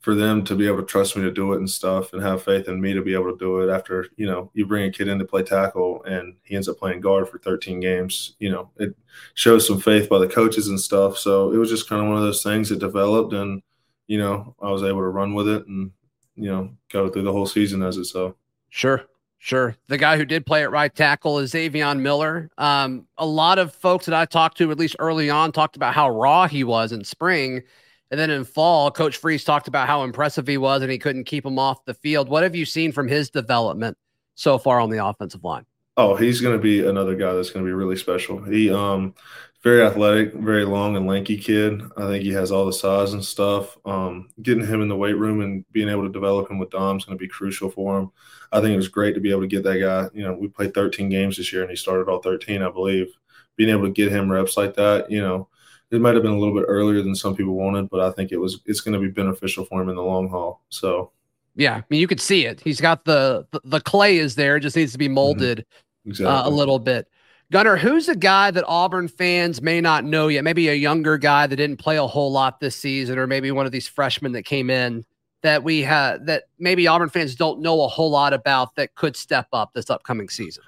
for 0.00 0.14
them 0.14 0.44
to 0.44 0.54
be 0.54 0.66
able 0.66 0.78
to 0.78 0.84
trust 0.84 1.16
me 1.16 1.22
to 1.22 1.30
do 1.30 1.52
it 1.52 1.58
and 1.58 1.68
stuff 1.68 2.12
and 2.12 2.22
have 2.22 2.42
faith 2.42 2.68
in 2.68 2.80
me 2.80 2.92
to 2.92 3.02
be 3.02 3.14
able 3.14 3.32
to 3.32 3.38
do 3.38 3.60
it 3.60 3.72
after 3.72 4.06
you 4.16 4.26
know 4.26 4.50
you 4.54 4.64
bring 4.64 4.84
a 4.84 4.92
kid 4.92 5.08
in 5.08 5.18
to 5.18 5.24
play 5.24 5.42
tackle 5.42 6.02
and 6.04 6.36
he 6.44 6.54
ends 6.54 6.68
up 6.68 6.78
playing 6.78 7.00
guard 7.00 7.28
for 7.28 7.38
13 7.38 7.80
games 7.80 8.36
you 8.38 8.50
know 8.50 8.70
it 8.76 8.94
shows 9.34 9.66
some 9.66 9.80
faith 9.80 10.08
by 10.08 10.18
the 10.18 10.28
coaches 10.28 10.68
and 10.68 10.80
stuff 10.80 11.18
so 11.18 11.52
it 11.52 11.56
was 11.56 11.70
just 11.70 11.88
kind 11.88 12.00
of 12.00 12.08
one 12.08 12.16
of 12.16 12.22
those 12.22 12.42
things 12.42 12.68
that 12.68 12.78
developed 12.78 13.32
and 13.32 13.62
you 14.06 14.18
know 14.18 14.54
i 14.62 14.70
was 14.70 14.82
able 14.82 15.00
to 15.00 15.08
run 15.08 15.34
with 15.34 15.48
it 15.48 15.66
and 15.66 15.90
you 16.36 16.48
know 16.48 16.70
go 16.92 17.08
through 17.08 17.22
the 17.22 17.32
whole 17.32 17.46
season 17.46 17.82
as 17.82 17.96
it 17.96 18.04
so 18.04 18.34
sure 18.70 19.04
Sure. 19.40 19.76
The 19.86 19.96
guy 19.96 20.16
who 20.16 20.24
did 20.24 20.46
play 20.46 20.64
at 20.64 20.70
right 20.72 20.92
tackle 20.92 21.38
is 21.38 21.52
Izavion 21.52 22.00
Miller. 22.00 22.50
Um, 22.58 23.06
a 23.18 23.26
lot 23.26 23.60
of 23.60 23.72
folks 23.72 24.06
that 24.06 24.14
I 24.14 24.24
talked 24.24 24.58
to, 24.58 24.72
at 24.72 24.78
least 24.78 24.96
early 24.98 25.30
on, 25.30 25.52
talked 25.52 25.76
about 25.76 25.94
how 25.94 26.10
raw 26.10 26.48
he 26.48 26.64
was 26.64 26.90
in 26.90 27.04
spring. 27.04 27.62
And 28.10 28.18
then 28.18 28.30
in 28.30 28.44
fall, 28.44 28.90
Coach 28.90 29.18
Freeze 29.18 29.44
talked 29.44 29.68
about 29.68 29.86
how 29.86 30.02
impressive 30.02 30.46
he 30.46 30.56
was 30.56 30.82
and 30.82 30.90
he 30.90 30.98
couldn't 30.98 31.24
keep 31.24 31.44
him 31.44 31.58
off 31.58 31.84
the 31.84 31.94
field. 31.94 32.28
What 32.28 32.42
have 32.42 32.54
you 32.54 32.64
seen 32.64 32.92
from 32.92 33.06
his 33.06 33.30
development 33.30 33.98
so 34.34 34.58
far 34.58 34.80
on 34.80 34.90
the 34.90 35.04
offensive 35.04 35.44
line? 35.44 35.66
Oh, 35.96 36.14
he's 36.14 36.40
going 36.40 36.56
to 36.56 36.62
be 36.62 36.86
another 36.86 37.16
guy 37.16 37.32
that's 37.32 37.50
going 37.50 37.64
to 37.64 37.68
be 37.68 37.74
really 37.74 37.96
special. 37.96 38.42
He 38.42 38.72
um 38.72 39.14
very 39.62 39.82
athletic, 39.82 40.34
very 40.34 40.64
long 40.64 40.96
and 40.96 41.06
lanky 41.06 41.36
kid. 41.36 41.82
I 41.96 42.06
think 42.06 42.22
he 42.22 42.32
has 42.32 42.52
all 42.52 42.64
the 42.64 42.72
size 42.72 43.12
and 43.12 43.24
stuff. 43.24 43.76
Um, 43.84 44.28
getting 44.40 44.64
him 44.64 44.82
in 44.82 44.88
the 44.88 44.96
weight 44.96 45.16
room 45.16 45.40
and 45.40 45.64
being 45.72 45.88
able 45.88 46.04
to 46.04 46.12
develop 46.12 46.48
him 46.48 46.58
with 46.58 46.70
Dom 46.70 46.96
is 46.96 47.04
going 47.04 47.18
to 47.18 47.22
be 47.22 47.28
crucial 47.28 47.68
for 47.68 47.98
him. 47.98 48.10
I 48.52 48.60
think 48.60 48.74
it 48.74 48.76
was 48.76 48.88
great 48.88 49.14
to 49.14 49.20
be 49.20 49.32
able 49.32 49.40
to 49.40 49.48
get 49.48 49.64
that 49.64 49.78
guy. 49.78 50.08
You 50.14 50.22
know, 50.22 50.34
we 50.34 50.46
played 50.46 50.74
13 50.74 51.08
games 51.08 51.36
this 51.36 51.52
year 51.52 51.62
and 51.62 51.70
he 51.70 51.76
started 51.76 52.08
all 52.08 52.22
13, 52.22 52.62
I 52.62 52.70
believe. 52.70 53.08
Being 53.56 53.70
able 53.70 53.82
to 53.84 53.90
get 53.90 54.12
him 54.12 54.30
reps 54.30 54.56
like 54.56 54.74
that, 54.74 55.10
you 55.10 55.20
know, 55.20 55.48
it 55.90 56.00
might 56.00 56.14
have 56.14 56.22
been 56.22 56.32
a 56.32 56.38
little 56.38 56.54
bit 56.54 56.66
earlier 56.68 57.02
than 57.02 57.14
some 57.14 57.34
people 57.34 57.54
wanted, 57.54 57.88
but 57.88 58.00
I 58.00 58.10
think 58.10 58.32
it 58.32 58.36
was 58.36 58.60
it's 58.66 58.80
going 58.80 58.94
to 58.94 59.00
be 59.00 59.08
beneficial 59.08 59.64
for 59.64 59.80
him 59.80 59.88
in 59.88 59.96
the 59.96 60.02
long 60.02 60.28
haul. 60.28 60.62
So, 60.68 61.12
yeah, 61.56 61.76
I 61.76 61.84
mean, 61.88 62.00
you 62.00 62.06
could 62.06 62.20
see 62.20 62.46
it. 62.46 62.60
He's 62.60 62.80
got 62.80 63.04
the 63.04 63.46
the, 63.50 63.60
the 63.64 63.80
clay 63.80 64.18
is 64.18 64.34
there; 64.34 64.56
it 64.56 64.60
just 64.60 64.76
needs 64.76 64.92
to 64.92 64.98
be 64.98 65.06
mm-hmm. 65.06 65.14
molded 65.14 65.58
mm-hmm. 65.58 66.10
exactly. 66.10 66.32
uh, 66.32 66.48
a 66.48 66.50
little 66.50 66.78
bit. 66.78 67.08
Gunner, 67.50 67.76
who's 67.76 68.08
a 68.08 68.16
guy 68.16 68.50
that 68.50 68.64
Auburn 68.68 69.08
fans 69.08 69.62
may 69.62 69.80
not 69.80 70.04
know 70.04 70.28
yet? 70.28 70.44
Maybe 70.44 70.68
a 70.68 70.74
younger 70.74 71.16
guy 71.16 71.46
that 71.46 71.56
didn't 71.56 71.78
play 71.78 71.96
a 71.96 72.06
whole 72.06 72.30
lot 72.30 72.60
this 72.60 72.76
season, 72.76 73.18
or 73.18 73.26
maybe 73.26 73.50
one 73.50 73.64
of 73.64 73.72
these 73.72 73.88
freshmen 73.88 74.32
that 74.32 74.42
came 74.42 74.68
in 74.68 75.06
that 75.42 75.62
we 75.62 75.80
had 75.80 76.26
that 76.26 76.44
maybe 76.58 76.86
Auburn 76.86 77.08
fans 77.08 77.34
don't 77.34 77.60
know 77.60 77.82
a 77.82 77.88
whole 77.88 78.10
lot 78.10 78.34
about 78.34 78.74
that 78.74 78.94
could 78.94 79.16
step 79.16 79.46
up 79.52 79.72
this 79.72 79.88
upcoming 79.88 80.28
season. 80.28 80.64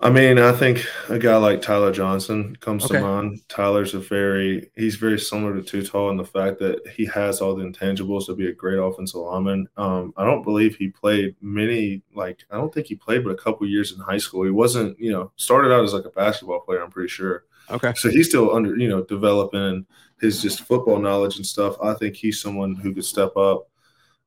I 0.00 0.10
mean, 0.10 0.38
I 0.38 0.52
think 0.52 0.86
a 1.08 1.18
guy 1.18 1.36
like 1.38 1.60
Tyler 1.60 1.90
Johnson 1.90 2.54
comes 2.56 2.84
okay. 2.84 2.94
to 2.94 3.00
mind. 3.00 3.40
Tyler's 3.48 3.94
a 3.94 3.98
very 3.98 4.70
he's 4.76 4.94
very 4.94 5.18
similar 5.18 5.60
to 5.60 5.82
Tall 5.82 6.10
in 6.10 6.16
the 6.16 6.24
fact 6.24 6.60
that 6.60 6.86
he 6.86 7.04
has 7.06 7.40
all 7.40 7.56
the 7.56 7.64
intangibles 7.64 8.26
to 8.26 8.36
be 8.36 8.46
a 8.46 8.52
great 8.52 8.78
offensive 8.78 9.20
lineman. 9.20 9.68
Um, 9.76 10.14
I 10.16 10.24
don't 10.24 10.44
believe 10.44 10.76
he 10.76 10.88
played 10.88 11.34
many 11.40 12.02
like 12.14 12.44
I 12.52 12.56
don't 12.56 12.72
think 12.72 12.86
he 12.86 12.94
played 12.94 13.24
but 13.24 13.30
a 13.30 13.36
couple 13.36 13.66
years 13.66 13.92
in 13.92 13.98
high 13.98 14.18
school. 14.18 14.44
He 14.44 14.52
wasn't, 14.52 14.98
you 15.00 15.10
know, 15.10 15.32
started 15.34 15.74
out 15.74 15.82
as 15.82 15.94
like 15.94 16.04
a 16.04 16.10
basketball 16.10 16.60
player, 16.60 16.80
I'm 16.80 16.92
pretty 16.92 17.08
sure. 17.08 17.44
Okay. 17.68 17.92
So 17.96 18.08
he's 18.08 18.28
still 18.28 18.54
under, 18.54 18.76
you 18.76 18.88
know, 18.88 19.02
developing 19.02 19.84
his 20.20 20.40
just 20.40 20.62
football 20.62 21.00
knowledge 21.00 21.36
and 21.36 21.46
stuff. 21.46 21.76
I 21.82 21.94
think 21.94 22.14
he's 22.14 22.40
someone 22.40 22.76
who 22.76 22.94
could 22.94 23.04
step 23.04 23.36
up. 23.36 23.68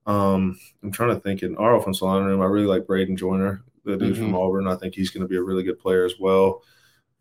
Um, 0.06 0.60
I'm 0.84 0.92
trying 0.92 1.16
to 1.16 1.22
think 1.22 1.44
in 1.44 1.56
our 1.56 1.76
offensive 1.76 2.02
line 2.02 2.26
room. 2.26 2.42
I 2.42 2.46
really 2.46 2.66
like 2.66 2.84
Bradyn 2.84 3.18
Joiner 3.18 3.64
the 3.84 3.98
dude 3.98 4.14
mm-hmm. 4.14 4.24
from 4.24 4.36
Auburn. 4.36 4.68
I 4.68 4.76
think 4.76 4.96
he's 4.96 5.10
going 5.10 5.22
to 5.22 5.28
be 5.28 5.38
a 5.38 5.42
really 5.42 5.64
good 5.64 5.80
player 5.80 6.06
as 6.06 6.16
well. 6.20 6.64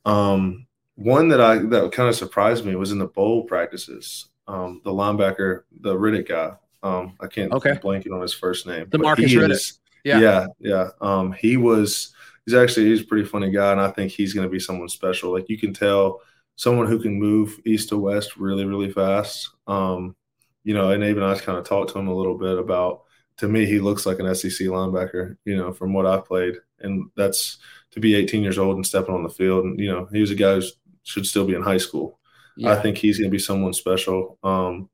Um, 0.04 0.66
one 0.94 1.28
that 1.28 1.40
I 1.40 1.58
that 1.58 1.92
kind 1.92 2.08
of 2.08 2.14
surprised 2.14 2.64
me 2.64 2.74
was 2.74 2.92
in 2.92 2.98
the 2.98 3.06
bowl 3.06 3.44
practices. 3.44 4.28
Um, 4.46 4.80
the 4.84 4.90
linebacker, 4.90 5.62
the 5.80 5.94
Riddick 5.94 6.28
guy. 6.28 6.52
Um, 6.82 7.14
I 7.20 7.26
can't 7.26 7.52
okay. 7.52 7.72
blanking 7.72 8.12
on 8.12 8.22
his 8.22 8.34
first 8.34 8.66
name. 8.66 8.86
DeMarcus 8.86 9.28
Riddick. 9.28 9.50
Is, 9.50 9.78
yeah, 10.04 10.18
yeah, 10.18 10.46
yeah. 10.58 10.88
Um, 11.00 11.32
he 11.32 11.56
was. 11.56 12.14
He's 12.46 12.54
actually 12.54 12.86
he's 12.86 13.02
a 13.02 13.06
pretty 13.06 13.28
funny 13.28 13.50
guy, 13.50 13.72
and 13.72 13.80
I 13.80 13.90
think 13.90 14.10
he's 14.10 14.32
going 14.32 14.46
to 14.46 14.50
be 14.50 14.58
someone 14.58 14.88
special. 14.88 15.30
Like 15.30 15.48
you 15.48 15.58
can 15.58 15.74
tell, 15.74 16.20
someone 16.60 16.86
who 16.86 16.98
can 16.98 17.18
move 17.18 17.58
east 17.64 17.88
to 17.88 17.96
west 17.96 18.36
really, 18.36 18.66
really 18.66 18.90
fast. 18.90 19.48
Um, 19.66 20.14
you 20.62 20.74
know, 20.74 20.90
and 20.90 21.02
even 21.02 21.22
I 21.22 21.38
kind 21.38 21.56
of 21.56 21.64
talked 21.64 21.92
to 21.92 21.98
him 21.98 22.08
a 22.08 22.14
little 22.14 22.36
bit 22.36 22.58
about 22.58 23.04
to 23.40 23.48
me, 23.48 23.64
he 23.64 23.80
looks 23.80 24.04
like 24.04 24.18
an 24.18 24.34
SEC 24.34 24.66
linebacker, 24.66 25.34
you 25.46 25.56
know, 25.56 25.72
from 25.72 25.94
what 25.94 26.04
I've 26.04 26.26
played. 26.26 26.56
And 26.80 27.10
that's 27.16 27.56
to 27.92 28.00
be 28.00 28.14
18 28.14 28.42
years 28.42 28.58
old 28.58 28.76
and 28.76 28.86
stepping 28.86 29.14
on 29.14 29.22
the 29.22 29.30
field. 29.30 29.64
And, 29.64 29.80
you 29.80 29.90
know, 29.90 30.06
he 30.12 30.20
was 30.20 30.30
a 30.30 30.34
guy 30.34 30.56
who 30.56 30.62
should 31.04 31.26
still 31.26 31.46
be 31.46 31.54
in 31.54 31.62
high 31.62 31.78
school. 31.78 32.20
Yeah. 32.58 32.72
I 32.72 32.82
think 32.82 32.98
he's 32.98 33.18
going 33.18 33.30
to 33.30 33.34
be 33.34 33.38
someone 33.38 33.72
special. 33.72 34.38
Um, 34.42 34.90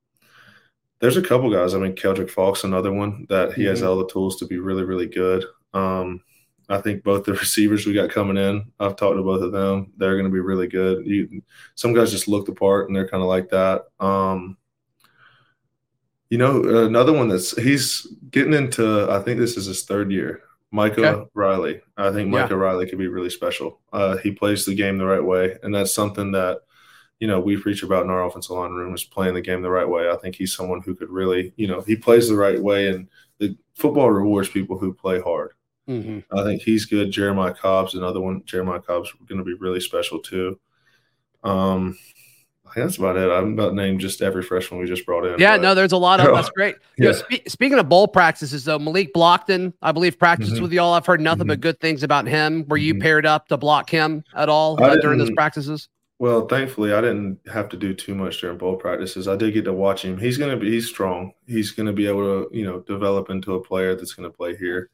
there's 1.01 1.17
a 1.17 1.23
couple 1.23 1.51
guys. 1.51 1.75
I 1.75 1.79
mean, 1.79 1.97
Keldric 1.97 2.31
Faulk's 2.31 2.63
another 2.63 2.93
one 2.93 3.27
that 3.31 3.55
he 3.55 3.63
mm-hmm. 3.63 3.71
has 3.71 3.83
all 3.83 3.99
the 3.99 4.07
tools 4.07 4.37
to 4.37 4.47
be 4.47 4.59
really, 4.59 4.85
really 4.85 5.09
good. 5.09 5.45
Um, 5.75 6.21
I 6.69 6.81
think 6.81 7.03
both 7.03 7.25
the 7.25 7.33
receivers 7.35 7.85
we 7.85 7.95
got 7.95 8.11
coming 8.11 8.37
in, 8.37 8.71
I've 8.79 8.95
talked 8.95 9.17
to 9.17 9.25
both 9.25 9.43
of 9.43 9.51
them. 9.51 9.93
They're 9.97 10.15
going 10.15 10.31
to 10.31 10.33
be 10.33 10.39
really 10.39 10.69
good. 10.69 11.05
You, 11.05 11.43
some 11.75 11.95
guys 11.95 12.13
just 12.13 12.29
look 12.29 12.47
the 12.47 12.53
part 12.53 12.87
and 12.87 12.95
they're 12.95 13.09
kind 13.09 13.25
of 13.25 13.29
like 13.29 13.51
that. 13.51 13.87
Um, 13.99 14.57
you 16.31 16.39
know, 16.39 16.87
another 16.87 17.13
one 17.13 17.29
that's 17.29 17.57
he's 17.57 18.07
getting 18.31 18.55
into. 18.55 19.11
I 19.11 19.21
think 19.21 19.39
this 19.39 19.57
is 19.57 19.67
his 19.67 19.85
third 19.85 20.11
year. 20.11 20.43
Micah 20.73 21.07
okay. 21.07 21.31
Riley. 21.35 21.81
I 21.97 22.11
think 22.11 22.29
Micah 22.29 22.55
yeah. 22.55 22.61
Riley 22.61 22.89
could 22.89 22.99
be 22.99 23.07
really 23.07 23.31
special. 23.31 23.81
Uh, 23.93 24.17
he 24.17 24.33
plays 24.33 24.65
the 24.65 24.75
game 24.75 24.99
the 24.99 25.07
right 25.07 25.25
way, 25.25 25.57
and 25.63 25.75
that's 25.75 25.95
something 25.95 26.33
that 26.33 26.61
you 27.21 27.29
know 27.29 27.41
we 27.41 27.57
preach 27.57 27.83
about 27.83 28.05
in 28.05 28.11
our 28.11 28.25
offensive 28.25 28.57
line 28.57 28.73
room 28.73 28.95
is 28.95 29.05
playing 29.05 29.35
the 29.35 29.41
game 29.41 29.63
the 29.63 29.71
right 29.71 29.89
way. 29.89 30.11
I 30.11 30.17
think 30.17 30.35
he's 30.35 30.55
someone 30.55 30.83
who 30.83 30.95
could 30.95 31.11
really, 31.11 31.53
you 31.57 31.69
know, 31.69 31.81
he 31.81 31.97
plays 31.97 32.29
the 32.29 32.37
right 32.37 32.61
way, 32.61 32.89
and 32.89 33.09
the 33.39 33.57
football 33.75 34.11
rewards 34.11 34.49
people 34.49 34.79
who 34.79 34.93
play 34.93 35.21
hard. 35.21 35.53
Mm-hmm. 35.89 36.37
I 36.37 36.43
think 36.43 36.63
he's 36.63 36.85
good. 36.85 37.13
Jeremiah 37.13 37.55
Cobb's 37.55 37.95
another 37.95 38.21
one. 38.21 38.43
Jeremiah 38.45 38.81
Cobb's 38.81 39.13
going 39.27 39.39
to 39.39 39.45
be 39.45 39.55
really 39.55 39.81
special 39.81 40.19
too. 40.19 40.59
Um, 41.45 41.97
that's 42.75 42.97
about 42.99 43.17
it. 43.17 43.31
I'm 43.31 43.53
about 43.53 43.75
named 43.75 44.01
just 44.01 44.23
every 44.23 44.43
freshman 44.43 44.81
we 44.81 44.87
just 44.87 45.07
brought 45.07 45.27
in. 45.27 45.39
Yeah, 45.39 45.57
but. 45.57 45.63
no, 45.63 45.75
there's 45.75 45.93
a 45.93 45.97
lot 45.97 46.21
of 46.21 46.35
that's 46.35 46.51
great. 46.57 46.77
yeah. 46.99 47.13
Spe- 47.13 47.47
speaking 47.49 47.79
of 47.79 47.89
bowl 47.89 48.09
practices, 48.09 48.65
though, 48.65 48.79
Malik 48.79 49.13
Blocton, 49.15 49.73
I 49.83 49.93
believe, 49.93 50.19
practiced 50.19 50.55
mm-hmm. 50.55 50.63
with 50.63 50.73
y'all. 50.73 50.95
I've 50.95 51.07
heard 51.07 51.21
nothing 51.21 51.43
mm-hmm. 51.43 51.49
but 51.49 51.61
good 51.61 51.81
things 51.81 52.03
about 52.03 52.27
him. 52.27 52.67
Were 52.69 52.77
you 52.77 52.95
mm-hmm. 52.95 53.03
paired 53.03 53.27
up 53.27 53.49
to 53.49 53.57
block 53.57 53.91
him 53.91 54.25
at 54.35 54.49
all 54.49 54.83
uh, 54.83 54.97
during 54.97 55.19
those 55.19 55.31
practices? 55.33 55.89
Well, 56.19 56.47
thankfully, 56.47 56.95
I 56.95 57.03
didn't 57.03 57.41
have 57.53 57.69
to 57.71 57.77
do 57.77 57.93
too 57.93 58.15
much 58.15 58.41
during 58.41 58.57
bowl 58.57 58.77
practices. 58.77 59.29
I 59.29 59.37
did 59.37 59.53
get 59.53 59.65
to 59.65 59.73
watch 59.73 60.03
him. 60.03 60.17
He's 60.17 60.39
going 60.39 60.51
to 60.51 60.57
be 60.57 60.71
he's 60.71 60.89
strong. 60.89 61.33
He's 61.47 61.73
going 61.73 61.87
to 61.87 61.93
be 61.93 62.07
able 62.07 62.23
to 62.23 62.57
you 62.57 62.65
know 62.65 62.81
develop 62.81 63.29
into 63.29 63.55
a 63.55 63.63
player 63.63 63.95
that's 63.95 64.15
going 64.15 64.31
to 64.31 64.37
play 64.37 64.57
here. 64.57 64.91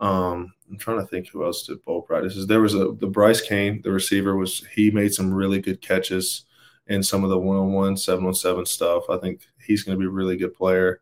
Um, 0.00 0.52
I'm 0.70 0.78
trying 0.78 1.00
to 1.00 1.06
think 1.06 1.28
who 1.28 1.44
else 1.44 1.66
did 1.66 1.84
bowl 1.84 2.02
practices. 2.02 2.46
There 2.46 2.62
was 2.62 2.74
a 2.74 2.92
the 2.92 3.06
Bryce 3.06 3.42
Cain, 3.42 3.82
the 3.82 3.92
receiver 3.92 4.34
was 4.34 4.66
he 4.74 4.90
made 4.90 5.12
some 5.12 5.32
really 5.32 5.60
good 5.60 5.82
catches 5.82 6.46
in 6.88 7.02
some 7.02 7.24
of 7.24 7.30
the 7.30 7.38
one-on-one, 7.38 7.96
seven-on-seven 7.96 8.66
stuff. 8.66 9.04
I 9.08 9.16
think 9.18 9.42
he's 9.64 9.82
going 9.82 9.96
to 9.96 10.00
be 10.00 10.06
a 10.06 10.10
really 10.10 10.36
good 10.36 10.54
player. 10.54 11.00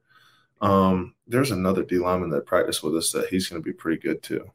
Um, 0.61 1.15
there's 1.27 1.51
another 1.51 1.83
D 1.83 1.99
lineman 1.99 2.31
that 2.31 2.47
practiced 2.47 2.83
with 2.83 2.97
us 2.97 3.13
that 3.13 3.29
he's 3.29 3.49
going 3.49 3.63
to 3.63 3.65
be 3.65 3.73
pretty 3.73 4.01
good 4.01 4.23
too. 4.23 4.51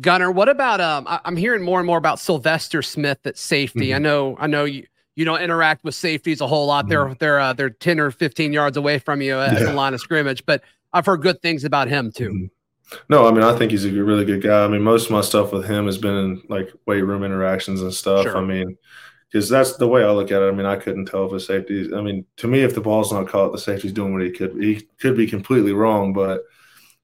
Gunner, 0.00 0.30
what 0.30 0.48
about 0.48 0.80
um? 0.80 1.06
I, 1.08 1.20
am 1.24 1.36
hearing 1.36 1.62
more 1.62 1.80
and 1.80 1.86
more 1.86 1.98
about 1.98 2.20
Sylvester 2.20 2.82
Smith 2.82 3.18
at 3.24 3.36
safety. 3.36 3.88
Mm-hmm. 3.88 3.96
I 3.96 3.98
know, 3.98 4.36
I 4.38 4.46
know 4.46 4.64
you 4.64 4.86
you 5.18 5.24
don't 5.24 5.40
interact 5.40 5.82
with 5.82 5.96
safeties 5.96 6.40
a 6.40 6.46
whole 6.46 6.66
lot. 6.66 6.84
Mm-hmm. 6.84 6.90
They're 6.90 7.14
they're 7.14 7.40
uh, 7.40 7.52
they're 7.52 7.70
10 7.70 7.98
or 7.98 8.12
15 8.12 8.52
yards 8.52 8.76
away 8.76 9.00
from 9.00 9.20
you 9.20 9.36
at 9.40 9.54
yeah. 9.54 9.64
the 9.64 9.72
line 9.72 9.92
of 9.92 10.00
scrimmage, 10.00 10.46
but 10.46 10.62
I've 10.92 11.06
heard 11.06 11.22
good 11.22 11.42
things 11.42 11.64
about 11.64 11.88
him 11.88 12.12
too. 12.12 12.30
Mm-hmm. 12.30 12.46
No, 13.08 13.26
I 13.26 13.32
mean 13.32 13.42
I 13.42 13.56
think 13.56 13.72
he's 13.72 13.84
a 13.84 13.90
really 13.90 14.24
good 14.24 14.42
guy. 14.42 14.64
I 14.64 14.68
mean 14.68 14.82
most 14.82 15.06
of 15.06 15.10
my 15.10 15.20
stuff 15.22 15.52
with 15.52 15.66
him 15.66 15.86
has 15.86 15.98
been 15.98 16.14
in 16.14 16.42
like 16.48 16.72
weight 16.86 17.02
room 17.02 17.24
interactions 17.24 17.82
and 17.82 17.92
stuff. 17.92 18.22
Sure. 18.22 18.36
I 18.36 18.42
mean 18.42 18.78
because 19.30 19.48
that's 19.48 19.76
the 19.76 19.88
way 19.88 20.02
I 20.02 20.10
look 20.10 20.30
at 20.30 20.42
it. 20.42 20.48
I 20.48 20.52
mean, 20.52 20.66
I 20.66 20.76
couldn't 20.76 21.06
tell 21.06 21.26
if 21.26 21.32
a 21.32 21.40
safety. 21.40 21.90
I 21.94 22.00
mean, 22.00 22.24
to 22.38 22.46
me, 22.46 22.62
if 22.62 22.74
the 22.74 22.80
ball's 22.80 23.12
not 23.12 23.28
caught, 23.28 23.52
the 23.52 23.58
safety's 23.58 23.92
doing 23.92 24.12
what 24.12 24.22
he 24.22 24.30
could. 24.30 24.62
He 24.62 24.86
could 25.00 25.16
be 25.16 25.26
completely 25.26 25.72
wrong, 25.72 26.12
but 26.12 26.44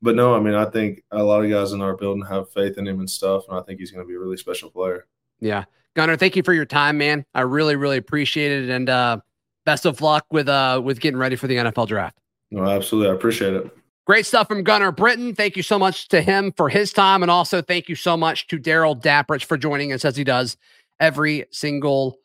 but 0.00 0.14
no, 0.14 0.34
I 0.34 0.40
mean, 0.40 0.54
I 0.54 0.66
think 0.66 1.02
a 1.10 1.22
lot 1.22 1.44
of 1.44 1.50
guys 1.50 1.72
in 1.72 1.80
our 1.80 1.96
building 1.96 2.24
have 2.26 2.50
faith 2.52 2.78
in 2.78 2.86
him 2.86 3.00
and 3.00 3.08
stuff, 3.08 3.44
and 3.48 3.58
I 3.58 3.62
think 3.62 3.80
he's 3.80 3.90
going 3.90 4.04
to 4.04 4.08
be 4.08 4.14
a 4.14 4.18
really 4.18 4.36
special 4.36 4.70
player. 4.70 5.06
Yeah, 5.40 5.64
Gunner, 5.94 6.16
thank 6.16 6.36
you 6.36 6.42
for 6.42 6.54
your 6.54 6.66
time, 6.66 6.98
man. 6.98 7.24
I 7.34 7.42
really, 7.42 7.76
really 7.76 7.98
appreciate 7.98 8.64
it, 8.64 8.70
and 8.70 8.88
uh, 8.88 9.18
best 9.66 9.84
of 9.84 10.00
luck 10.00 10.26
with 10.30 10.48
uh 10.48 10.80
with 10.82 11.00
getting 11.00 11.18
ready 11.18 11.36
for 11.36 11.46
the 11.46 11.56
NFL 11.56 11.88
draft. 11.88 12.18
No, 12.50 12.64
absolutely, 12.64 13.10
I 13.10 13.14
appreciate 13.14 13.54
it. 13.54 13.76
Great 14.06 14.26
stuff 14.26 14.48
from 14.48 14.62
Gunner 14.62 14.92
Britton. 14.92 15.34
Thank 15.34 15.56
you 15.56 15.62
so 15.62 15.78
much 15.78 16.08
to 16.08 16.20
him 16.20 16.52
for 16.58 16.68
his 16.68 16.92
time. 16.92 17.22
And 17.22 17.30
also 17.30 17.62
thank 17.62 17.88
you 17.88 17.94
so 17.94 18.18
much 18.18 18.46
to 18.48 18.58
Darrell 18.58 18.94
Dapprich 18.94 19.46
for 19.46 19.56
joining 19.56 19.94
us 19.94 20.04
as 20.04 20.14
he 20.14 20.24
does 20.24 20.58
every 21.00 21.46
single 21.50 22.16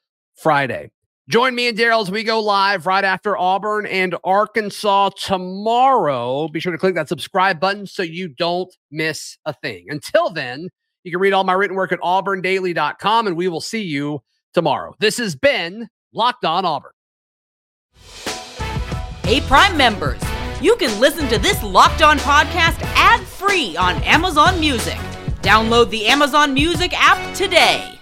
Friday. 0.41 0.91
Join 1.29 1.53
me 1.53 1.67
and 1.67 1.77
Darrell 1.77 2.01
as 2.01 2.09
we 2.09 2.23
go 2.23 2.39
live 2.39 2.87
right 2.87 3.03
after 3.03 3.37
Auburn 3.37 3.85
and 3.85 4.15
Arkansas 4.23 5.09
tomorrow. 5.09 6.47
Be 6.47 6.59
sure 6.59 6.71
to 6.71 6.77
click 6.77 6.95
that 6.95 7.07
subscribe 7.07 7.59
button 7.59 7.85
so 7.85 8.01
you 8.01 8.29
don't 8.29 8.73
miss 8.89 9.37
a 9.45 9.53
thing. 9.53 9.85
Until 9.89 10.31
then, 10.31 10.69
you 11.03 11.11
can 11.11 11.19
read 11.19 11.33
all 11.33 11.43
my 11.43 11.53
written 11.53 11.75
work 11.75 11.91
at 11.91 11.99
auburndaily.com 11.99 13.27
and 13.27 13.37
we 13.37 13.47
will 13.47 13.61
see 13.61 13.83
you 13.83 14.21
tomorrow. 14.53 14.95
This 14.99 15.17
has 15.17 15.35
been 15.35 15.87
Locked 16.13 16.45
On 16.45 16.65
Auburn. 16.65 16.91
Hey, 19.23 19.41
Prime 19.41 19.77
members 19.77 20.21
you 20.61 20.75
can 20.75 20.99
listen 20.99 21.27
to 21.29 21.37
this 21.37 21.61
Locked 21.63 22.01
On 22.01 22.17
podcast 22.19 22.81
ad 22.95 23.21
free 23.21 23.77
on 23.77 23.95
Amazon 24.03 24.59
Music. 24.59 24.97
Download 25.41 25.89
the 25.89 26.07
Amazon 26.07 26.53
Music 26.53 26.91
app 26.93 27.33
today. 27.33 27.98